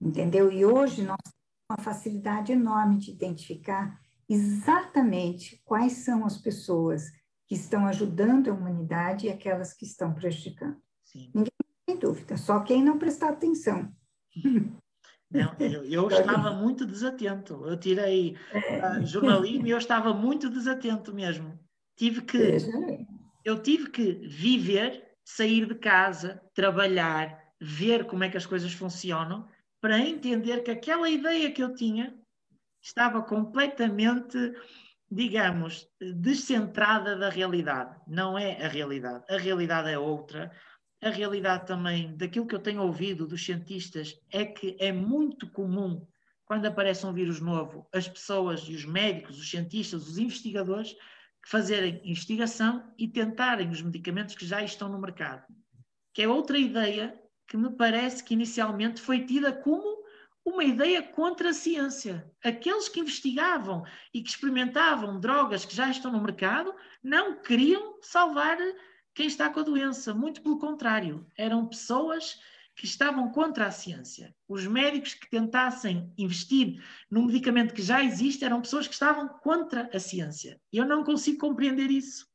Entendeu? 0.00 0.50
E 0.50 0.64
hoje 0.64 1.02
nós 1.02 1.18
temos 1.22 1.38
uma 1.70 1.78
facilidade 1.84 2.52
enorme 2.52 2.96
de 2.98 3.10
identificar 3.10 4.00
exatamente 4.28 5.60
quais 5.64 5.92
são 6.04 6.24
as 6.24 6.36
pessoas 6.36 7.10
que 7.46 7.54
estão 7.54 7.86
ajudando 7.86 8.48
a 8.48 8.52
humanidade 8.52 9.26
e 9.26 9.30
aquelas 9.30 9.72
que 9.72 9.86
estão 9.86 10.12
prejudicando. 10.12 10.76
Sim. 11.02 11.30
Ninguém 11.34 11.52
tem 11.86 11.98
dúvida, 11.98 12.36
só 12.36 12.60
quem 12.60 12.84
não 12.84 12.98
prestar 12.98 13.30
atenção. 13.30 13.90
Não, 15.30 15.54
eu, 15.58 15.84
eu 15.84 16.08
estava 16.12 16.52
muito 16.52 16.84
desatento. 16.84 17.64
Eu 17.66 17.78
tirei 17.78 18.36
uh, 18.52 19.04
jornalismo 19.06 19.66
e 19.66 19.70
eu 19.70 19.78
estava 19.78 20.12
muito 20.12 20.50
desatento 20.50 21.14
mesmo. 21.14 21.58
Tive 21.96 22.22
que, 22.22 22.58
eu 23.44 23.60
tive 23.60 23.90
que 23.90 24.12
viver, 24.28 25.02
sair 25.24 25.66
de 25.66 25.74
casa, 25.74 26.40
trabalhar, 26.54 27.42
ver 27.60 28.06
como 28.06 28.24
é 28.24 28.28
que 28.28 28.36
as 28.36 28.46
coisas 28.46 28.72
funcionam, 28.72 29.48
para 29.80 29.98
entender 29.98 30.62
que 30.62 30.70
aquela 30.70 31.08
ideia 31.08 31.50
que 31.50 31.62
eu 31.62 31.74
tinha 31.74 32.16
estava 32.88 33.22
completamente, 33.22 34.38
digamos, 35.10 35.86
descentrada 36.00 37.16
da 37.16 37.28
realidade. 37.28 37.94
Não 38.06 38.38
é 38.38 38.64
a 38.64 38.68
realidade. 38.68 39.24
A 39.28 39.36
realidade 39.36 39.90
é 39.90 39.98
outra. 39.98 40.50
A 41.02 41.10
realidade 41.10 41.66
também, 41.66 42.16
daquilo 42.16 42.46
que 42.46 42.54
eu 42.54 42.62
tenho 42.62 42.82
ouvido 42.82 43.26
dos 43.26 43.44
cientistas, 43.44 44.14
é 44.32 44.44
que 44.44 44.76
é 44.80 44.90
muito 44.90 45.50
comum, 45.50 46.06
quando 46.44 46.66
aparece 46.66 47.06
um 47.06 47.12
vírus 47.12 47.40
novo, 47.40 47.86
as 47.92 48.08
pessoas 48.08 48.62
e 48.62 48.74
os 48.74 48.84
médicos, 48.84 49.38
os 49.38 49.50
cientistas, 49.50 50.08
os 50.08 50.18
investigadores, 50.18 50.96
fazerem 51.46 52.00
investigação 52.04 52.92
e 52.98 53.06
tentarem 53.06 53.68
os 53.70 53.82
medicamentos 53.82 54.34
que 54.34 54.46
já 54.46 54.62
estão 54.62 54.88
no 54.88 55.00
mercado. 55.00 55.44
Que 56.12 56.22
é 56.22 56.28
outra 56.28 56.58
ideia 56.58 57.14
que 57.46 57.56
me 57.56 57.70
parece 57.70 58.24
que 58.24 58.34
inicialmente 58.34 59.00
foi 59.00 59.24
tida 59.24 59.52
como 59.52 59.98
uma 60.48 60.64
ideia 60.64 61.02
contra 61.02 61.50
a 61.50 61.54
ciência. 61.54 62.30
Aqueles 62.42 62.88
que 62.88 63.00
investigavam 63.00 63.84
e 64.12 64.22
que 64.22 64.30
experimentavam 64.30 65.20
drogas 65.20 65.64
que 65.64 65.74
já 65.74 65.90
estão 65.90 66.12
no 66.12 66.22
mercado 66.22 66.74
não 67.02 67.40
queriam 67.40 67.98
salvar 68.02 68.56
quem 69.14 69.26
está 69.26 69.50
com 69.50 69.60
a 69.60 69.64
doença. 69.64 70.14
Muito 70.14 70.42
pelo 70.42 70.58
contrário, 70.58 71.26
eram 71.36 71.66
pessoas 71.66 72.38
que 72.74 72.84
estavam 72.84 73.30
contra 73.30 73.66
a 73.66 73.70
ciência. 73.70 74.34
Os 74.48 74.66
médicos 74.66 75.14
que 75.14 75.28
tentassem 75.28 76.12
investir 76.16 76.80
num 77.10 77.26
medicamento 77.26 77.74
que 77.74 77.82
já 77.82 78.02
existe 78.04 78.44
eram 78.44 78.60
pessoas 78.60 78.86
que 78.86 78.94
estavam 78.94 79.28
contra 79.28 79.90
a 79.92 79.98
ciência. 79.98 80.60
E 80.72 80.78
eu 80.78 80.86
não 80.86 81.02
consigo 81.02 81.38
compreender 81.38 81.90
isso. 81.90 82.28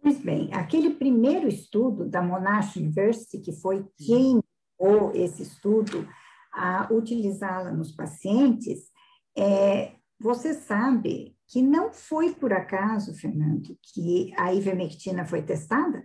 Pois 0.00 0.18
bem, 0.18 0.48
aquele 0.54 0.90
primeiro 0.90 1.48
estudo 1.48 2.08
da 2.08 2.22
Monash 2.22 2.76
University, 2.76 3.38
que 3.40 3.52
foi 3.52 3.84
quem 3.98 4.40
ou 4.78 5.12
esse 5.14 5.42
estudo 5.42 6.08
a 6.52 6.88
utilizá-la 6.92 7.72
nos 7.72 7.92
pacientes, 7.92 8.90
é, 9.36 9.94
você 10.18 10.54
sabe 10.54 11.36
que 11.48 11.62
não 11.62 11.92
foi 11.92 12.34
por 12.34 12.52
acaso, 12.52 13.14
Fernando, 13.14 13.76
que 13.82 14.32
a 14.36 14.52
ivermectina 14.54 15.24
foi 15.24 15.42
testada? 15.42 16.04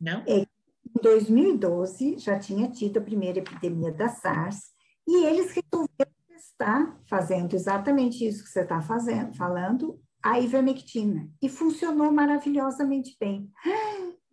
Não. 0.00 0.22
É, 0.26 0.38
em 0.38 1.00
2012 1.02 2.18
já 2.18 2.38
tinha 2.38 2.68
tido 2.68 2.98
a 2.98 3.02
primeira 3.02 3.38
epidemia 3.38 3.92
da 3.92 4.08
SARS 4.08 4.72
e 5.06 5.24
eles 5.24 5.52
resolveram 5.52 6.12
testar, 6.28 7.00
fazendo 7.08 7.54
exatamente 7.54 8.26
isso 8.26 8.42
que 8.42 8.50
você 8.50 8.62
está 8.62 8.80
fazendo, 8.80 9.36
falando, 9.36 10.00
a 10.22 10.40
ivermectina. 10.40 11.28
E 11.40 11.48
funcionou 11.48 12.10
maravilhosamente 12.12 13.16
bem. 13.20 13.50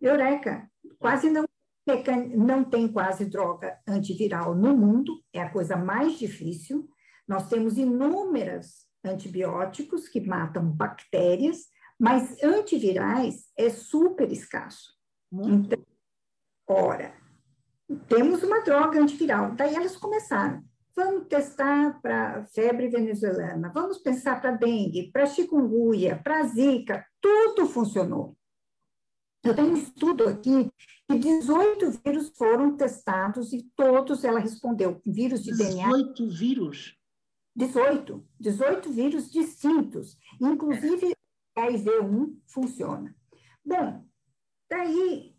Eureka! 0.00 0.68
Quase 0.98 1.30
não, 1.30 1.44
não 2.36 2.64
tem 2.64 2.86
quase 2.88 3.24
droga 3.24 3.78
antiviral 3.86 4.54
no 4.54 4.76
mundo, 4.76 5.22
é 5.32 5.42
a 5.42 5.50
coisa 5.50 5.76
mais 5.76 6.18
difícil. 6.18 6.88
Nós 7.26 7.48
temos 7.48 7.78
inúmeras 7.78 8.86
antibióticos 9.04 10.08
que 10.08 10.20
matam 10.20 10.70
bactérias, 10.70 11.66
mas 11.98 12.42
antivirais 12.42 13.50
é 13.56 13.70
super 13.70 14.30
escasso. 14.30 14.94
Então, 15.32 15.78
ora, 16.68 17.14
temos 18.08 18.42
uma 18.42 18.60
droga 18.60 19.00
antiviral. 19.00 19.54
Daí 19.54 19.74
elas 19.74 19.96
começaram. 19.96 20.62
Vamos 20.94 21.28
testar 21.28 22.00
para 22.02 22.44
febre 22.46 22.88
venezuelana, 22.88 23.70
vamos 23.72 23.98
pensar 23.98 24.40
para 24.40 24.50
dengue, 24.50 25.10
para 25.12 25.24
chikungunya, 25.24 26.20
para 26.22 26.42
zika, 26.42 27.04
tudo 27.20 27.66
funcionou. 27.66 28.36
Eu 29.42 29.54
tenho 29.54 29.70
um 29.70 29.76
estudo 29.76 30.28
aqui 30.28 30.70
que 31.08 31.18
18 31.18 31.90
vírus 32.04 32.30
foram 32.36 32.76
testados 32.76 33.52
e 33.52 33.62
todos 33.74 34.22
ela 34.22 34.38
respondeu. 34.38 35.00
Vírus 35.04 35.42
de 35.42 35.50
18 35.52 35.74
DNA. 35.74 35.86
18 35.86 36.28
vírus? 36.28 36.96
18. 37.56 38.28
18 38.38 38.92
vírus 38.92 39.30
distintos. 39.30 40.18
Inclusive, 40.40 41.14
HIV-1 41.56 42.36
funciona. 42.46 43.14
Bom, 43.64 44.04
daí, 44.68 45.34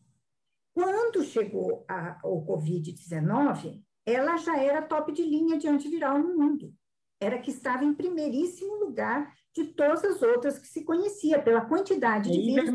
quando 0.74 1.24
chegou 1.24 1.86
a, 1.88 2.20
o 2.24 2.46
Covid-19, 2.46 3.84
ela 4.06 4.38
já 4.38 4.58
era 4.58 4.82
top 4.82 5.12
de 5.12 5.24
linha 5.24 5.58
de 5.58 5.68
antiviral 5.68 6.18
no 6.18 6.38
mundo. 6.38 6.74
Era 7.20 7.38
que 7.38 7.52
estava 7.52 7.86
em 7.86 7.94
primeiríssimo 7.94 8.76
lugar 8.76 9.32
de 9.54 9.66
todas 9.66 10.04
as 10.04 10.22
outras 10.24 10.58
que 10.58 10.68
se 10.68 10.84
conhecia, 10.84 11.40
pela 11.40 11.66
quantidade 11.66 12.30
a 12.30 12.32
de 12.32 12.40
vírus. 12.40 12.66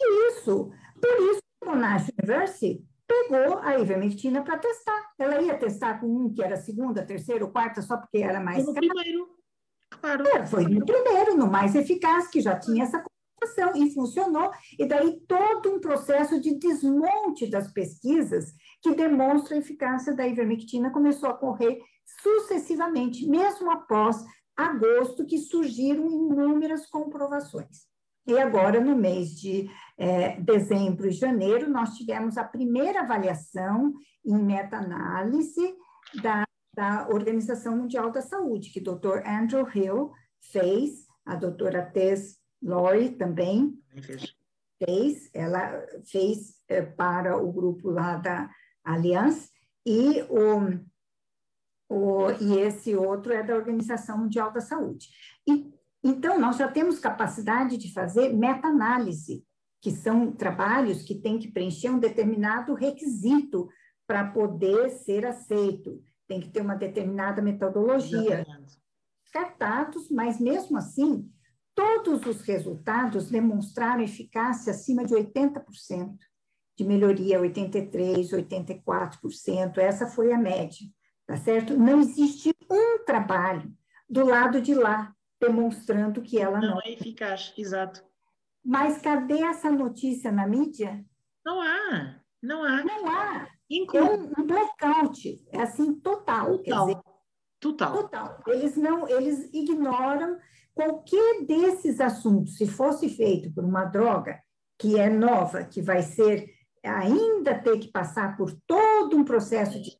Ivermectina. 0.00 0.28
Isso. 0.28 0.70
Por 1.00 1.30
isso, 1.30 1.40
o 1.62 1.66
Monash 1.66 2.08
University 2.18 2.86
pegou 3.06 3.58
a 3.58 3.78
ivermectina 3.78 4.42
para 4.42 4.58
testar. 4.58 5.12
Ela 5.18 5.40
ia 5.42 5.58
testar 5.58 6.00
com 6.00 6.06
um 6.06 6.32
que 6.32 6.42
era 6.42 6.56
segunda, 6.56 7.04
terceira 7.04 7.44
ou 7.44 7.50
quarta, 7.50 7.82
só 7.82 7.96
porque 7.96 8.18
era 8.18 8.40
mais 8.40 8.64
Foi 8.64 8.72
no 8.72 8.80
primeiro. 8.80 9.28
Claro. 10.00 10.26
É, 10.28 10.46
foi 10.46 10.64
no 10.64 10.84
primeiro, 10.84 11.36
no 11.36 11.46
mais 11.46 11.74
eficaz, 11.74 12.28
que 12.28 12.40
já 12.40 12.58
tinha 12.58 12.84
essa 12.84 13.02
comprovação 13.02 13.82
e 13.82 13.92
funcionou. 13.92 14.50
E 14.78 14.86
daí 14.86 15.20
todo 15.26 15.74
um 15.74 15.80
processo 15.80 16.40
de 16.40 16.58
desmonte 16.58 17.46
das 17.50 17.70
pesquisas 17.72 18.52
que 18.80 18.94
demonstra 18.94 19.54
a 19.54 19.58
eficácia 19.58 20.14
da 20.14 20.26
ivermectina 20.26 20.90
começou 20.90 21.28
a 21.28 21.34
correr 21.34 21.80
sucessivamente, 22.22 23.26
mesmo 23.26 23.70
após 23.70 24.24
agosto, 24.56 25.26
que 25.26 25.38
surgiram 25.38 26.06
inúmeras 26.06 26.86
comprovações. 26.86 27.91
E 28.26 28.38
agora, 28.38 28.80
no 28.80 28.96
mês 28.96 29.30
de 29.30 29.68
é, 29.98 30.40
dezembro 30.40 31.08
e 31.08 31.12
janeiro, 31.12 31.68
nós 31.68 31.94
tivemos 31.96 32.36
a 32.36 32.44
primeira 32.44 33.00
avaliação 33.00 33.92
em 34.24 34.38
meta-análise 34.38 35.76
da, 36.22 36.44
da 36.74 37.08
Organização 37.08 37.76
Mundial 37.76 38.10
da 38.12 38.20
Saúde, 38.20 38.70
que 38.70 38.78
o 38.78 38.96
Dr. 38.96 39.26
Andrew 39.26 39.66
Hill 39.74 40.12
fez, 40.40 41.06
a 41.24 41.34
doutora 41.34 41.82
Tess 41.82 42.38
Lori 42.62 43.10
também 43.10 43.76
fez, 44.78 45.30
ela 45.34 45.84
fez 46.04 46.62
é, 46.68 46.80
para 46.80 47.36
o 47.36 47.52
grupo 47.52 47.90
lá 47.90 48.16
da 48.16 48.48
Aliança, 48.84 49.50
e, 49.84 50.22
o, 50.22 50.78
o, 51.88 52.30
e 52.40 52.58
esse 52.60 52.94
outro 52.94 53.32
é 53.32 53.42
da 53.42 53.56
Organização 53.56 54.18
Mundial 54.18 54.52
da 54.52 54.60
Saúde. 54.60 55.08
E 55.46 55.72
então, 56.02 56.38
nós 56.38 56.56
já 56.56 56.66
temos 56.66 56.98
capacidade 56.98 57.76
de 57.76 57.92
fazer 57.92 58.32
meta-análise, 58.34 59.44
que 59.80 59.92
são 59.92 60.32
trabalhos 60.32 61.02
que 61.02 61.14
têm 61.14 61.38
que 61.38 61.50
preencher 61.50 61.90
um 61.90 61.98
determinado 61.98 62.74
requisito 62.74 63.68
para 64.06 64.24
poder 64.30 64.90
ser 64.90 65.24
aceito. 65.24 66.02
Tem 66.26 66.40
que 66.40 66.50
ter 66.50 66.60
uma 66.60 66.74
determinada 66.74 67.40
metodologia. 67.40 68.44
Tratados, 69.32 70.10
mas 70.10 70.40
mesmo 70.40 70.76
assim, 70.76 71.30
todos 71.74 72.26
os 72.26 72.42
resultados 72.42 73.30
demonstraram 73.30 74.02
eficácia 74.02 74.72
acima 74.72 75.04
de 75.04 75.14
80%, 75.14 76.16
de 76.76 76.84
melhoria 76.84 77.40
83%, 77.40 78.30
84%, 78.48 79.78
essa 79.78 80.06
foi 80.06 80.32
a 80.32 80.38
média, 80.38 80.86
tá 81.26 81.36
certo? 81.36 81.76
Não 81.76 82.00
existe 82.00 82.52
um 82.70 83.04
trabalho 83.04 83.72
do 84.08 84.26
lado 84.26 84.60
de 84.60 84.74
lá 84.74 85.14
demonstrando 85.42 86.22
que 86.22 86.38
ela 86.38 86.60
não, 86.60 86.70
não 86.70 86.80
é 86.82 86.92
eficaz, 86.92 87.52
exato. 87.58 88.04
Mas 88.64 89.02
cadê 89.02 89.42
essa 89.42 89.70
notícia 89.70 90.30
na 90.30 90.46
mídia? 90.46 91.04
Não 91.44 91.60
há, 91.60 92.20
não 92.40 92.62
há. 92.62 92.84
Não 92.84 93.08
há. 93.08 93.48
Inclu... 93.68 93.98
É 93.98 94.02
um 94.04 94.46
blackout, 94.46 95.44
é 95.50 95.62
assim 95.62 95.94
total. 95.94 96.58
Total. 96.58 96.86
Dizer, 96.86 97.00
total. 97.58 97.92
Total. 97.94 98.42
Eles 98.46 98.76
não, 98.76 99.08
eles 99.08 99.52
ignoram 99.52 100.38
qualquer 100.74 101.44
desses 101.44 102.00
assuntos. 102.00 102.56
Se 102.56 102.66
fosse 102.66 103.08
feito 103.08 103.52
por 103.52 103.64
uma 103.64 103.84
droga 103.84 104.40
que 104.78 104.98
é 104.98 105.08
nova, 105.08 105.64
que 105.64 105.82
vai 105.82 106.02
ser 106.02 106.46
ainda 106.84 107.58
ter 107.58 107.78
que 107.78 107.88
passar 107.88 108.36
por 108.36 108.52
todo 108.66 109.16
um 109.16 109.24
processo 109.24 109.80
de 109.80 109.96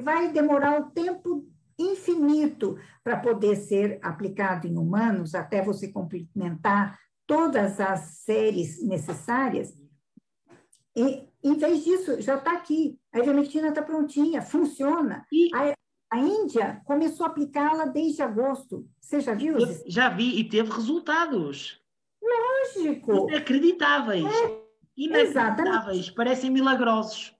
vai 0.00 0.30
demorar 0.30 0.80
o 0.80 0.90
tempo 0.90 1.48
infinito 1.78 2.78
para 3.04 3.18
poder 3.18 3.56
ser 3.56 3.98
aplicado 4.02 4.66
em 4.66 4.76
humanos, 4.76 5.34
até 5.34 5.62
você 5.62 5.88
complementar 5.88 6.98
todas 7.26 7.80
as 7.80 8.00
séries 8.24 8.82
necessárias. 8.82 9.74
E, 10.94 11.28
em 11.42 11.54
vez 11.54 11.84
disso, 11.84 12.20
já 12.20 12.36
está 12.36 12.52
aqui. 12.52 12.98
A 13.12 13.18
ivermectina 13.18 13.68
está 13.68 13.82
prontinha, 13.82 14.42
funciona. 14.42 15.26
E... 15.30 15.50
A, 15.54 15.74
a 16.08 16.18
Índia 16.18 16.80
começou 16.84 17.26
a 17.26 17.28
aplicá-la 17.28 17.84
desde 17.86 18.22
agosto. 18.22 18.88
Você 19.00 19.20
já 19.20 19.34
viu 19.34 19.58
isso? 19.58 19.82
Já 19.88 20.08
vi 20.08 20.38
e 20.38 20.48
teve 20.48 20.70
resultados. 20.70 21.80
Lógico. 22.22 23.28
Inacreditáveis. 23.28 24.24
É, 24.24 24.62
Inacreditáveis. 24.96 25.28
Exatamente. 25.28 26.12
Parecem 26.14 26.50
milagrosos. 26.50 27.36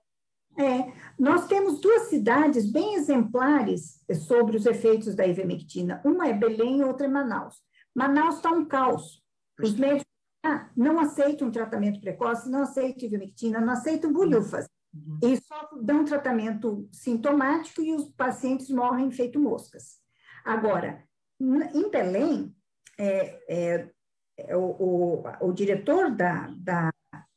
É, 0.58 0.92
nós 1.18 1.46
temos 1.46 1.80
duas 1.80 2.08
cidades 2.08 2.70
bem 2.70 2.94
exemplares 2.94 4.02
sobre 4.26 4.56
os 4.56 4.66
efeitos 4.66 5.14
da 5.14 5.26
ivermectina. 5.26 6.00
Uma 6.04 6.28
é 6.28 6.32
Belém 6.32 6.80
e 6.80 6.84
outra 6.84 7.06
é 7.06 7.08
Manaus. 7.08 7.56
Manaus 7.94 8.36
está 8.36 8.50
um 8.50 8.64
caos. 8.66 9.22
Os 9.60 9.74
médicos 9.74 10.04
ah, 10.44 10.68
não 10.76 11.00
aceitam 11.00 11.50
tratamento 11.50 12.00
precoce, 12.00 12.50
não 12.50 12.62
aceitam 12.62 13.06
ivermectina, 13.06 13.60
não 13.60 13.72
aceitam 13.72 14.12
bolhufas. 14.12 14.68
Uhum. 14.94 15.18
E 15.22 15.36
só 15.38 15.68
dão 15.80 16.04
tratamento 16.04 16.88
sintomático 16.92 17.80
e 17.82 17.94
os 17.94 18.08
pacientes 18.10 18.68
morrem 18.68 19.10
feito 19.10 19.40
moscas. 19.40 19.98
Agora, 20.44 21.02
em 21.40 21.90
Belém, 21.90 22.54
é, 22.98 23.40
é, 23.48 23.90
é 24.38 24.56
o, 24.56 24.64
o, 24.64 25.22
o, 25.40 25.52
diretor 25.52 26.10
da, 26.10 26.54
da 26.56 26.92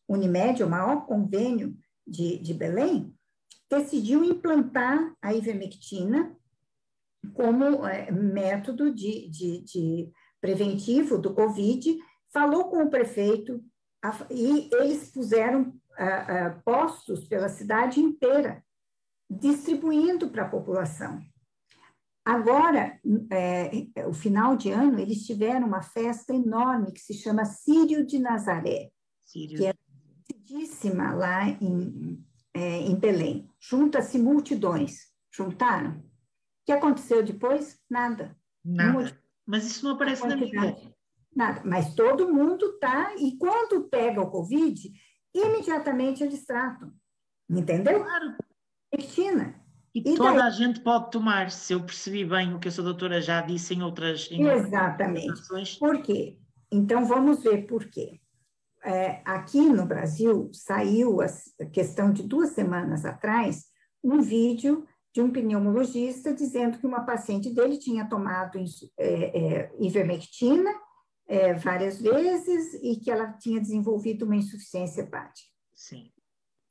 Unimed, 0.07 0.63
o 0.63 0.69
maior 0.69 1.05
convênio 1.05 1.75
de, 2.05 2.38
de 2.39 2.53
Belém, 2.53 3.13
decidiu 3.70 4.24
implantar 4.24 5.15
a 5.22 5.34
ivermectina 5.34 6.36
como 7.34 7.86
é, 7.86 8.09
método 8.11 8.93
de, 8.93 9.30
de, 9.30 9.61
de, 9.61 10.11
preventivo 10.41 11.17
do 11.17 11.34
Covid, 11.34 11.97
falou 12.32 12.70
com 12.70 12.84
o 12.84 12.89
prefeito 12.89 13.63
a, 14.03 14.26
e 14.32 14.70
eles 14.74 15.11
puseram 15.11 15.74
a, 15.97 16.45
a, 16.45 16.49
postos 16.61 17.26
pela 17.28 17.49
cidade 17.49 17.99
inteira, 17.99 18.63
distribuindo 19.30 20.30
para 20.30 20.43
a 20.43 20.49
população. 20.49 21.22
Agora, 22.26 22.99
é, 23.32 24.07
o 24.07 24.13
final 24.13 24.55
de 24.55 24.72
ano, 24.72 24.99
eles 24.99 25.26
tiveram 25.26 25.67
uma 25.67 25.82
festa 25.82 26.34
enorme 26.34 26.91
que 26.91 26.99
se 26.99 27.13
chama 27.13 27.43
Sírio 27.43 28.05
de 28.05 28.20
Nazaré, 28.20 28.91
Sírio. 29.26 29.57
que 29.57 29.65
é 29.65 29.74
conhecidíssima 30.30 31.13
lá 31.13 31.49
em, 31.49 32.24
é, 32.60 32.82
em 32.82 32.95
Belém. 32.95 33.49
Junta-se 33.60 34.20
multidões. 34.20 35.07
Juntaram? 35.34 35.91
O 35.91 36.03
que 36.66 36.72
aconteceu 36.74 37.24
depois? 37.24 37.80
Nada. 37.89 38.36
Nada. 38.64 39.18
Mas 39.45 39.66
isso 39.66 39.86
não 39.86 39.93
aparece 39.93 40.28
na 40.28 40.36
mídia. 40.36 40.76
Nada. 41.34 41.62
Mas 41.64 41.95
todo 41.95 42.32
mundo 42.32 42.66
está, 42.66 43.16
e 43.16 43.38
quando 43.38 43.88
pega 43.88 44.22
o 44.22 44.30
Covid, 44.30 44.91
imediatamente 45.34 46.22
eles 46.22 46.45
tratam. 46.45 46.91
Entendeu? 47.49 48.03
Claro. 48.03 48.36
Ivermectina. 48.91 49.55
E, 49.95 49.99
e 49.99 50.16
toda 50.16 50.34
daí... 50.34 50.41
a 50.41 50.49
gente 50.49 50.82
pode 50.82 51.10
tomar, 51.12 51.49
se 51.49 51.74
eu 51.74 51.84
percebi 51.84 52.26
bem 52.26 52.53
o 52.53 52.60
que 52.60 52.68
a 52.68 52.72
sua 52.72 52.84
doutora 52.84 53.22
já 53.22 53.41
disse 53.41 53.74
em 53.74 53.82
outras. 53.82 54.30
Em 54.30 54.45
Exatamente. 54.45 55.30
Outras 55.30 55.76
por 55.76 56.01
quê? 56.01 56.38
Então 56.72 57.05
vamos 57.05 57.41
ver 57.41 57.66
por 57.66 57.86
quê. 57.86 58.20
É, 58.84 59.21
aqui 59.25 59.59
no 59.59 59.86
Brasil 59.86 60.49
saiu 60.53 61.19
a 61.21 61.27
questão 61.71 62.13
de 62.13 62.23
duas 62.23 62.51
semanas 62.51 63.03
atrás 63.03 63.65
um 64.01 64.21
vídeo 64.21 64.88
de 65.13 65.21
um 65.21 65.32
pneumologista 65.32 66.34
dizendo 66.34 66.77
que 66.77 66.88
uma 66.88 67.01
paciente 67.03 67.49
dele 67.49 67.77
tinha 67.77 68.07
tomado 68.07 68.57
é, 68.97 69.05
é, 69.07 69.71
ivermectina 69.80 70.71
é, 71.27 71.53
várias 71.53 72.01
vezes 72.01 72.73
e 72.82 72.95
que 72.95 73.11
ela 73.11 73.34
tinha 73.34 73.59
desenvolvido 73.59 74.25
uma 74.25 74.36
insuficiência 74.36 75.01
hepática. 75.01 75.49
Sim. 75.75 76.11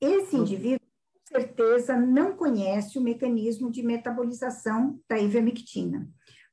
Esse 0.00 0.36
indivíduo, 0.36 0.80
com 0.80 1.38
certeza, 1.38 1.96
não 1.96 2.36
conhece 2.36 2.98
o 2.98 3.02
mecanismo 3.02 3.70
de 3.70 3.82
metabolização 3.82 5.00
da 5.08 5.18
ivermectina, 5.18 6.08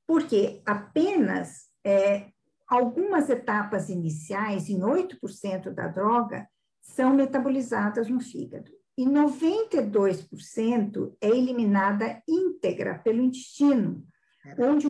porque 0.06 0.62
apenas 0.66 1.70
é, 1.86 2.30
algumas 2.68 3.30
etapas 3.30 3.90
iniciais, 3.90 4.70
em 4.70 4.80
8% 4.80 5.72
da 5.72 5.88
droga, 5.88 6.48
são 6.82 7.14
metabolizadas 7.14 8.10
no 8.10 8.20
fígado. 8.20 8.72
E 8.98 9.06
92% 9.06 11.16
é 11.20 11.28
eliminada 11.28 12.22
íntegra 12.28 13.00
pelo 13.00 13.22
intestino, 13.22 14.06
onde 14.58 14.88
a 14.88 14.90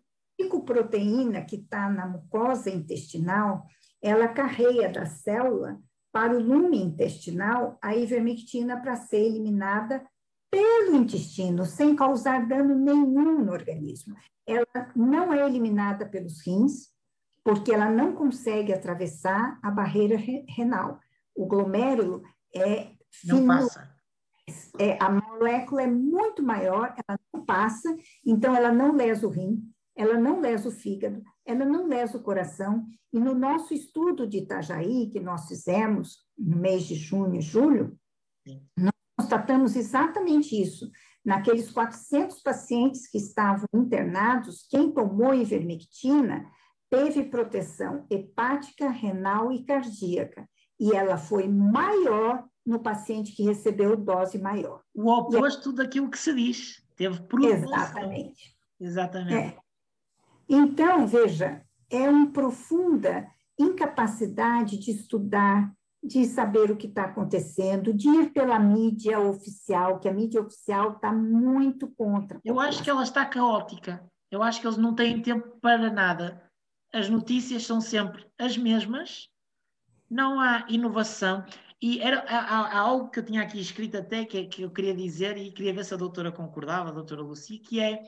proteína 0.65 1.45
que 1.45 1.57
está 1.57 1.89
na 1.89 2.05
mucosa 2.05 2.69
intestinal, 2.69 3.65
ela 4.01 4.27
carreia 4.27 4.89
da 4.89 5.05
célula 5.05 5.79
para 6.11 6.35
o 6.35 6.41
lume 6.41 6.81
intestinal 6.81 7.77
a 7.81 7.95
ivermectina 7.95 8.81
para 8.81 8.95
ser 8.95 9.21
eliminada 9.21 10.05
pelo 10.51 10.95
intestino, 10.95 11.65
sem 11.65 11.95
causar 11.95 12.47
dano 12.47 12.75
nenhum 12.75 13.43
no 13.43 13.51
organismo. 13.51 14.15
Ela 14.47 14.91
não 14.95 15.33
é 15.33 15.45
eliminada 15.45 16.05
pelos 16.05 16.45
rins, 16.45 16.94
porque 17.45 17.71
ela 17.71 17.91
não 17.91 18.15
consegue 18.15 18.73
atravessar 18.73 19.59
a 19.61 19.69
barreira 19.69 20.17
renal. 20.49 20.99
O 21.35 21.45
glomérulo 21.45 22.23
é 22.53 22.89
fino, 23.11 23.41
não 23.41 23.45
passa. 23.45 23.95
É, 24.79 24.97
a 24.99 25.11
molécula 25.11 25.83
é 25.83 25.87
muito 25.87 26.41
maior, 26.41 26.95
ela 27.07 27.19
não 27.31 27.45
passa, 27.45 27.95
então 28.25 28.55
ela 28.55 28.71
não 28.71 28.95
lesa 28.95 29.27
o 29.27 29.29
rim, 29.29 29.63
ela 29.95 30.19
não 30.19 30.39
lesa 30.39 30.69
o 30.69 30.71
fígado, 30.71 31.21
ela 31.45 31.63
não 31.63 31.87
lesa 31.87 32.17
o 32.17 32.23
coração. 32.23 32.83
E 33.13 33.19
no 33.19 33.35
nosso 33.35 33.75
estudo 33.75 34.27
de 34.27 34.39
Itajaí, 34.39 35.11
que 35.11 35.19
nós 35.19 35.47
fizemos 35.47 36.25
no 36.35 36.57
mês 36.57 36.83
de 36.83 36.95
junho 36.95 37.35
e 37.35 37.41
julho, 37.41 37.95
nós 38.75 38.93
constatamos 39.19 39.75
exatamente 39.75 40.59
isso. 40.59 40.89
Naqueles 41.23 41.69
400 41.71 42.41
pacientes 42.41 43.07
que 43.07 43.19
estavam 43.19 43.67
internados, 43.73 44.65
quem 44.67 44.91
tomou 44.91 45.33
ivermectina 45.33 46.45
teve 46.89 47.23
proteção 47.23 48.05
hepática, 48.09 48.89
renal 48.89 49.51
e 49.51 49.63
cardíaca, 49.63 50.47
e 50.79 50.93
ela 50.93 51.17
foi 51.17 51.47
maior 51.47 52.45
no 52.65 52.79
paciente 52.79 53.33
que 53.33 53.43
recebeu 53.43 53.95
dose 53.95 54.37
maior. 54.39 54.81
O 54.93 55.09
oposto 55.11 55.69
é... 55.69 55.73
daquilo 55.73 56.09
que 56.09 56.17
se 56.17 56.33
diz. 56.33 56.83
Teve 56.95 57.21
proteção. 57.23 57.73
Exatamente. 57.73 58.55
Exatamente. 58.79 59.55
É. 59.55 59.57
Então, 60.49 61.07
veja, 61.07 61.61
é 61.89 62.09
uma 62.09 62.31
profunda 62.31 63.27
incapacidade 63.59 64.77
de 64.77 64.91
estudar, 64.91 65.71
de 66.03 66.25
saber 66.25 66.71
o 66.71 66.75
que 66.75 66.87
está 66.87 67.05
acontecendo, 67.05 67.93
de 67.93 68.09
ir 68.09 68.31
pela 68.31 68.59
mídia 68.59 69.19
oficial, 69.19 69.99
que 69.99 70.07
a 70.07 70.13
mídia 70.13 70.41
oficial 70.41 70.93
está 70.93 71.11
muito 71.11 71.87
contra. 71.95 72.39
Eu 72.43 72.59
acho 72.59 72.83
que 72.83 72.89
ela 72.89 73.03
está 73.03 73.25
caótica. 73.25 74.03
Eu 74.29 74.43
acho 74.43 74.59
que 74.59 74.67
eles 74.67 74.77
não 74.77 74.93
têm 74.93 75.21
tempo 75.21 75.57
para 75.61 75.91
nada 75.91 76.44
as 76.95 77.09
notícias 77.09 77.65
são 77.65 77.81
sempre 77.81 78.25
as 78.39 78.57
mesmas, 78.57 79.29
não 80.09 80.39
há 80.39 80.65
inovação. 80.69 81.45
E 81.81 81.99
era, 81.99 82.19
há, 82.21 82.61
há 82.61 82.79
algo 82.79 83.09
que 83.09 83.19
eu 83.19 83.25
tinha 83.25 83.41
aqui 83.41 83.59
escrito 83.59 83.97
até 83.97 84.23
que, 84.23 84.45
que 84.45 84.61
eu 84.61 84.71
queria 84.71 84.95
dizer 84.95 85.35
e 85.37 85.51
queria 85.51 85.73
ver 85.73 85.83
se 85.83 85.93
a 85.93 85.97
doutora 85.97 86.31
concordava, 86.31 86.89
a 86.89 86.93
doutora 86.93 87.21
Lucy, 87.21 87.59
que 87.59 87.81
é 87.81 88.01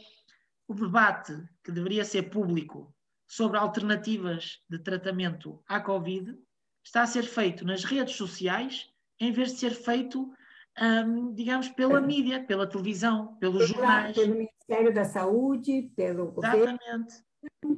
o 0.69 0.73
debate 0.73 1.33
que 1.61 1.69
deveria 1.69 2.05
ser 2.05 2.29
público 2.29 2.95
sobre 3.27 3.57
alternativas 3.57 4.61
de 4.69 4.79
tratamento 4.79 5.61
à 5.67 5.81
Covid 5.81 6.37
está 6.81 7.01
a 7.01 7.07
ser 7.07 7.23
feito 7.23 7.65
nas 7.65 7.83
redes 7.83 8.15
sociais 8.15 8.89
em 9.19 9.33
vez 9.33 9.51
de 9.51 9.59
ser 9.59 9.71
feito, 9.71 10.31
hum, 10.79 11.33
digamos, 11.33 11.67
pela 11.69 11.99
mídia, 11.99 12.41
pela 12.45 12.65
televisão, 12.65 13.35
pelos 13.37 13.67
jornais. 13.67 14.15
Pelo 14.15 14.35
Ministério 14.35 14.93
da 14.93 15.03
Saúde, 15.03 15.91
pelo 15.93 16.33
Exatamente. 16.37 16.77
governo. 16.79 17.26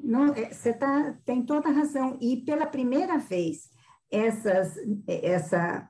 Não, 0.04 0.34
é, 0.34 0.52
você 0.52 0.74
tá, 0.74 1.18
tem 1.26 1.46
toda 1.46 1.70
a 1.70 1.72
razão. 1.72 2.18
E 2.22 2.38
pela 2.38 2.66
primeira 2.66 3.18
vez, 3.18 3.70
essas, 4.12 4.76
essa 5.08 5.90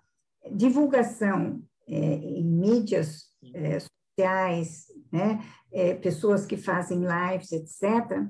divulgação 0.51 1.63
é, 1.87 1.95
em 1.95 2.43
mídias 2.43 3.25
é, 3.53 3.79
sociais, 3.79 4.87
né, 5.11 5.43
é, 5.71 5.95
pessoas 5.95 6.45
que 6.45 6.57
fazem 6.57 7.01
lives, 7.01 7.51
etc., 7.51 8.27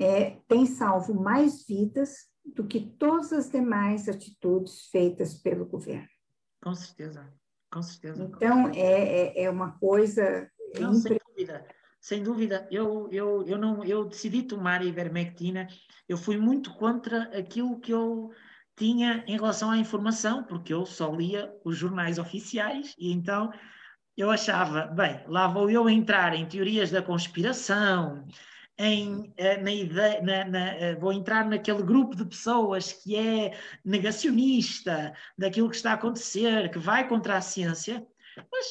é, 0.00 0.38
tem 0.46 0.64
salvo 0.64 1.12
mais 1.14 1.64
vidas 1.66 2.28
do 2.44 2.66
que 2.66 2.80
todas 2.98 3.32
as 3.32 3.50
demais 3.50 4.08
atitudes 4.08 4.86
feitas 4.92 5.34
pelo 5.34 5.66
governo. 5.66 6.08
Com 6.62 6.74
certeza, 6.74 7.32
com 7.70 7.82
certeza. 7.82 8.22
Então, 8.22 8.68
é, 8.68 9.40
é, 9.40 9.42
é 9.44 9.50
uma 9.50 9.72
coisa. 9.78 10.48
Não, 10.78 10.94
sem 10.94 11.18
dúvida 11.26 11.64
sem 12.00 12.22
dúvida, 12.22 12.66
eu, 12.70 13.08
eu, 13.10 13.42
eu, 13.46 13.58
não, 13.58 13.84
eu 13.84 14.04
decidi 14.04 14.42
tomar 14.42 14.80
a 14.80 14.84
ivermectina, 14.84 15.66
eu 16.08 16.16
fui 16.16 16.36
muito 16.36 16.74
contra 16.74 17.24
aquilo 17.36 17.78
que 17.80 17.92
eu 17.92 18.30
tinha 18.76 19.24
em 19.26 19.36
relação 19.36 19.70
à 19.70 19.78
informação, 19.78 20.44
porque 20.44 20.72
eu 20.72 20.86
só 20.86 21.12
lia 21.12 21.52
os 21.64 21.76
jornais 21.76 22.18
oficiais 22.18 22.94
e 22.98 23.12
então 23.12 23.52
eu 24.16 24.30
achava, 24.30 24.86
bem, 24.86 25.22
lá 25.28 25.46
vou 25.46 25.70
eu 25.70 25.88
entrar 25.88 26.34
em 26.34 26.46
teorias 26.46 26.90
da 26.90 27.02
conspiração, 27.02 28.26
em, 28.76 29.32
eh, 29.36 29.60
na 29.60 29.72
ideia, 29.72 30.22
na, 30.22 30.44
na, 30.44 30.66
eh, 30.76 30.94
vou 30.96 31.12
entrar 31.12 31.44
naquele 31.44 31.82
grupo 31.82 32.16
de 32.16 32.24
pessoas 32.24 32.92
que 32.92 33.16
é 33.16 33.56
negacionista 33.84 35.12
daquilo 35.36 35.68
que 35.68 35.76
está 35.76 35.92
a 35.92 35.94
acontecer, 35.94 36.70
que 36.70 36.78
vai 36.78 37.08
contra 37.08 37.36
a 37.36 37.40
ciência, 37.40 38.06
mas 38.50 38.66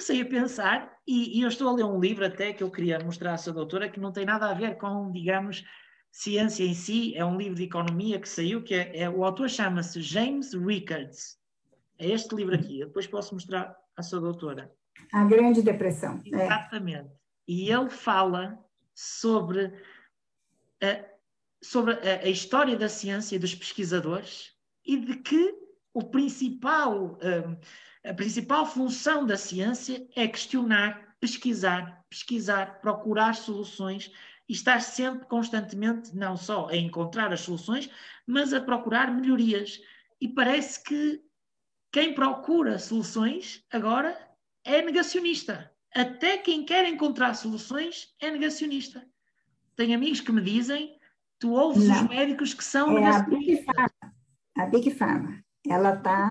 comecei 0.00 0.22
a 0.22 0.26
pensar, 0.26 0.98
e, 1.06 1.38
e, 1.38 1.42
eu 1.42 1.48
estou 1.48 1.68
a 1.68 1.72
ler 1.72 1.84
um 1.84 2.00
livro 2.00 2.24
até 2.24 2.54
que 2.54 2.62
eu 2.62 2.70
queria 2.70 2.98
mostrar 3.00 3.34
à 3.34 3.36
sua 3.36 3.52
doutora, 3.52 3.90
que 3.90 4.00
não 4.00 4.10
tem 4.10 4.24
nada 4.24 4.50
a 4.50 4.54
ver 4.54 4.78
com, 4.78 5.12
digamos, 5.12 5.62
ciência 6.10 6.64
em 6.64 6.72
si, 6.72 7.14
é 7.14 7.22
um 7.22 7.36
livro 7.36 7.54
de 7.54 7.64
economia 7.64 8.18
que 8.18 8.28
saiu, 8.28 8.64
que 8.64 8.74
é, 8.74 9.02
é 9.02 9.10
o 9.10 9.22
autor 9.22 9.50
chama-se 9.50 10.00
James 10.00 10.54
Rickards. 10.54 11.38
É 11.98 12.08
este 12.08 12.34
livro 12.34 12.54
aqui, 12.54 12.80
eu 12.80 12.86
depois 12.86 13.06
posso 13.06 13.34
mostrar 13.34 13.76
à 13.94 14.02
sua 14.02 14.20
doutora. 14.20 14.72
A 15.12 15.24
Grande 15.26 15.60
Depressão. 15.60 16.22
É. 16.24 16.44
Exatamente. 16.46 17.08
É. 17.08 17.12
E 17.46 17.70
ele 17.70 17.90
fala 17.90 18.58
sobre 18.94 19.66
a, 20.82 21.04
sobre 21.62 21.92
a, 21.92 22.22
a 22.24 22.28
história 22.28 22.74
da 22.74 22.88
ciência 22.88 23.36
e 23.36 23.38
dos 23.38 23.54
pesquisadores 23.54 24.54
e 24.82 24.96
de 24.96 25.16
que 25.16 25.54
o 25.92 26.04
principal... 26.04 27.18
Um, 27.22 27.56
a 28.04 28.14
principal 28.14 28.64
função 28.66 29.26
da 29.26 29.36
ciência 29.36 30.06
é 30.16 30.26
questionar, 30.26 31.16
pesquisar, 31.20 32.04
pesquisar, 32.08 32.80
procurar 32.80 33.34
soluções 33.34 34.10
e 34.48 34.52
estar 34.52 34.80
sempre, 34.80 35.26
constantemente, 35.26 36.16
não 36.16 36.36
só 36.36 36.68
a 36.68 36.76
encontrar 36.76 37.32
as 37.32 37.42
soluções, 37.42 37.90
mas 38.26 38.52
a 38.52 38.60
procurar 38.60 39.14
melhorias. 39.14 39.80
E 40.20 40.28
parece 40.28 40.82
que 40.82 41.22
quem 41.92 42.14
procura 42.14 42.78
soluções 42.78 43.64
agora 43.70 44.16
é 44.64 44.80
negacionista. 44.82 45.70
Até 45.94 46.38
quem 46.38 46.64
quer 46.64 46.86
encontrar 46.86 47.34
soluções 47.34 48.14
é 48.20 48.30
negacionista. 48.30 49.06
Tenho 49.76 49.94
amigos 49.94 50.20
que 50.20 50.32
me 50.32 50.40
dizem: 50.40 50.98
tu 51.38 51.52
ouves 51.52 51.86
não. 51.86 52.02
os 52.02 52.08
médicos 52.08 52.54
que 52.54 52.64
são 52.64 52.96
é 52.96 53.00
negacionistas. 53.00 53.66
A 53.76 53.86
Big 53.86 53.90
Pharma. 53.90 54.14
A 54.56 54.66
Big 54.66 54.90
Pharma. 54.90 55.44
Ela 55.66 55.94
está 55.94 56.28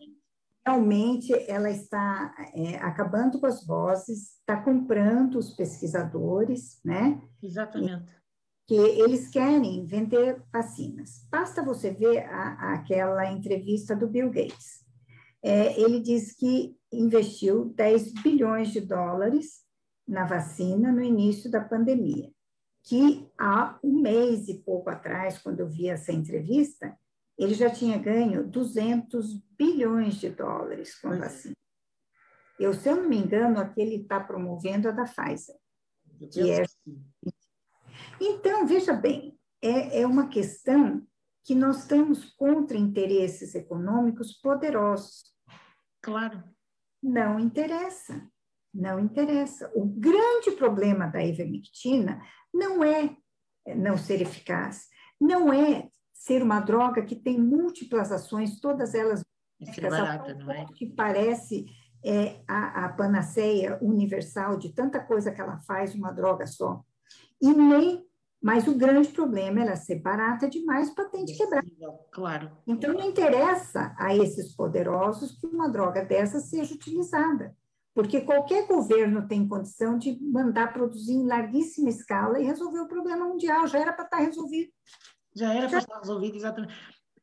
realmente 0.70 1.34
ela 1.50 1.70
está 1.70 2.34
é, 2.54 2.76
acabando 2.78 3.40
com 3.40 3.48
as 3.48 3.66
vozes, 3.66 4.38
está 4.40 4.62
comprando 4.62 5.36
os 5.36 5.52
pesquisadores, 5.56 6.80
né? 6.86 7.20
Exatamente. 7.42 8.06
Que 8.68 8.76
eles 8.76 9.30
querem 9.30 9.84
vender 9.86 10.44
vacinas. 10.54 11.26
Basta 11.32 11.64
você 11.64 11.90
ver 11.90 12.20
a, 12.26 12.74
aquela 12.74 13.32
entrevista 13.32 13.96
do 13.96 14.08
Bill 14.08 14.30
Gates. 14.30 14.86
É, 15.42 15.80
ele 15.80 16.00
diz 16.00 16.34
que 16.34 16.76
investiu 16.92 17.74
10 17.76 18.14
bilhões 18.22 18.70
de 18.70 18.82
dólares 18.82 19.64
na 20.08 20.26
vacina 20.26 20.92
no 20.92 21.02
início 21.02 21.50
da 21.50 21.62
pandemia, 21.62 22.30
que 22.84 23.28
há 23.40 23.80
um 23.84 24.02
mês 24.02 24.48
e 24.48 24.56
pouco 24.56 24.90
atrás, 24.90 25.38
quando 25.38 25.62
eu 25.62 25.70
vi 25.70 25.88
essa 25.88 26.12
entrevista, 26.12 26.96
ele 27.40 27.54
já 27.54 27.70
tinha 27.70 27.98
ganho 27.98 28.46
200 28.46 29.42
bilhões 29.58 30.16
de 30.16 30.30
dólares 30.30 31.00
com 31.00 31.08
a 31.08 31.16
vacina. 31.16 31.56
Eu, 32.60 32.74
se 32.74 32.90
eu 32.90 32.98
não 32.98 33.08
me 33.08 33.18
engano, 33.18 33.58
aquele 33.58 34.02
está 34.02 34.20
promovendo 34.20 34.90
a 34.90 34.92
da 34.92 35.06
Pfizer. 35.06 35.56
Que 36.30 36.52
é... 36.52 36.66
Então, 38.20 38.68
veja 38.68 38.92
bem, 38.92 39.40
é, 39.62 40.02
é 40.02 40.06
uma 40.06 40.28
questão 40.28 41.08
que 41.46 41.56
nós 41.56 41.80
estamos 41.80 42.26
contra 42.34 42.78
interesses 42.78 43.56
econômicos 43.56 44.34
poderosos. 44.34 45.24
Claro. 46.02 46.44
Não 47.02 47.40
interessa. 47.40 48.30
Não 48.74 49.00
interessa. 49.00 49.72
O 49.74 49.86
grande 49.86 50.52
problema 50.58 51.08
da 51.08 51.24
ivermectina 51.24 52.22
não 52.54 52.84
é 52.84 53.16
não 53.78 53.98
ser 53.98 54.22
eficaz, 54.22 54.90
não 55.20 55.54
é 55.54 55.90
ser 56.20 56.44
uma 56.44 56.60
droga 56.60 57.02
que 57.02 57.16
tem 57.16 57.40
múltiplas 57.40 58.12
ações, 58.12 58.60
todas 58.60 58.94
elas 58.94 59.24
é 59.62 59.90
barata, 59.90 60.34
não 60.36 60.52
é? 60.52 60.66
que 60.76 60.86
parece 60.86 61.66
é, 62.04 62.42
a, 62.48 62.86
a 62.86 62.90
panaceia 62.90 63.80
universal 63.82 64.58
de 64.58 64.74
tanta 64.74 65.00
coisa 65.00 65.32
que 65.32 65.40
ela 65.40 65.58
faz, 65.60 65.96
uma 65.96 66.12
droga 66.12 66.46
só. 66.46 66.84
E 67.42 67.54
nem 67.54 68.06
mas 68.42 68.68
o 68.70 68.78
grande 68.78 69.10
problema 69.10 69.60
é 69.60 69.64
ela 69.64 69.76
ser 69.76 70.00
barata 70.00 70.50
demais, 70.50 70.90
patente 70.92 71.36
quebrar. 71.36 71.62
Claro. 72.10 72.50
Então, 72.66 72.94
não 72.94 73.10
interessa 73.10 73.94
a 73.98 74.16
esses 74.16 74.56
poderosos 74.56 75.34
que 75.34 75.46
uma 75.46 75.68
droga 75.68 76.06
dessa 76.06 76.40
seja 76.40 76.74
utilizada, 76.74 77.54
porque 77.94 78.22
qualquer 78.22 78.66
governo 78.66 79.28
tem 79.28 79.46
condição 79.46 79.98
de 79.98 80.18
mandar 80.22 80.72
produzir 80.72 81.16
em 81.16 81.28
larguíssima 81.28 81.90
escala 81.90 82.40
e 82.40 82.46
resolver 82.46 82.80
o 82.80 82.88
problema 82.88 83.28
mundial. 83.28 83.68
Já 83.68 83.80
era 83.80 83.92
para 83.92 84.06
estar 84.06 84.20
resolvido. 84.20 84.72
Já 85.40 85.54
era 85.54 85.70
para 85.70 85.78
estar 85.78 86.00
resolvido, 86.00 86.36
exatamente. 86.36 86.76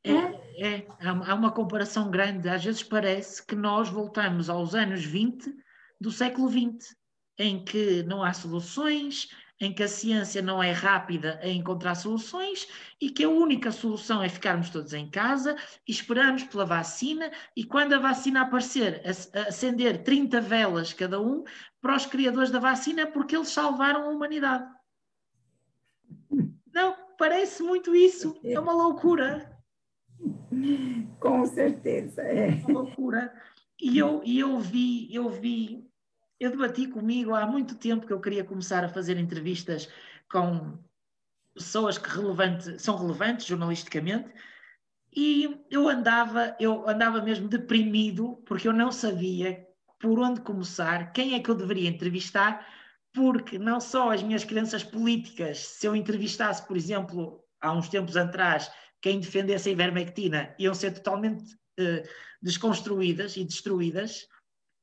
É, 0.03 0.11
é, 0.11 0.75
é, 0.79 0.87
há 1.01 1.35
uma 1.35 1.53
comparação 1.53 2.11
grande. 2.11 2.49
Às 2.49 2.65
vezes 2.65 2.83
parece 2.83 3.45
que 3.45 3.55
nós 3.55 3.91
voltamos 3.91 4.49
aos 4.49 4.75
anos 4.75 5.05
20 5.05 5.55
do 6.01 6.11
século 6.11 6.49
XX, 6.49 6.97
em 7.39 7.63
que 7.63 8.03
não 8.05 8.23
há 8.23 8.33
soluções, 8.33 9.29
em 9.61 9.71
que 9.75 9.83
a 9.83 9.89
ciência 9.89 10.41
não 10.41 10.63
é 10.63 10.73
rápida 10.73 11.39
a 11.43 11.49
encontrar 11.49 11.95
soluções 11.95 12.67
e 12.99 13.11
que 13.11 13.25
a 13.25 13.29
única 13.29 13.71
solução 13.71 14.23
é 14.23 14.31
ficarmos 14.31 14.71
todos 14.71 14.95
em 14.95 15.11
casa 15.11 15.55
e 15.87 15.93
esperarmos 15.93 16.45
pela 16.45 16.65
vacina 16.65 17.31
e 17.55 17.65
quando 17.65 17.93
a 17.93 17.99
vacina 17.99 18.43
aparecer, 18.43 19.03
acender 19.47 20.03
30 20.05 20.41
velas 20.41 20.95
cada 20.95 21.21
um 21.21 21.45
para 21.83 21.97
os 21.97 22.07
criadores 22.07 22.51
da 22.51 22.59
vacina 22.59 23.07
porque 23.07 23.37
eles 23.37 23.49
salvaram 23.49 24.05
a 24.05 24.11
humanidade. 24.11 24.67
Não, 26.73 27.06
parece 27.19 27.63
muito 27.63 27.95
isso. 27.95 28.39
É 28.45 28.59
uma 28.59 28.73
loucura. 28.73 29.57
Com 31.21 31.47
certeza, 31.47 32.23
é. 32.23 32.49
é 32.49 32.65
uma 32.67 32.81
loucura. 32.81 33.33
E 33.81 33.99
eu, 33.99 34.23
e 34.25 34.39
eu 34.39 34.59
vi, 34.59 35.15
eu 35.15 35.29
vi 35.29 35.87
eu 36.39 36.51
debati 36.51 36.87
comigo 36.87 37.35
há 37.35 37.47
muito 37.47 37.77
tempo 37.77 38.07
que 38.07 38.13
eu 38.13 38.21
queria 38.21 38.45
começar 38.45 38.85
a 38.85 38.89
fazer 38.89 39.17
entrevistas 39.17 39.89
com 40.31 40.79
pessoas 41.55 41.97
que 41.97 42.11
relevante, 42.11 42.79
são 42.79 42.97
relevantes 42.97 43.47
jornalisticamente 43.47 44.29
e 45.15 45.65
eu 45.71 45.89
andava, 45.89 46.55
eu 46.61 46.87
andava 46.87 47.23
mesmo 47.23 47.49
deprimido 47.49 48.43
porque 48.47 48.69
eu 48.69 48.73
não 48.73 48.93
sabia 48.93 49.67
por 49.99 50.19
onde 50.19 50.43
começar, 50.43 51.11
quem 51.13 51.35
é 51.35 51.41
que 51.41 51.51
eu 51.51 51.55
deveria 51.55 51.89
entrevistar, 51.89 52.67
porque 53.17 53.59
não 53.59 53.81
só 53.81 54.11
as 54.11 54.23
minhas 54.23 54.45
crenças 54.45 54.85
políticas, 54.85 55.61
se 55.61 55.87
eu 55.87 55.97
entrevistasse, 55.97 56.67
por 56.67 56.77
exemplo, 56.77 57.43
há 57.63 57.73
uns 57.73 57.89
tempos 57.89 58.15
atrás, 58.15 58.71
quem 59.01 59.19
defendesse 59.19 59.71
a 59.71 59.73
ivermectina, 59.73 60.55
iam 60.59 60.75
ser 60.75 60.91
totalmente 60.91 61.55
uh, 61.81 62.07
desconstruídas 62.43 63.39
e 63.39 63.43
destruídas, 63.43 64.29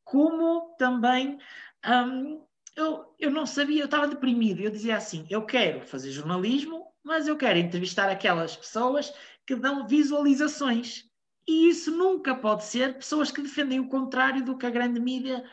como 0.04 0.76
também 0.80 1.38
um, 1.86 2.44
eu, 2.76 3.06
eu 3.20 3.30
não 3.30 3.46
sabia, 3.46 3.84
eu 3.84 3.86
estava 3.86 4.08
deprimido. 4.08 4.62
Eu 4.62 4.72
dizia 4.72 4.98
assim: 4.98 5.28
eu 5.30 5.46
quero 5.46 5.86
fazer 5.86 6.10
jornalismo, 6.10 6.88
mas 7.04 7.28
eu 7.28 7.38
quero 7.38 7.60
entrevistar 7.60 8.10
aquelas 8.10 8.56
pessoas 8.56 9.14
que 9.46 9.56
dão 9.56 9.88
visualizações. 9.88 11.08
E 11.48 11.70
isso 11.70 11.92
nunca 11.92 12.34
pode 12.34 12.64
ser 12.64 12.96
pessoas 12.96 13.30
que 13.30 13.44
defendem 13.44 13.80
o 13.80 13.90
contrário 13.90 14.44
do 14.44 14.58
que 14.58 14.66
a 14.66 14.72
grande 14.72 15.00
mídia 15.00 15.44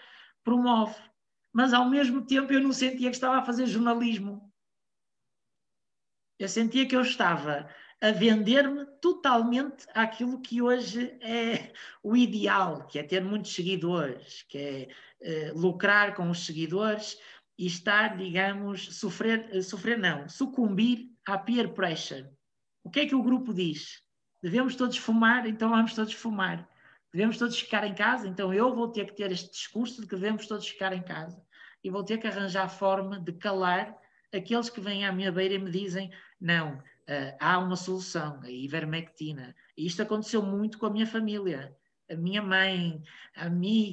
promove. 0.43 0.95
Mas 1.53 1.73
ao 1.73 1.89
mesmo 1.89 2.25
tempo 2.25 2.53
eu 2.53 2.61
não 2.61 2.73
sentia 2.73 3.11
que 3.11 3.17
estava 3.17 3.39
a 3.39 3.45
fazer 3.45 3.67
jornalismo. 3.67 4.53
Eu 6.39 6.49
sentia 6.49 6.87
que 6.87 6.97
eu 6.97 7.03
estava 7.03 7.69
a 8.01 8.13
vender-me 8.13 8.87
totalmente 9.01 9.87
àquilo 9.95 10.41
que 10.41 10.63
hoje 10.63 11.19
é 11.21 11.73
o 12.03 12.17
ideal, 12.17 12.87
que 12.87 12.99
é 12.99 13.03
ter 13.03 13.23
muitos 13.23 13.55
seguidores, 13.55 14.43
que 14.49 14.59
é 15.21 15.53
uh, 15.53 15.59
lucrar 15.59 16.15
com 16.15 16.31
os 16.31 16.47
seguidores 16.47 17.19
e 17.59 17.67
estar, 17.67 18.17
digamos, 18.17 18.97
sofrer, 18.97 19.51
uh, 19.55 19.63
sofrer 19.63 19.99
não, 19.99 20.29
sucumbir 20.31 21.11
à 21.27 21.37
peer 21.37 21.75
pressure. 21.75 22.27
O 22.83 22.91
que 22.91 23.01
é 23.01 23.07
que 23.07 23.15
o 23.15 23.23
grupo 23.23 23.53
diz? 23.53 24.03
Devemos 24.43 24.75
todos 24.77 24.97
fumar, 24.97 25.47
então 25.47 25.69
vamos 25.69 25.95
todos 25.95 26.15
fumar. 26.15 26.70
Devemos 27.13 27.39
todos 27.39 27.59
ficar 27.59 27.85
em 27.87 27.95
casa, 27.95 28.29
então 28.29 28.55
eu 28.55 28.75
vou 28.75 28.89
ter 28.89 29.07
que 29.07 29.17
ter 29.17 29.33
este 29.33 29.51
discurso 29.51 30.01
de 30.01 30.07
que 30.07 30.15
devemos 30.15 30.47
todos 30.47 30.69
ficar 30.69 30.93
em 30.93 31.03
casa 31.03 31.43
e 31.83 31.91
vou 31.91 32.05
ter 32.05 32.19
que 32.19 32.27
arranjar 32.27 32.69
forma 32.69 33.19
de 33.19 33.33
calar 33.33 33.97
aqueles 34.33 34.71
que 34.71 34.81
vêm 34.81 35.05
à 35.05 35.13
minha 35.13 35.33
beira 35.33 35.55
e 35.55 35.59
me 35.59 35.71
dizem 35.71 36.11
não, 36.41 36.75
uh, 36.77 37.37
há 37.41 37.59
uma 37.59 37.77
solução, 37.77 38.41
a 38.43 38.51
ivermectina. 38.51 39.55
E 39.77 39.87
isto 39.87 40.03
aconteceu 40.03 40.43
muito 40.43 40.79
com 40.79 40.87
a 40.87 40.91
minha 40.91 41.07
família. 41.07 41.75
A 42.11 42.17
minha 42.17 42.43
mãe, 42.43 43.03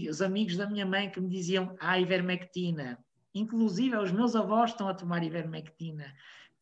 os 0.09 0.21
amigos 0.21 0.57
da 0.57 0.67
minha 0.67 0.85
mãe 0.85 1.09
que 1.09 1.21
me 1.21 1.29
diziam 1.29 1.75
há 1.79 1.99
ivermectina. 1.99 2.97
Inclusive, 3.33 3.95
os 3.95 4.11
meus 4.11 4.35
avós 4.35 4.71
estão 4.71 4.87
a 4.87 4.93
tomar 4.93 5.23
ivermectina. 5.23 6.11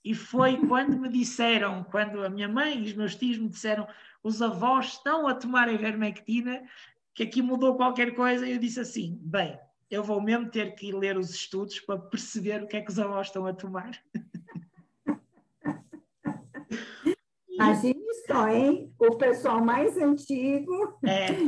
E 0.03 0.13
foi 0.13 0.57
quando 0.67 0.99
me 0.99 1.07
disseram, 1.07 1.83
quando 1.85 2.23
a 2.23 2.29
minha 2.29 2.49
mãe 2.49 2.79
e 2.79 2.85
os 2.85 2.93
meus 2.93 3.15
tios 3.15 3.37
me 3.37 3.47
disseram 3.47 3.87
os 4.25 4.41
avós 4.41 4.87
estão 4.87 5.27
a 5.27 5.35
tomar 5.35 5.71
ivermectina, 5.71 6.63
que 7.13 7.21
aqui 7.21 7.43
mudou 7.43 7.75
qualquer 7.75 8.15
coisa, 8.15 8.47
e 8.47 8.53
eu 8.53 8.57
disse 8.57 8.79
assim, 8.79 9.19
bem, 9.21 9.55
eu 9.87 10.03
vou 10.03 10.19
mesmo 10.19 10.49
ter 10.49 10.73
que 10.73 10.87
ir 10.87 10.95
ler 10.95 11.15
os 11.15 11.29
estudos 11.29 11.79
para 11.81 11.99
perceber 11.99 12.63
o 12.63 12.67
que 12.67 12.75
é 12.75 12.81
que 12.81 12.89
os 12.89 12.97
avós 12.97 13.27
estão 13.27 13.45
a 13.45 13.53
tomar. 13.53 13.91
Imagine 17.47 18.03
só, 18.25 18.47
hein? 18.47 18.91
O 18.97 19.15
pessoal 19.15 19.63
mais 19.63 19.95
antigo 19.95 20.97
é. 21.05 21.45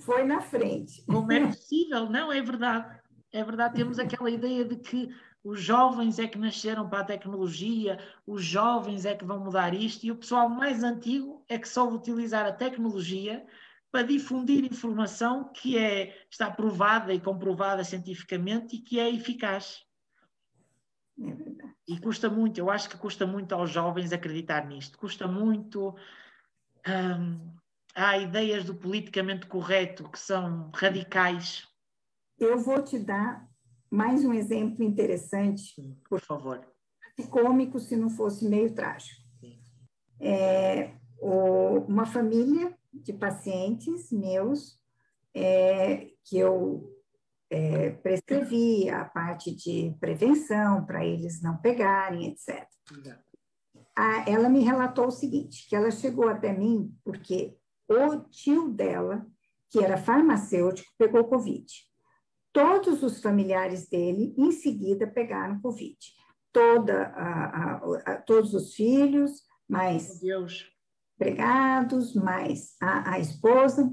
foi 0.00 0.22
na 0.22 0.42
frente. 0.42 1.02
Como 1.06 1.32
é 1.32 1.46
possível? 1.46 2.10
Não, 2.10 2.30
é 2.30 2.42
verdade. 2.42 3.00
É 3.32 3.42
verdade, 3.42 3.76
temos 3.76 3.98
aquela 3.98 4.30
ideia 4.30 4.66
de 4.66 4.76
que 4.76 5.08
os 5.44 5.60
jovens 5.60 6.18
é 6.18 6.26
que 6.26 6.38
nasceram 6.38 6.88
para 6.88 7.00
a 7.00 7.04
tecnologia, 7.04 7.98
os 8.26 8.44
jovens 8.44 9.04
é 9.04 9.14
que 9.14 9.24
vão 9.24 9.40
mudar 9.40 9.74
isto, 9.74 10.04
e 10.06 10.12
o 10.12 10.16
pessoal 10.16 10.48
mais 10.48 10.84
antigo 10.84 11.44
é 11.48 11.58
que 11.58 11.68
soube 11.68 11.96
utilizar 11.96 12.46
a 12.46 12.52
tecnologia 12.52 13.44
para 13.90 14.06
difundir 14.06 14.64
informação 14.64 15.52
que 15.52 15.76
é, 15.76 16.24
está 16.30 16.50
provada 16.50 17.12
e 17.12 17.20
comprovada 17.20 17.84
cientificamente 17.84 18.76
e 18.76 18.78
que 18.78 18.98
é 18.98 19.10
eficaz. 19.10 19.84
É. 21.20 21.72
E 21.88 22.00
custa 22.00 22.30
muito, 22.30 22.58
eu 22.58 22.70
acho 22.70 22.88
que 22.88 22.96
custa 22.96 23.26
muito 23.26 23.52
aos 23.52 23.70
jovens 23.70 24.12
acreditar 24.12 24.66
nisto. 24.66 24.96
Custa 24.96 25.26
muito. 25.26 25.94
Hum, 26.86 27.54
há 27.94 28.16
ideias 28.16 28.64
do 28.64 28.74
politicamente 28.74 29.46
correto 29.46 30.08
que 30.08 30.18
são 30.18 30.70
radicais. 30.74 31.68
Eu 32.38 32.58
vou 32.58 32.82
te 32.82 32.98
dar 32.98 33.51
mais 33.92 34.24
um 34.24 34.32
exemplo 34.32 34.82
interessante. 34.82 35.74
por 36.08 36.20
favor. 36.20 36.66
Cômico, 37.30 37.78
se 37.78 37.94
não 37.94 38.08
fosse 38.08 38.48
meio 38.48 38.74
trágico. 38.74 39.20
É, 40.18 40.94
o, 41.20 41.80
uma 41.80 42.06
família 42.06 42.74
de 42.92 43.12
pacientes 43.12 44.10
meus 44.10 44.80
é, 45.34 46.08
que 46.24 46.38
eu 46.38 46.90
é, 47.50 47.90
prescrevi 47.90 48.88
a 48.88 49.04
parte 49.04 49.54
de 49.54 49.94
prevenção 50.00 50.86
para 50.86 51.04
eles 51.04 51.42
não 51.42 51.58
pegarem, 51.58 52.28
etc. 52.28 52.66
A, 53.94 54.30
ela 54.30 54.48
me 54.48 54.60
relatou 54.60 55.08
o 55.08 55.12
seguinte, 55.12 55.68
que 55.68 55.76
ela 55.76 55.90
chegou 55.90 56.28
até 56.28 56.56
mim 56.56 56.96
porque 57.04 57.58
o 57.86 58.20
tio 58.30 58.70
dela, 58.70 59.26
que 59.68 59.84
era 59.84 59.98
farmacêutico, 59.98 60.90
pegou 60.96 61.24
Covid. 61.24 61.66
Todos 62.52 63.02
os 63.02 63.20
familiares 63.20 63.88
dele, 63.88 64.34
em 64.36 64.52
seguida, 64.52 65.06
pegaram 65.06 65.60
Covid. 65.60 65.96
Toda 66.52 67.06
a, 67.06 67.76
a, 68.06 68.16
todos 68.16 68.52
os 68.52 68.74
filhos, 68.74 69.42
mais 69.66 70.20
empregados, 71.22 72.14
mais 72.14 72.76
a, 72.80 73.18
esposa. 73.18 73.90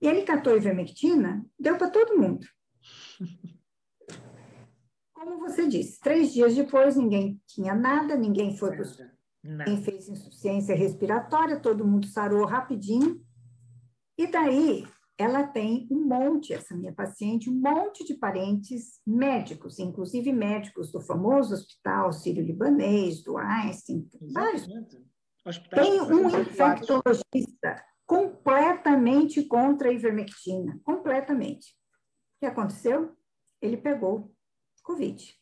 E 0.00 0.06
ele 0.06 0.22
catou 0.22 0.56
ivermectina, 0.56 1.44
deu 1.58 1.76
para 1.76 1.90
todo 1.90 2.18
mundo. 2.18 2.46
Como 5.12 5.38
você 5.40 5.66
disse, 5.66 6.00
três 6.00 6.32
dias 6.32 6.54
depois 6.54 6.96
ninguém 6.96 7.40
tinha 7.46 7.74
nada, 7.74 8.16
ninguém 8.16 8.56
foi 8.56 8.76
para 8.76 9.16
Ninguém 9.42 9.82
fez 9.82 10.08
insuficiência 10.08 10.74
respiratória, 10.74 11.60
todo 11.60 11.86
mundo 11.86 12.06
sarou 12.06 12.46
rapidinho. 12.46 13.22
E 14.18 14.26
daí 14.26 14.86
ela 15.18 15.46
tem 15.46 15.88
um 15.90 16.04
monte, 16.04 16.52
essa 16.52 16.74
minha 16.76 16.92
paciente, 16.92 17.48
um 17.48 17.54
monte 17.54 18.04
de 18.04 18.14
parentes 18.14 19.00
médicos, 19.06 19.78
inclusive 19.78 20.30
médicos 20.32 20.92
do 20.92 21.00
famoso 21.00 21.54
hospital 21.54 22.12
sírio-libanês, 22.12 23.22
do 23.22 23.38
Einstein, 23.38 24.06
vários. 24.32 24.66
Tem 25.70 26.00
um 26.02 26.28
infectologista 26.28 27.82
completamente 28.04 29.42
contra 29.44 29.88
a 29.88 29.92
ivermectina, 29.92 30.78
completamente. 30.84 31.70
O 31.70 32.40
que 32.40 32.46
aconteceu? 32.46 33.16
Ele 33.60 33.76
pegou 33.76 34.34
Covid. 34.82 35.34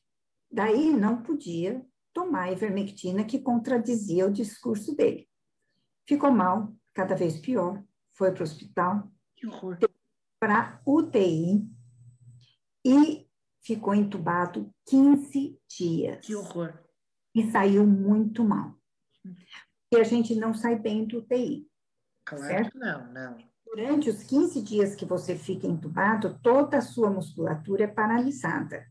Daí 0.50 0.92
não 0.92 1.22
podia 1.22 1.84
tomar 2.12 2.52
ivermectina, 2.52 3.24
que 3.24 3.40
contradizia 3.40 4.26
o 4.26 4.32
discurso 4.32 4.94
dele. 4.94 5.28
Ficou 6.08 6.30
mal, 6.30 6.72
cada 6.94 7.16
vez 7.16 7.38
pior, 7.38 7.82
foi 8.16 8.30
para 8.30 8.42
o 8.42 8.44
hospital, 8.44 9.10
para 10.38 10.80
UTI 10.86 11.66
e 12.84 13.26
ficou 13.62 13.94
entubado 13.94 14.70
15 14.86 15.58
dias. 15.68 16.26
Que 16.26 16.34
horror. 16.34 16.78
E 17.34 17.50
saiu 17.50 17.86
muito 17.86 18.44
mal. 18.44 18.74
E 19.92 19.96
a 19.96 20.04
gente 20.04 20.34
não 20.34 20.52
sai 20.54 20.78
bem 20.78 21.06
do 21.06 21.18
UTI. 21.18 21.66
Claro 22.26 22.44
certo? 22.44 22.78
não, 22.78 23.12
não. 23.12 23.36
Durante 23.64 24.08
os 24.08 24.22
15 24.22 24.62
dias 24.62 24.94
que 24.94 25.04
você 25.04 25.34
fica 25.34 25.66
entubado, 25.66 26.38
toda 26.42 26.78
a 26.78 26.82
sua 26.82 27.10
musculatura 27.10 27.84
é 27.84 27.88
paralisada. 27.88 28.86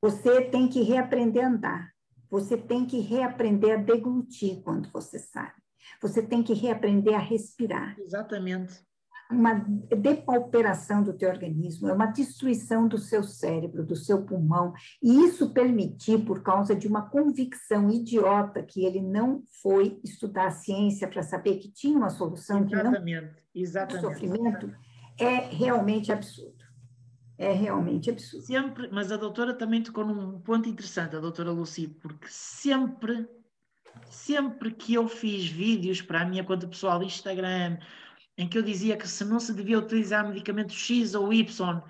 Você 0.00 0.46
tem 0.46 0.68
que 0.68 0.82
reaprender 0.82 1.44
a 1.44 1.48
andar. 1.48 1.92
Você 2.30 2.56
tem 2.56 2.86
que 2.86 2.98
reaprender 2.98 3.78
a 3.78 3.82
deglutir 3.82 4.62
quando 4.62 4.90
você 4.90 5.18
sai. 5.18 5.52
Você 6.00 6.22
tem 6.22 6.42
que 6.42 6.54
reaprender 6.54 7.14
a 7.14 7.18
respirar. 7.18 7.94
Exatamente 8.00 8.82
uma 9.32 9.54
depauperação 9.54 11.02
do 11.02 11.12
teu 11.12 11.28
organismo, 11.28 11.88
é 11.88 11.92
uma 11.92 12.06
destruição 12.06 12.86
do 12.86 12.98
seu 12.98 13.22
cérebro, 13.22 13.84
do 13.84 13.96
seu 13.96 14.22
pulmão, 14.22 14.72
e 15.02 15.24
isso 15.24 15.50
permitir, 15.50 16.24
por 16.24 16.42
causa 16.42 16.74
de 16.74 16.86
uma 16.86 17.08
convicção 17.08 17.90
idiota 17.90 18.62
que 18.62 18.84
ele 18.84 19.00
não 19.00 19.42
foi 19.62 20.00
estudar 20.04 20.46
a 20.46 20.50
ciência 20.50 21.08
para 21.08 21.22
saber 21.22 21.56
que 21.56 21.70
tinha 21.70 21.96
uma 21.96 22.10
solução 22.10 22.64
exatamente, 22.64 23.04
que 23.04 23.12
não 23.12 23.30
exatamente. 23.54 24.00
sofrimento, 24.02 24.72
é 25.18 25.36
realmente 25.54 26.12
absurdo. 26.12 26.62
É 27.38 27.52
realmente 27.52 28.10
absurdo. 28.10 28.46
Sempre, 28.46 28.88
mas 28.92 29.10
a 29.10 29.16
doutora 29.16 29.52
também 29.52 29.82
tocou 29.82 30.04
num 30.04 30.38
ponto 30.40 30.68
interessante, 30.68 31.16
a 31.16 31.20
doutora 31.20 31.50
Lucy, 31.50 31.88
porque 31.88 32.28
sempre, 32.28 33.28
sempre 34.08 34.70
que 34.72 34.94
eu 34.94 35.08
fiz 35.08 35.46
vídeos 35.46 36.00
para 36.00 36.20
a 36.20 36.24
minha 36.24 36.44
conta 36.44 36.68
pessoal 36.68 36.98
do 36.98 37.04
Instagram, 37.04 37.78
em 38.36 38.48
que 38.48 38.56
eu 38.56 38.62
dizia 38.62 38.96
que 38.96 39.08
se 39.08 39.24
não 39.24 39.38
se 39.38 39.52
devia 39.52 39.78
utilizar 39.78 40.26
medicamento 40.26 40.72
X 40.72 41.14
ou 41.14 41.32
Y 41.32 41.82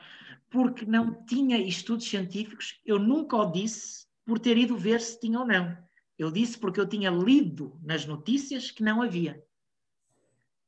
porque 0.50 0.84
não 0.84 1.24
tinha 1.24 1.56
estudos 1.58 2.06
científicos, 2.06 2.78
eu 2.84 2.98
nunca 2.98 3.36
o 3.36 3.50
disse 3.50 4.06
por 4.24 4.38
ter 4.38 4.58
ido 4.58 4.76
ver 4.76 5.00
se 5.00 5.18
tinha 5.18 5.38
ou 5.38 5.46
não. 5.46 5.76
Eu 6.18 6.30
disse 6.30 6.58
porque 6.58 6.78
eu 6.78 6.86
tinha 6.86 7.10
lido 7.10 7.80
nas 7.82 8.04
notícias 8.04 8.70
que 8.70 8.82
não 8.82 9.00
havia. 9.00 9.42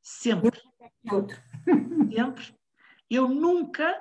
Sempre. 0.02 0.58
Sempre. 2.12 2.54
Eu 3.10 3.28
nunca, 3.28 3.94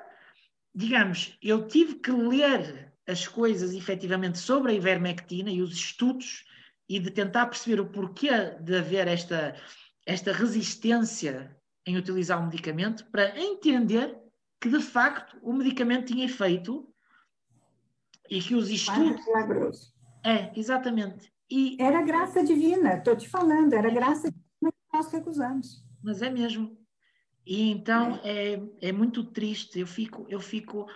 digamos, 0.73 1.37
eu 1.41 1.67
tive 1.67 1.95
que 1.95 2.11
ler 2.11 2.93
as 3.05 3.27
coisas 3.27 3.73
efetivamente 3.73 4.37
sobre 4.37 4.71
a 4.71 4.75
ivermectina 4.75 5.51
e 5.51 5.61
os 5.61 5.73
estudos 5.73 6.45
e 6.87 6.97
de 6.99 7.11
tentar 7.11 7.47
perceber 7.47 7.81
o 7.81 7.89
porquê 7.89 8.29
de 8.61 8.77
haver 8.77 9.07
esta, 9.07 9.55
esta 10.05 10.31
resistência 10.31 11.55
em 11.85 11.97
utilizar 11.97 12.39
o 12.39 12.45
medicamento 12.45 13.05
para 13.11 13.37
entender 13.39 14.17
que 14.59 14.69
de 14.69 14.79
facto 14.79 15.37
o 15.41 15.51
medicamento 15.53 16.07
tinha 16.07 16.25
efeito 16.25 16.87
e 18.29 18.41
que 18.41 18.55
os 18.55 18.69
estudos. 18.69 19.25
Milagroso. 19.25 19.93
É, 20.23 20.57
exatamente. 20.57 21.31
E... 21.49 21.75
Era 21.79 22.01
graça 22.01 22.43
divina, 22.43 22.95
estou 22.95 23.15
te 23.15 23.27
falando, 23.27 23.73
era 23.73 23.89
graça 23.89 24.31
divina 24.31 24.71
que 24.71 24.97
nós 24.97 25.11
recusamos. 25.11 25.83
Mas 26.01 26.21
é 26.21 26.29
mesmo. 26.29 26.77
E 27.45 27.69
então 27.69 28.19
é. 28.23 28.53
é, 28.53 28.61
é 28.81 28.91
muito 28.91 29.23
triste, 29.23 29.79
eu 29.79 29.87
fico, 29.87 30.25
eu 30.29 30.39
fico 30.39 30.87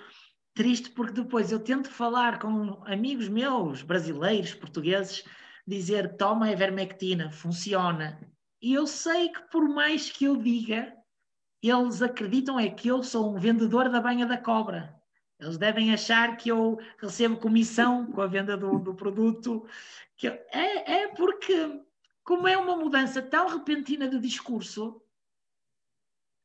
triste 0.53 0.89
porque 0.91 1.21
depois 1.21 1.51
eu 1.51 1.59
tento 1.59 1.89
falar 1.89 2.39
com 2.39 2.81
amigos 2.85 3.27
meus, 3.27 3.83
brasileiros, 3.83 4.53
portugueses, 4.53 5.23
dizer 5.67 6.15
toma 6.15 6.45
a 6.45 6.51
ivermectina, 6.51 7.31
funciona. 7.31 8.19
E 8.61 8.73
eu 8.73 8.87
sei 8.87 9.29
que 9.29 9.41
por 9.49 9.67
mais 9.67 10.09
que 10.09 10.25
eu 10.25 10.35
diga, 10.35 10.95
eles 11.61 12.01
acreditam 12.01 12.59
é 12.59 12.69
que 12.69 12.87
eu 12.87 13.03
sou 13.03 13.35
um 13.35 13.39
vendedor 13.39 13.89
da 13.89 14.01
banha 14.01 14.25
da 14.25 14.37
cobra. 14.37 14.95
Eles 15.39 15.57
devem 15.57 15.93
achar 15.93 16.35
que 16.35 16.49
eu 16.49 16.79
recebo 16.97 17.37
comissão 17.37 18.11
com 18.11 18.21
a 18.21 18.27
venda 18.27 18.57
do, 18.57 18.79
do 18.79 18.95
produto. 18.95 19.67
Que 20.15 20.27
eu, 20.27 20.33
é, 20.51 21.03
é 21.03 21.07
porque, 21.09 21.81
como 22.23 22.47
é 22.47 22.57
uma 22.57 22.75
mudança 22.75 23.21
tão 23.21 23.47
repentina 23.47 24.07
de 24.07 24.19
discurso, 24.19 25.01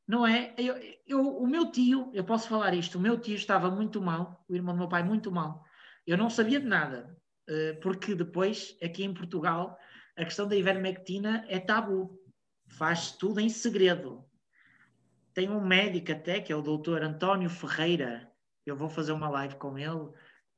não 0.06 0.26
é? 0.26 0.54
Eu, 0.58 0.76
eu, 1.06 1.36
o 1.38 1.46
meu 1.46 1.70
tio, 1.70 2.10
eu 2.12 2.24
posso 2.24 2.48
falar 2.48 2.74
isto, 2.74 2.98
o 2.98 3.00
meu 3.00 3.18
tio 3.18 3.34
estava 3.34 3.70
muito 3.70 4.00
mal, 4.00 4.44
o 4.48 4.54
irmão 4.54 4.74
do 4.74 4.80
meu 4.80 4.88
pai 4.88 5.02
muito 5.02 5.32
mal. 5.32 5.64
Eu 6.06 6.18
não 6.18 6.28
sabia 6.28 6.60
de 6.60 6.66
nada, 6.66 7.16
eh, 7.48 7.74
porque 7.74 8.14
depois, 8.14 8.76
aqui 8.82 9.04
em 9.04 9.14
Portugal, 9.14 9.78
a 10.16 10.24
questão 10.24 10.46
da 10.46 10.56
ivermectina 10.56 11.44
é 11.48 11.58
tabu. 11.58 12.18
Faz 12.66 13.12
tudo 13.12 13.40
em 13.40 13.48
segredo. 13.48 14.24
Tem 15.34 15.48
um 15.48 15.64
médico 15.64 16.12
até, 16.12 16.40
que 16.40 16.52
é 16.52 16.56
o 16.56 16.62
doutor 16.62 17.02
António 17.02 17.48
Ferreira, 17.48 18.30
eu 18.66 18.76
vou 18.76 18.88
fazer 18.88 19.12
uma 19.12 19.28
live 19.28 19.56
com 19.56 19.78
ele, 19.78 20.10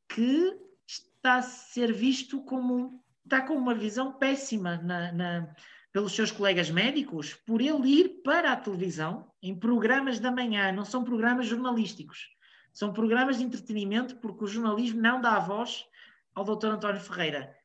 que 0.09 0.57
está 0.87 1.37
a 1.37 1.43
ser 1.43 1.93
visto 1.93 2.43
como. 2.43 3.03
está 3.25 3.41
com 3.43 3.55
uma 3.55 3.75
visão 3.75 4.13
péssima 4.13 4.77
na, 4.79 5.13
na, 5.13 5.55
pelos 5.93 6.13
seus 6.13 6.31
colegas 6.31 6.71
médicos 6.71 7.35
por 7.35 7.61
ele 7.61 7.89
ir 7.89 8.09
para 8.23 8.53
a 8.53 8.57
televisão 8.57 9.31
em 9.41 9.59
programas 9.59 10.19
da 10.19 10.31
manhã, 10.31 10.73
não 10.73 10.85
são 10.85 11.05
programas 11.05 11.47
jornalísticos, 11.47 12.29
são 12.73 12.93
programas 12.93 13.39
de 13.39 13.45
entretenimento, 13.45 14.17
porque 14.17 14.45
o 14.45 14.49
jornalismo 14.49 15.01
não 15.01 15.21
dá 15.21 15.39
voz 15.39 15.87
ao 16.35 16.45
doutor 16.45 16.73
António 16.73 17.01
Ferreira 17.01 17.57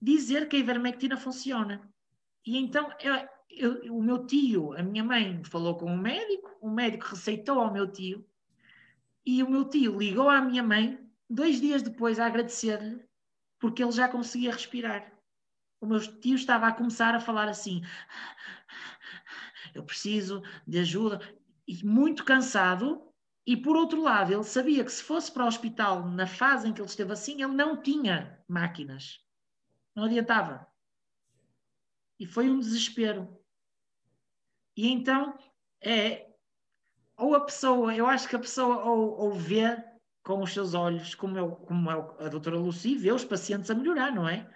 dizer 0.00 0.48
que 0.48 0.56
a 0.56 0.58
ivermectina 0.58 1.16
funciona. 1.16 1.88
E 2.46 2.58
então 2.58 2.90
eu, 3.00 3.28
eu, 3.50 3.94
o 3.94 4.02
meu 4.02 4.26
tio, 4.26 4.72
a 4.74 4.82
minha 4.82 5.04
mãe 5.04 5.42
falou 5.44 5.76
com 5.76 5.86
um 5.86 5.96
médico, 5.96 6.50
o 6.60 6.70
médico 6.70 7.06
receitou 7.06 7.60
ao 7.60 7.72
meu 7.72 7.90
tio, 7.90 8.26
e 9.24 9.42
o 9.42 9.50
meu 9.50 9.64
tio 9.64 9.98
ligou 9.98 10.28
à 10.28 10.40
minha 10.40 10.62
mãe 10.62 10.98
dois 11.28 11.60
dias 11.60 11.82
depois 11.82 12.18
a 12.18 12.26
agradecer-lhe, 12.26 13.02
porque 13.58 13.82
ele 13.82 13.92
já 13.92 14.08
conseguia 14.08 14.52
respirar. 14.52 15.12
O 15.80 15.86
meu 15.86 16.00
tio 16.20 16.34
estava 16.34 16.66
a 16.66 16.72
começar 16.72 17.14
a 17.14 17.20
falar 17.20 17.48
assim: 17.48 17.82
eu 19.74 19.82
preciso 19.82 20.42
de 20.66 20.78
ajuda, 20.78 21.20
e 21.66 21.84
muito 21.84 22.24
cansado. 22.24 23.02
E 23.46 23.56
por 23.56 23.76
outro 23.76 24.00
lado, 24.00 24.32
ele 24.32 24.42
sabia 24.42 24.82
que 24.82 24.92
se 24.92 25.02
fosse 25.02 25.30
para 25.30 25.44
o 25.44 25.46
hospital 25.46 26.08
na 26.08 26.26
fase 26.26 26.66
em 26.66 26.72
que 26.72 26.80
ele 26.80 26.88
esteve 26.88 27.12
assim, 27.12 27.42
ele 27.42 27.52
não 27.52 27.76
tinha 27.82 28.42
máquinas. 28.48 29.20
Não 29.94 30.04
adiantava. 30.04 30.66
E 32.18 32.26
foi 32.26 32.50
um 32.50 32.58
desespero. 32.58 33.38
E 34.76 34.90
então, 34.90 35.38
é, 35.80 36.28
ou 37.16 37.34
a 37.34 37.40
pessoa, 37.40 37.94
eu 37.94 38.06
acho 38.06 38.28
que 38.28 38.36
a 38.36 38.40
pessoa 38.40 38.84
ou, 38.84 39.18
ou 39.18 39.32
vê 39.32 39.82
com 40.22 40.42
os 40.42 40.52
seus 40.52 40.74
olhos, 40.74 41.14
como, 41.14 41.38
eu, 41.38 41.50
como 41.52 41.90
a 41.90 42.28
doutora 42.28 42.56
Lucy, 42.56 42.96
vê 42.96 43.12
os 43.12 43.24
pacientes 43.24 43.70
a 43.70 43.74
melhorar, 43.74 44.12
não 44.12 44.28
é? 44.28 44.50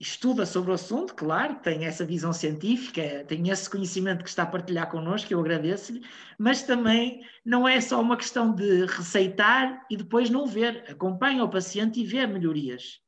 Estuda 0.00 0.46
sobre 0.46 0.70
o 0.70 0.74
assunto, 0.74 1.14
claro, 1.14 1.56
tem 1.56 1.84
essa 1.84 2.06
visão 2.06 2.32
científica, 2.32 3.22
tem 3.28 3.50
esse 3.50 3.68
conhecimento 3.68 4.24
que 4.24 4.30
está 4.30 4.44
a 4.44 4.46
partilhar 4.46 4.90
connosco, 4.90 5.30
eu 5.30 5.38
agradeço-lhe, 5.38 6.02
mas 6.38 6.62
também 6.62 7.22
não 7.44 7.68
é 7.68 7.78
só 7.82 8.00
uma 8.00 8.16
questão 8.16 8.54
de 8.54 8.86
receitar 8.86 9.84
e 9.90 9.96
depois 9.98 10.30
não 10.30 10.46
ver, 10.46 10.86
acompanha 10.90 11.44
o 11.44 11.50
paciente 11.50 12.00
e 12.00 12.06
vê 12.06 12.26
melhorias. 12.26 13.02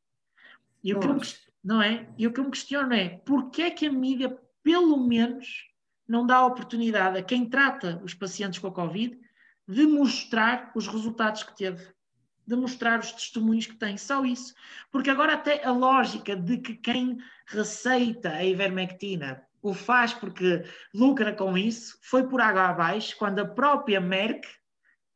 E 0.83 0.95
o, 0.95 1.01
que 1.01 1.07
eu, 1.07 1.21
não 1.63 1.81
é? 1.81 2.09
e 2.19 2.27
o 2.27 2.33
que 2.33 2.41
eu 2.41 2.45
me 2.45 2.51
questiono 2.51 2.93
é 2.93 3.09
porquê 3.25 3.63
é 3.63 3.71
que 3.71 3.87
a 3.87 3.93
mídia, 3.93 4.37
pelo 4.63 4.97
menos, 4.97 5.69
não 6.09 6.27
dá 6.27 6.45
oportunidade 6.45 7.19
a 7.19 7.23
quem 7.23 7.49
trata 7.49 8.01
os 8.05 8.15
pacientes 8.15 8.59
com 8.59 8.67
a 8.67 8.73
Covid 8.73 9.19
de 9.69 9.87
mostrar 9.87 10.73
os 10.75 10.89
resultados 10.89 11.43
que 11.45 11.57
teve, 11.57 11.87
de 12.47 12.57
mostrar 12.57 12.99
os 12.99 13.13
testemunhos 13.13 13.67
que 13.67 13.77
tem, 13.77 13.97
só 13.97 14.25
isso. 14.25 14.55
Porque 14.91 15.11
agora 15.11 15.35
até 15.35 15.65
a 15.65 15.71
lógica 15.71 16.35
de 16.35 16.59
que 16.59 16.75
quem 16.75 17.19
receita 17.47 18.31
a 18.31 18.45
ivermectina 18.45 19.43
o 19.63 19.73
faz 19.73 20.13
porque 20.13 20.65
lucra 20.93 21.33
com 21.33 21.57
isso, 21.57 21.97
foi 22.03 22.27
por 22.29 22.41
água 22.41 22.69
abaixo, 22.69 23.17
quando 23.17 23.39
a 23.39 23.47
própria 23.47 24.01
Merck 24.01 24.45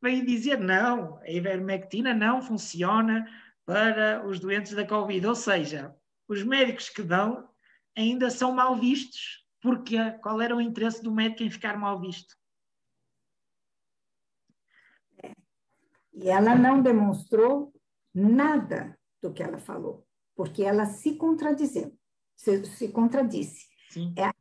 veio 0.01 0.25
dizer 0.25 0.57
não, 0.57 1.17
a 1.17 1.29
ivermectina 1.29 2.13
não 2.13 2.41
funciona, 2.41 3.27
para 3.67 4.25
os 4.25 4.39
doentes 4.39 4.73
da 4.73 4.87
Covid. 4.87 5.27
Ou 5.27 5.35
seja, 5.35 5.93
os 6.25 6.41
médicos 6.41 6.87
que 6.87 7.03
dão 7.03 7.49
ainda 7.95 8.29
são 8.29 8.53
mal 8.53 8.77
vistos, 8.77 9.45
porque 9.61 9.97
qual 10.21 10.41
era 10.41 10.55
o 10.55 10.61
interesse 10.61 11.03
do 11.03 11.11
médico 11.11 11.43
em 11.43 11.51
ficar 11.51 11.77
mal 11.77 11.99
visto? 11.99 12.33
E 16.13 16.29
ela 16.29 16.55
não 16.55 16.81
demonstrou 16.81 17.73
nada 18.15 18.97
do 19.21 19.33
que 19.33 19.43
ela 19.43 19.57
falou, 19.57 20.07
porque 20.35 20.63
ela 20.63 20.85
se 20.85 21.15
contradizeu, 21.15 21.95
se, 22.35 22.65
se 22.65 22.87
contradisse. 22.87 23.67
Sim. 23.89 24.13
É 24.17 24.25
a, 24.25 24.33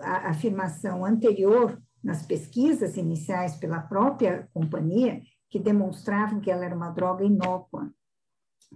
a 0.00 0.30
afirmação 0.30 1.04
anterior 1.04 1.82
nas 2.02 2.24
pesquisas 2.24 2.96
iniciais 2.96 3.56
pela 3.56 3.82
própria 3.82 4.48
companhia 4.54 5.20
que 5.50 5.58
demonstravam 5.58 6.40
que 6.40 6.50
ela 6.50 6.64
era 6.64 6.74
uma 6.74 6.90
droga 6.90 7.24
inócua, 7.24 7.92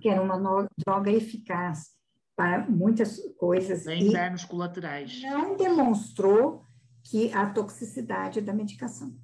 que 0.00 0.08
era 0.08 0.22
uma 0.22 0.36
no, 0.38 0.66
droga 0.78 1.10
eficaz 1.10 1.96
para 2.36 2.68
muitas 2.68 3.18
coisas. 3.38 3.82
Sem 3.82 4.12
danos 4.12 4.44
colaterais. 4.44 5.22
Não 5.22 5.56
demonstrou 5.56 6.62
que 7.02 7.32
a 7.32 7.46
toxicidade 7.50 8.40
da 8.40 8.52
medicação. 8.52 9.16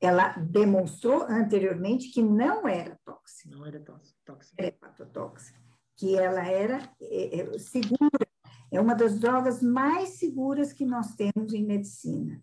Ela 0.00 0.30
demonstrou 0.30 1.22
anteriormente 1.22 2.10
que 2.10 2.20
não 2.20 2.66
era 2.66 2.98
tóxica. 3.04 3.56
Não 3.56 3.64
era 3.64 3.78
tóxica. 3.78 4.18
Era 4.58 4.68
hepatotóxica. 4.68 5.60
Que 5.96 6.16
ela 6.16 6.44
era 6.44 6.90
é, 7.00 7.40
é, 7.40 7.58
segura. 7.58 8.26
É 8.72 8.80
uma 8.80 8.94
das 8.94 9.20
drogas 9.20 9.62
mais 9.62 10.18
seguras 10.18 10.72
que 10.72 10.84
nós 10.84 11.14
temos 11.14 11.52
em 11.52 11.64
medicina. 11.64 12.42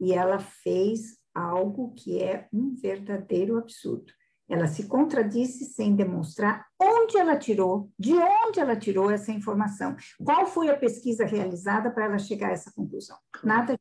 E 0.00 0.14
ela 0.14 0.38
fez 0.38 1.18
algo 1.34 1.92
que 1.94 2.22
é 2.22 2.48
um 2.52 2.74
verdadeiro 2.74 3.58
absurdo. 3.58 4.12
Ela 4.48 4.66
se 4.66 4.86
contradisse 4.86 5.66
sem 5.66 5.94
demonstrar 5.94 6.66
onde 6.80 7.18
ela 7.18 7.36
tirou, 7.36 7.92
de 7.98 8.14
onde 8.14 8.58
ela 8.58 8.74
tirou 8.74 9.10
essa 9.10 9.30
informação. 9.30 9.94
Qual 10.24 10.46
foi 10.46 10.70
a 10.70 10.76
pesquisa 10.76 11.26
realizada 11.26 11.90
para 11.90 12.06
ela 12.06 12.18
chegar 12.18 12.48
a 12.48 12.52
essa 12.52 12.72
conclusão? 12.72 13.18
Nada. 13.44 13.78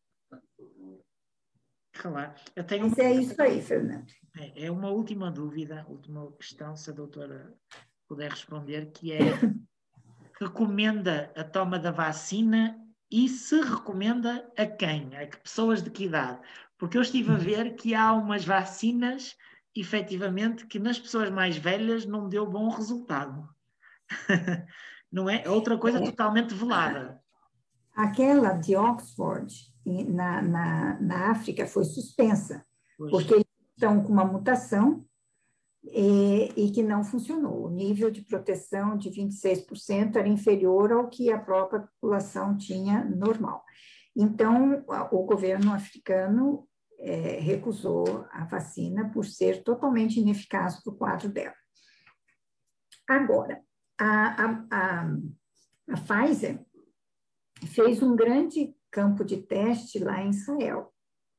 Claro. 1.93 2.33
Eu 2.55 2.63
tenho 2.63 2.89
Mas 2.89 2.99
é 2.99 3.11
isso 3.13 3.41
aí, 3.41 3.61
Fernando. 3.61 4.11
É, 4.37 4.65
é 4.65 4.71
uma 4.71 4.89
última 4.89 5.31
dúvida, 5.31 5.85
última 5.89 6.31
questão, 6.33 6.75
se 6.75 6.89
a 6.89 6.93
doutora 6.93 7.53
puder 8.07 8.29
responder, 8.29 8.91
que 8.91 9.13
é 9.13 9.19
recomenda 10.39 11.31
a 11.35 11.43
toma 11.43 11.79
da 11.79 11.91
vacina 11.91 12.79
e 13.09 13.27
se 13.29 13.61
recomenda 13.61 14.51
a 14.57 14.65
quem? 14.65 15.15
A 15.15 15.25
que 15.25 15.37
pessoas 15.37 15.81
de 15.81 15.89
que 15.89 16.05
idade? 16.05 16.39
Porque 16.77 16.97
eu 16.97 17.01
estive 17.01 17.31
a 17.31 17.37
ver 17.37 17.75
que 17.75 17.95
há 17.95 18.13
umas 18.13 18.45
vacinas 18.45 19.35
efetivamente 19.79 20.65
que 20.65 20.79
nas 20.79 20.99
pessoas 20.99 21.29
mais 21.29 21.57
velhas 21.57 22.05
não 22.05 22.27
deu 22.27 22.45
bom 22.45 22.69
resultado. 22.69 23.47
não 25.11 25.29
é? 25.29 25.43
é 25.43 25.49
outra 25.49 25.77
coisa 25.77 25.99
é. 25.99 26.05
totalmente 26.05 26.53
velada. 26.53 27.21
Aquela 27.95 28.53
de 28.53 28.75
Oxford, 28.75 29.53
na, 29.85 30.41
na, 30.41 30.99
na 30.99 31.31
África, 31.31 31.65
foi 31.65 31.83
suspensa, 31.83 32.63
pois. 32.97 33.11
porque 33.11 33.33
eles 33.33 33.45
estão 33.75 34.03
com 34.03 34.13
uma 34.13 34.25
mutação 34.25 35.03
e, 35.83 36.51
e, 36.55 36.71
que 36.71 36.83
não 36.83 37.03
funcionou. 37.03 37.65
O 37.65 37.69
nível 37.69 38.11
de 38.11 38.21
proteção 38.21 38.97
de 38.97 39.09
26% 39.09 40.15
era 40.15 40.27
inferior 40.27 40.91
ao 40.91 41.07
que 41.07 41.31
a 41.31 41.39
própria 41.39 41.81
população 41.81 42.57
tinha 42.57 43.03
normal. 43.03 43.63
Então, 44.15 44.83
o 45.11 45.23
governo 45.23 45.73
africano 45.73 46.66
é, 46.99 47.39
recusou 47.39 48.25
a 48.31 48.45
vacina 48.45 49.09
por 49.11 49.25
ser 49.25 49.63
totalmente 49.63 50.19
ineficaz 50.19 50.81
para 50.81 50.93
o 50.93 50.97
quadro 50.97 51.29
dela. 51.29 51.55
Agora, 53.07 53.61
a, 53.99 54.45
a, 54.45 54.67
a, 54.71 55.17
a 55.89 55.97
Pfizer 56.01 56.65
fez 57.67 58.01
um 58.01 58.15
grande 58.15 58.75
campo 58.91 59.23
de 59.23 59.37
teste 59.37 59.99
lá 59.99 60.21
em 60.21 60.29
Israel. 60.29 60.93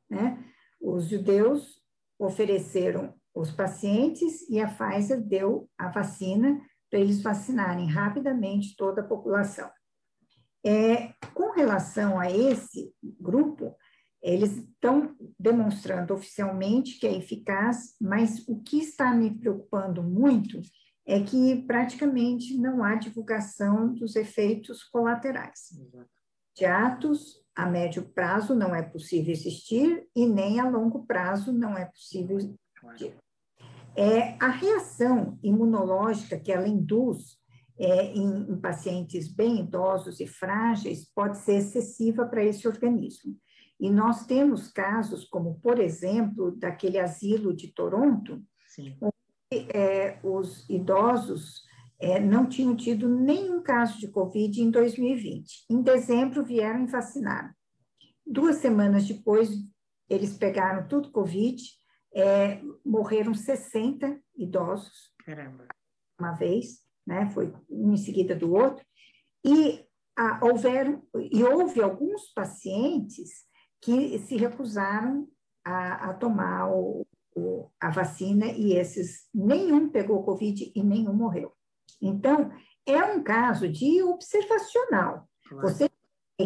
Né? 0.08 0.44
Os 0.80 1.08
judeus 1.08 1.82
ofereceram 2.18 3.14
os 3.34 3.50
pacientes 3.50 4.48
e 4.48 4.60
a 4.60 4.68
Pfizer 4.68 5.20
deu 5.20 5.68
a 5.78 5.88
vacina 5.88 6.60
para 6.90 6.98
eles 6.98 7.22
vacinarem 7.22 7.86
rapidamente 7.86 8.74
toda 8.76 9.02
a 9.02 9.06
população. 9.06 9.70
É, 10.64 11.12
com 11.34 11.52
relação 11.52 12.18
a 12.18 12.30
esse 12.30 12.92
grupo, 13.02 13.67
eles 14.22 14.56
estão 14.56 15.14
demonstrando 15.38 16.12
oficialmente 16.12 16.98
que 16.98 17.06
é 17.06 17.16
eficaz, 17.16 17.94
mas 18.00 18.46
o 18.48 18.60
que 18.60 18.78
está 18.78 19.14
me 19.14 19.30
preocupando 19.30 20.02
muito 20.02 20.60
é 21.06 21.20
que 21.20 21.62
praticamente 21.66 22.56
não 22.58 22.84
há 22.84 22.94
divulgação 22.96 23.94
dos 23.94 24.16
efeitos 24.16 24.82
colaterais. 24.84 25.70
De 26.54 26.66
atos 26.66 27.42
a 27.54 27.66
médio 27.66 28.02
prazo 28.02 28.54
não 28.54 28.74
é 28.74 28.82
possível 28.82 29.32
existir 29.32 30.06
e 30.14 30.26
nem 30.26 30.60
a 30.60 30.68
longo 30.68 31.06
prazo 31.06 31.52
não 31.52 31.76
é 31.76 31.86
possível 31.86 32.36
existir. 32.36 33.16
É, 33.96 34.36
a 34.38 34.48
reação 34.48 35.38
imunológica 35.42 36.38
que 36.38 36.52
ela 36.52 36.68
induz 36.68 37.38
é, 37.78 38.12
em, 38.12 38.52
em 38.52 38.60
pacientes 38.60 39.26
bem 39.28 39.60
idosos 39.60 40.20
e 40.20 40.26
frágeis 40.26 41.10
pode 41.14 41.38
ser 41.38 41.54
excessiva 41.54 42.26
para 42.26 42.44
esse 42.44 42.68
organismo. 42.68 43.36
E 43.80 43.90
nós 43.90 44.26
temos 44.26 44.68
casos, 44.68 45.24
como, 45.24 45.60
por 45.60 45.78
exemplo, 45.78 46.50
daquele 46.56 46.98
asilo 46.98 47.54
de 47.54 47.68
Toronto, 47.72 48.42
Sim. 48.66 48.96
onde 49.00 49.70
é, 49.72 50.18
os 50.22 50.68
idosos 50.68 51.62
é, 52.00 52.18
não 52.18 52.48
tinham 52.48 52.76
tido 52.76 53.08
nenhum 53.08 53.62
caso 53.62 53.98
de 53.98 54.08
Covid 54.08 54.60
em 54.60 54.70
2020. 54.70 55.66
Em 55.70 55.80
dezembro, 55.82 56.44
vieram 56.44 56.84
e 56.84 56.86
vacinaram. 56.86 57.50
Duas 58.26 58.56
semanas 58.56 59.06
depois, 59.06 59.50
eles 60.08 60.36
pegaram 60.36 60.86
tudo 60.88 61.10
Covid, 61.10 61.62
é, 62.14 62.60
morreram 62.84 63.32
60 63.32 64.20
idosos. 64.36 65.12
Caramba. 65.24 65.66
Uma 66.18 66.32
vez, 66.32 66.80
né? 67.06 67.30
Foi 67.30 67.54
um 67.70 67.92
em 67.92 67.96
seguida 67.96 68.34
do 68.34 68.52
outro. 68.52 68.84
E 69.44 69.84
ah, 70.16 70.40
houveram, 70.42 71.02
e 71.30 71.44
houve 71.44 71.80
alguns 71.80 72.32
pacientes 72.34 73.47
que 73.80 74.18
se 74.20 74.36
recusaram 74.36 75.28
a, 75.64 76.10
a 76.10 76.14
tomar 76.14 76.70
o, 76.70 77.06
o, 77.34 77.70
a 77.80 77.90
vacina 77.90 78.46
e 78.46 78.74
esses, 78.74 79.28
nenhum 79.34 79.88
pegou 79.88 80.24
Covid 80.24 80.72
e 80.74 80.82
nenhum 80.82 81.12
morreu. 81.12 81.52
Então, 82.00 82.50
é 82.86 83.02
um 83.04 83.22
caso 83.22 83.68
de 83.68 84.02
observacional. 84.02 85.28
Claro. 85.48 85.68
Você 85.68 85.90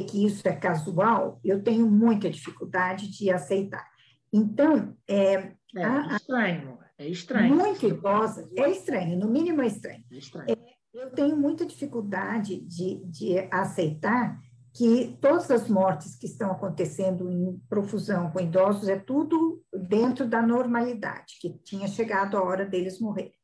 que 0.09 0.25
isso 0.25 0.47
é 0.49 0.57
casual, 0.57 1.39
eu 1.45 1.63
tenho 1.63 1.87
muita 1.87 2.31
dificuldade 2.31 3.11
de 3.11 3.31
aceitar. 3.31 3.87
Então, 4.33 4.97
é, 5.07 5.55
é 5.77 5.85
a, 5.85 6.17
estranho, 6.17 6.79
é 6.97 7.09
estranho. 7.09 7.55
Muito 7.55 7.87
idosa, 7.87 8.49
é 8.57 8.71
estranho, 8.71 9.19
no 9.19 9.29
mínimo 9.29 9.61
é 9.61 9.67
estranho. 9.67 10.03
É 10.11 10.17
estranho. 10.17 10.47
É, 10.51 10.57
eu 10.95 11.11
tenho 11.11 11.37
muita 11.37 11.67
dificuldade 11.67 12.61
de, 12.61 13.05
de 13.05 13.39
aceitar 13.51 14.39
que 14.75 15.19
todas 15.21 15.51
as 15.51 15.69
mortes 15.69 16.17
que 16.17 16.27
estão 16.27 16.51
acontecendo 16.51 17.31
em 17.31 17.59
profusão 17.69 18.31
com 18.31 18.41
idosos 18.41 18.89
é 18.89 18.99
tudo 18.99 19.63
dentro 19.73 20.27
da 20.27 20.41
normalidade, 20.41 21.39
que 21.41 21.59
tinha 21.59 21.87
chegado 21.87 22.37
a 22.37 22.43
hora 22.43 22.65
deles 22.65 22.99
morrerem. 22.99 23.35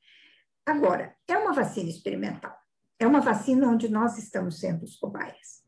Agora, 0.64 1.14
é 1.26 1.36
uma 1.36 1.52
vacina 1.52 1.90
experimental. 1.90 2.56
É 2.98 3.06
uma 3.06 3.20
vacina 3.20 3.68
onde 3.68 3.88
nós 3.88 4.18
estamos 4.18 4.58
sendo 4.58 4.84
os 4.84 4.96
cobaias. 4.96 5.62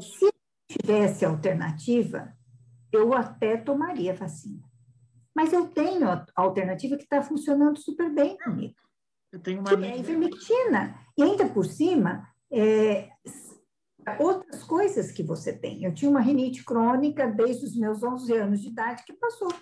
Se 0.00 0.32
tivesse 0.68 1.24
alternativa, 1.24 2.34
eu 2.90 3.14
até 3.14 3.56
tomaria 3.56 4.14
vacina. 4.14 4.62
Mas 5.34 5.52
eu 5.52 5.68
tenho 5.68 6.08
a 6.08 6.26
alternativa 6.34 6.96
que 6.96 7.04
está 7.04 7.22
funcionando 7.22 7.78
super 7.78 8.12
bem 8.12 8.36
comigo. 8.38 8.74
Eu 9.30 9.40
tenho 9.40 9.60
uma 9.60 9.76
que 9.76 9.84
é 9.84 9.92
a 9.92 9.96
ivermectina. 9.96 10.98
E 11.16 11.22
ainda 11.22 11.48
por 11.48 11.64
cima, 11.64 12.28
é, 12.50 13.08
outras 14.18 14.62
coisas 14.64 15.10
que 15.10 15.22
você 15.22 15.52
tem. 15.52 15.84
Eu 15.84 15.94
tinha 15.94 16.10
uma 16.10 16.20
rinite 16.20 16.64
crônica 16.64 17.26
desde 17.26 17.66
os 17.66 17.76
meus 17.76 18.02
11 18.02 18.32
anos 18.32 18.60
de 18.60 18.68
idade 18.68 19.04
que 19.04 19.12
passou. 19.12 19.52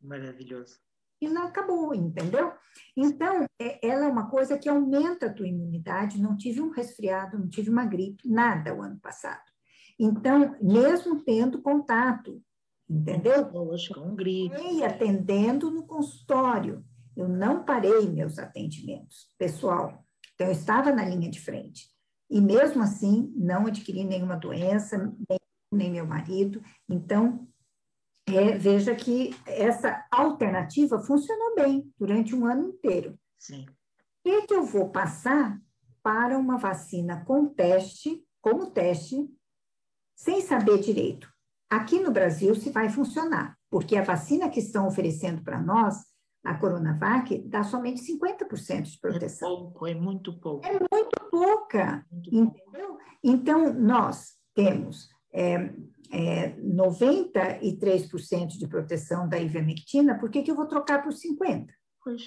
Maravilhoso. 0.00 0.78
E 1.20 1.28
não 1.28 1.46
acabou, 1.46 1.92
entendeu? 1.94 2.52
Então, 2.96 3.44
é, 3.60 3.86
ela 3.86 4.04
é 4.04 4.08
uma 4.08 4.30
coisa 4.30 4.56
que 4.56 4.68
aumenta 4.68 5.26
a 5.26 5.32
tua 5.32 5.48
imunidade. 5.48 6.20
Não 6.20 6.36
tive 6.36 6.60
um 6.60 6.70
resfriado, 6.70 7.38
não 7.38 7.48
tive 7.48 7.70
uma 7.70 7.84
gripe, 7.84 8.28
nada 8.28 8.74
o 8.74 8.82
ano 8.82 8.98
passado. 9.00 9.42
Então, 9.98 10.56
mesmo 10.62 11.24
tendo 11.24 11.60
contato, 11.60 12.40
entendeu? 12.88 13.50
Hoje 13.52 13.92
com 13.92 14.14
gripe. 14.14 14.56
E 14.74 14.84
atendendo 14.84 15.70
no 15.70 15.84
consultório. 15.86 16.84
Eu 17.16 17.28
não 17.28 17.64
parei 17.64 18.08
meus 18.08 18.38
atendimentos, 18.38 19.26
pessoal. 19.36 20.04
Então, 20.34 20.46
eu 20.46 20.52
estava 20.52 20.92
na 20.92 21.04
linha 21.04 21.28
de 21.28 21.40
frente. 21.40 21.88
E 22.30 22.40
mesmo 22.40 22.82
assim, 22.82 23.32
não 23.34 23.66
adquiri 23.66 24.04
nenhuma 24.04 24.36
doença, 24.36 24.98
nem, 25.28 25.38
nem 25.72 25.90
meu 25.90 26.06
marido. 26.06 26.62
Então, 26.88 27.48
é, 28.26 28.56
veja 28.58 28.94
que 28.94 29.34
essa 29.46 30.06
alternativa 30.10 30.98
funcionou 30.98 31.54
bem 31.54 31.90
durante 31.98 32.34
um 32.34 32.44
ano 32.46 32.68
inteiro. 32.68 33.18
Sim. 33.38 33.66
E 34.24 34.46
que 34.46 34.54
eu 34.54 34.64
vou 34.64 34.90
passar 34.90 35.58
para 36.02 36.38
uma 36.38 36.58
vacina 36.58 37.24
com 37.24 37.46
teste, 37.46 38.22
como 38.40 38.70
teste, 38.70 39.28
sem 40.14 40.40
saber 40.40 40.80
direito. 40.80 41.32
Aqui 41.70 42.00
no 42.00 42.10
Brasil 42.10 42.54
se 42.54 42.70
vai 42.70 42.88
funcionar, 42.88 43.56
porque 43.70 43.96
a 43.96 44.02
vacina 44.02 44.48
que 44.48 44.60
estão 44.60 44.86
oferecendo 44.86 45.42
para 45.42 45.60
nós, 45.60 45.96
a 46.44 46.54
Coronavac 46.54 47.38
dá 47.46 47.62
somente 47.62 48.00
50% 48.00 48.82
de 48.82 48.98
proteção. 48.98 49.48
É 49.48 49.56
pouco, 49.56 49.86
é 49.86 49.94
muito 49.94 50.40
pouco. 50.40 50.66
É 50.66 50.72
muito 50.72 51.30
pouca, 51.30 52.06
entendeu? 52.32 52.98
Então, 53.22 53.72
nós 53.72 54.36
temos 54.54 55.08
é, 55.32 55.72
é, 56.10 56.50
93% 56.60 58.58
de 58.58 58.66
proteção 58.66 59.28
da 59.28 59.38
ivermectina, 59.38 60.18
por 60.18 60.30
que, 60.30 60.42
que 60.42 60.50
eu 60.50 60.56
vou 60.56 60.66
trocar 60.66 61.02
por 61.02 61.12
50%? 61.12 61.66
Pois. 62.02 62.22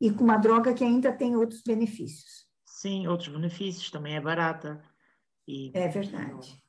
E 0.00 0.10
com 0.12 0.22
uma 0.22 0.36
droga 0.36 0.72
que 0.72 0.84
ainda 0.84 1.12
tem 1.12 1.34
outros 1.36 1.62
benefícios. 1.62 2.46
Sim, 2.64 3.08
outros 3.08 3.28
benefícios, 3.28 3.90
também 3.90 4.14
é 4.14 4.20
barata. 4.20 4.82
E... 5.46 5.72
É 5.74 5.88
verdade. 5.88 6.62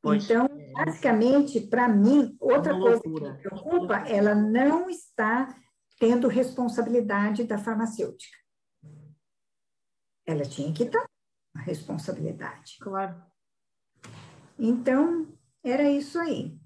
Pois, 0.00 0.24
então, 0.24 0.46
é, 0.46 0.72
basicamente, 0.72 1.60
para 1.60 1.88
mim, 1.88 2.36
outra 2.38 2.72
é 2.72 2.78
coisa 2.78 3.02
que 3.02 3.08
me 3.08 3.38
preocupa, 3.38 3.96
ela 4.08 4.34
não 4.34 4.88
está 4.88 5.58
tendo 5.98 6.28
responsabilidade 6.28 7.42
da 7.42 7.58
farmacêutica. 7.58 8.38
Ela 10.24 10.44
tinha 10.44 10.72
que 10.72 10.84
estar 10.84 11.04
a 11.58 11.62
responsabilidade. 11.62 12.78
Claro. 12.80 13.20
Então, 14.58 15.26
era 15.62 15.90
isso 15.90 16.18
aí. 16.18 16.56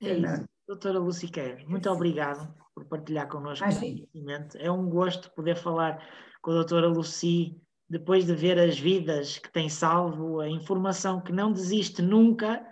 É 0.00 0.14
isso. 0.14 0.44
Doutora 0.66 0.98
Luciqueira, 0.98 1.64
muito 1.66 1.90
obrigado 1.90 2.54
por 2.72 2.84
partilhar 2.84 3.28
connosco 3.28 3.66
o 3.66 3.74
conhecimento. 3.74 4.56
É 4.58 4.70
um 4.70 4.88
gosto 4.88 5.30
poder 5.32 5.56
falar 5.56 6.00
com 6.40 6.52
a 6.52 6.54
doutora 6.54 6.86
Luci 6.86 7.60
depois 7.88 8.24
de 8.24 8.34
ver 8.34 8.56
as 8.56 8.78
vidas 8.78 9.38
que 9.38 9.50
tem 9.50 9.68
salvo, 9.68 10.38
a 10.38 10.48
informação 10.48 11.20
que 11.20 11.32
não 11.32 11.52
desiste 11.52 12.00
nunca 12.00 12.64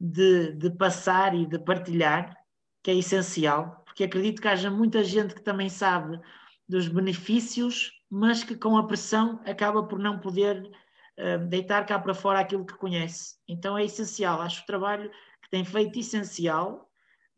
de, 0.00 0.52
de 0.52 0.70
passar 0.70 1.34
e 1.34 1.44
de 1.44 1.58
partilhar, 1.58 2.34
que 2.82 2.90
é 2.90 2.94
essencial, 2.94 3.82
porque 3.84 4.04
acredito 4.04 4.40
que 4.40 4.48
haja 4.48 4.70
muita 4.70 5.04
gente 5.04 5.34
que 5.34 5.42
também 5.42 5.68
sabe 5.68 6.18
dos 6.66 6.88
benefícios, 6.88 7.92
mas 8.10 8.42
que 8.42 8.56
com 8.56 8.78
a 8.78 8.86
pressão 8.86 9.42
acaba 9.44 9.82
por 9.82 9.98
não 9.98 10.18
poder 10.18 10.70
uh, 11.18 11.46
deitar 11.46 11.86
cá 11.86 11.98
para 11.98 12.14
fora 12.14 12.40
aquilo 12.40 12.66
que 12.66 12.74
conhece. 12.74 13.36
Então 13.48 13.76
é 13.76 13.84
essencial, 13.84 14.40
acho 14.40 14.62
o 14.62 14.66
trabalho 14.66 15.10
que 15.42 15.50
tem 15.50 15.64
feito 15.64 15.98
essencial. 15.98 16.88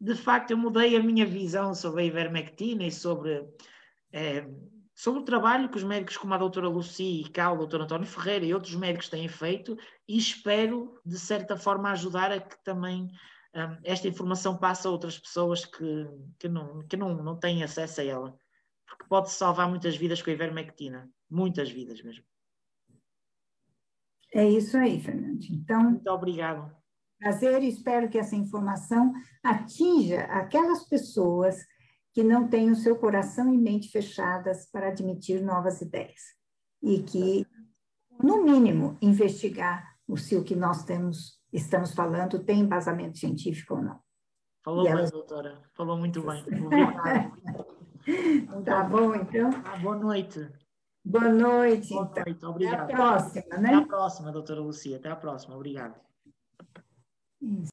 De 0.01 0.15
facto, 0.15 0.51
eu 0.51 0.59
mudei 0.59 0.97
a 0.97 1.03
minha 1.03 1.25
visão 1.25 1.75
sobre 1.75 2.03
a 2.03 2.07
ivermectina 2.07 2.85
e 2.85 2.93
sobre 2.93 3.47
eh, 4.13 4.47
sobre 4.95 5.21
o 5.21 5.25
trabalho 5.25 5.69
que 5.69 5.77
os 5.77 5.83
médicos 5.83 6.17
como 6.17 6.35
a 6.35 6.39
doutora 6.39 6.69
Lucy 6.69 7.23
e 7.23 7.29
cá 7.29 7.51
o 7.51 7.59
doutor 7.59 7.83
António 7.83 8.07
Ferreira 8.07 8.45
e 8.45 8.55
outros 8.55 8.77
médicos 8.77 9.09
têm 9.09 9.29
feito 9.29 9.77
e 10.09 10.17
espero, 10.17 11.01
de 11.05 11.19
certa 11.19 11.57
forma, 11.57 11.91
ajudar 11.91 12.31
a 12.31 12.41
que 12.41 12.63
também 12.63 13.09
um, 13.55 13.79
esta 13.83 14.07
informação 14.07 14.57
passe 14.57 14.87
a 14.87 14.91
outras 14.91 15.19
pessoas 15.19 15.65
que, 15.65 16.07
que, 16.39 16.49
não, 16.49 16.87
que 16.87 16.97
não, 16.97 17.15
não 17.23 17.37
têm 17.37 17.65
acesso 17.65 18.01
a 18.01 18.05
ela. 18.05 18.39
Porque 18.87 19.05
pode 19.09 19.31
salvar 19.31 19.69
muitas 19.69 19.97
vidas 19.97 20.23
com 20.23 20.31
a 20.31 20.33
ivermectina. 20.33 21.11
Muitas 21.29 21.71
vidas 21.71 22.01
mesmo. 22.03 22.25
É 24.35 24.49
isso 24.49 24.77
aí, 24.77 25.01
Fernando. 25.01 25.39
Então. 25.49 25.85
Muito 25.85 26.11
obrigado. 26.11 26.75
Prazer 27.21 27.63
e 27.63 27.69
espero 27.69 28.09
que 28.09 28.19
essa 28.19 28.35
informação 28.35 29.13
atinja 29.43 30.23
aquelas 30.25 30.83
pessoas 30.89 31.57
que 32.13 32.25
não 32.25 32.49
têm 32.49 32.71
o 32.71 32.77
seu 32.77 32.97
coração 32.97 33.55
e 33.55 33.57
mente 33.57 33.89
fechadas 33.89 34.69
para 34.71 34.89
admitir 34.89 35.41
novas 35.41 35.81
ideias 35.81 36.21
e 36.83 37.03
que, 37.03 37.47
no 38.23 38.45
mínimo, 38.45 38.99
investigar 39.01 39.95
se 40.17 40.37
o 40.37 40.45
que 40.45 40.55
nós 40.55 40.85
temos, 40.85 41.41
estamos 41.53 41.95
falando 41.95 42.45
tem 42.45 42.61
embasamento 42.61 43.19
científico 43.19 43.75
ou 43.75 43.83
não. 43.83 43.99
Falou 44.63 44.85
bem, 44.85 45.11
doutora. 45.11 45.63
Falou 45.75 45.97
muito 45.97 46.23
bem. 46.23 46.45
tá 48.65 48.85
bom, 48.85 49.15
então? 49.15 49.51
Ah, 49.65 49.79
boa 49.79 49.97
noite. 49.97 50.47
Boa 51.05 51.29
noite. 51.29 51.91
Boa 51.91 52.09
então. 52.11 52.25
noite, 52.25 52.47
obrigado. 52.47 52.81
Até 52.81 52.93
a 52.93 52.97
próxima, 52.97 53.57
né? 53.59 53.69
Até 53.69 53.75
a 53.75 53.87
próxima, 53.87 54.33
doutora 54.33 54.61
Lucia. 54.61 54.97
Até 54.97 55.11
a 55.11 55.17
próxima. 55.17 55.55
Obrigado. 55.55 55.95
Isso. 57.43 57.73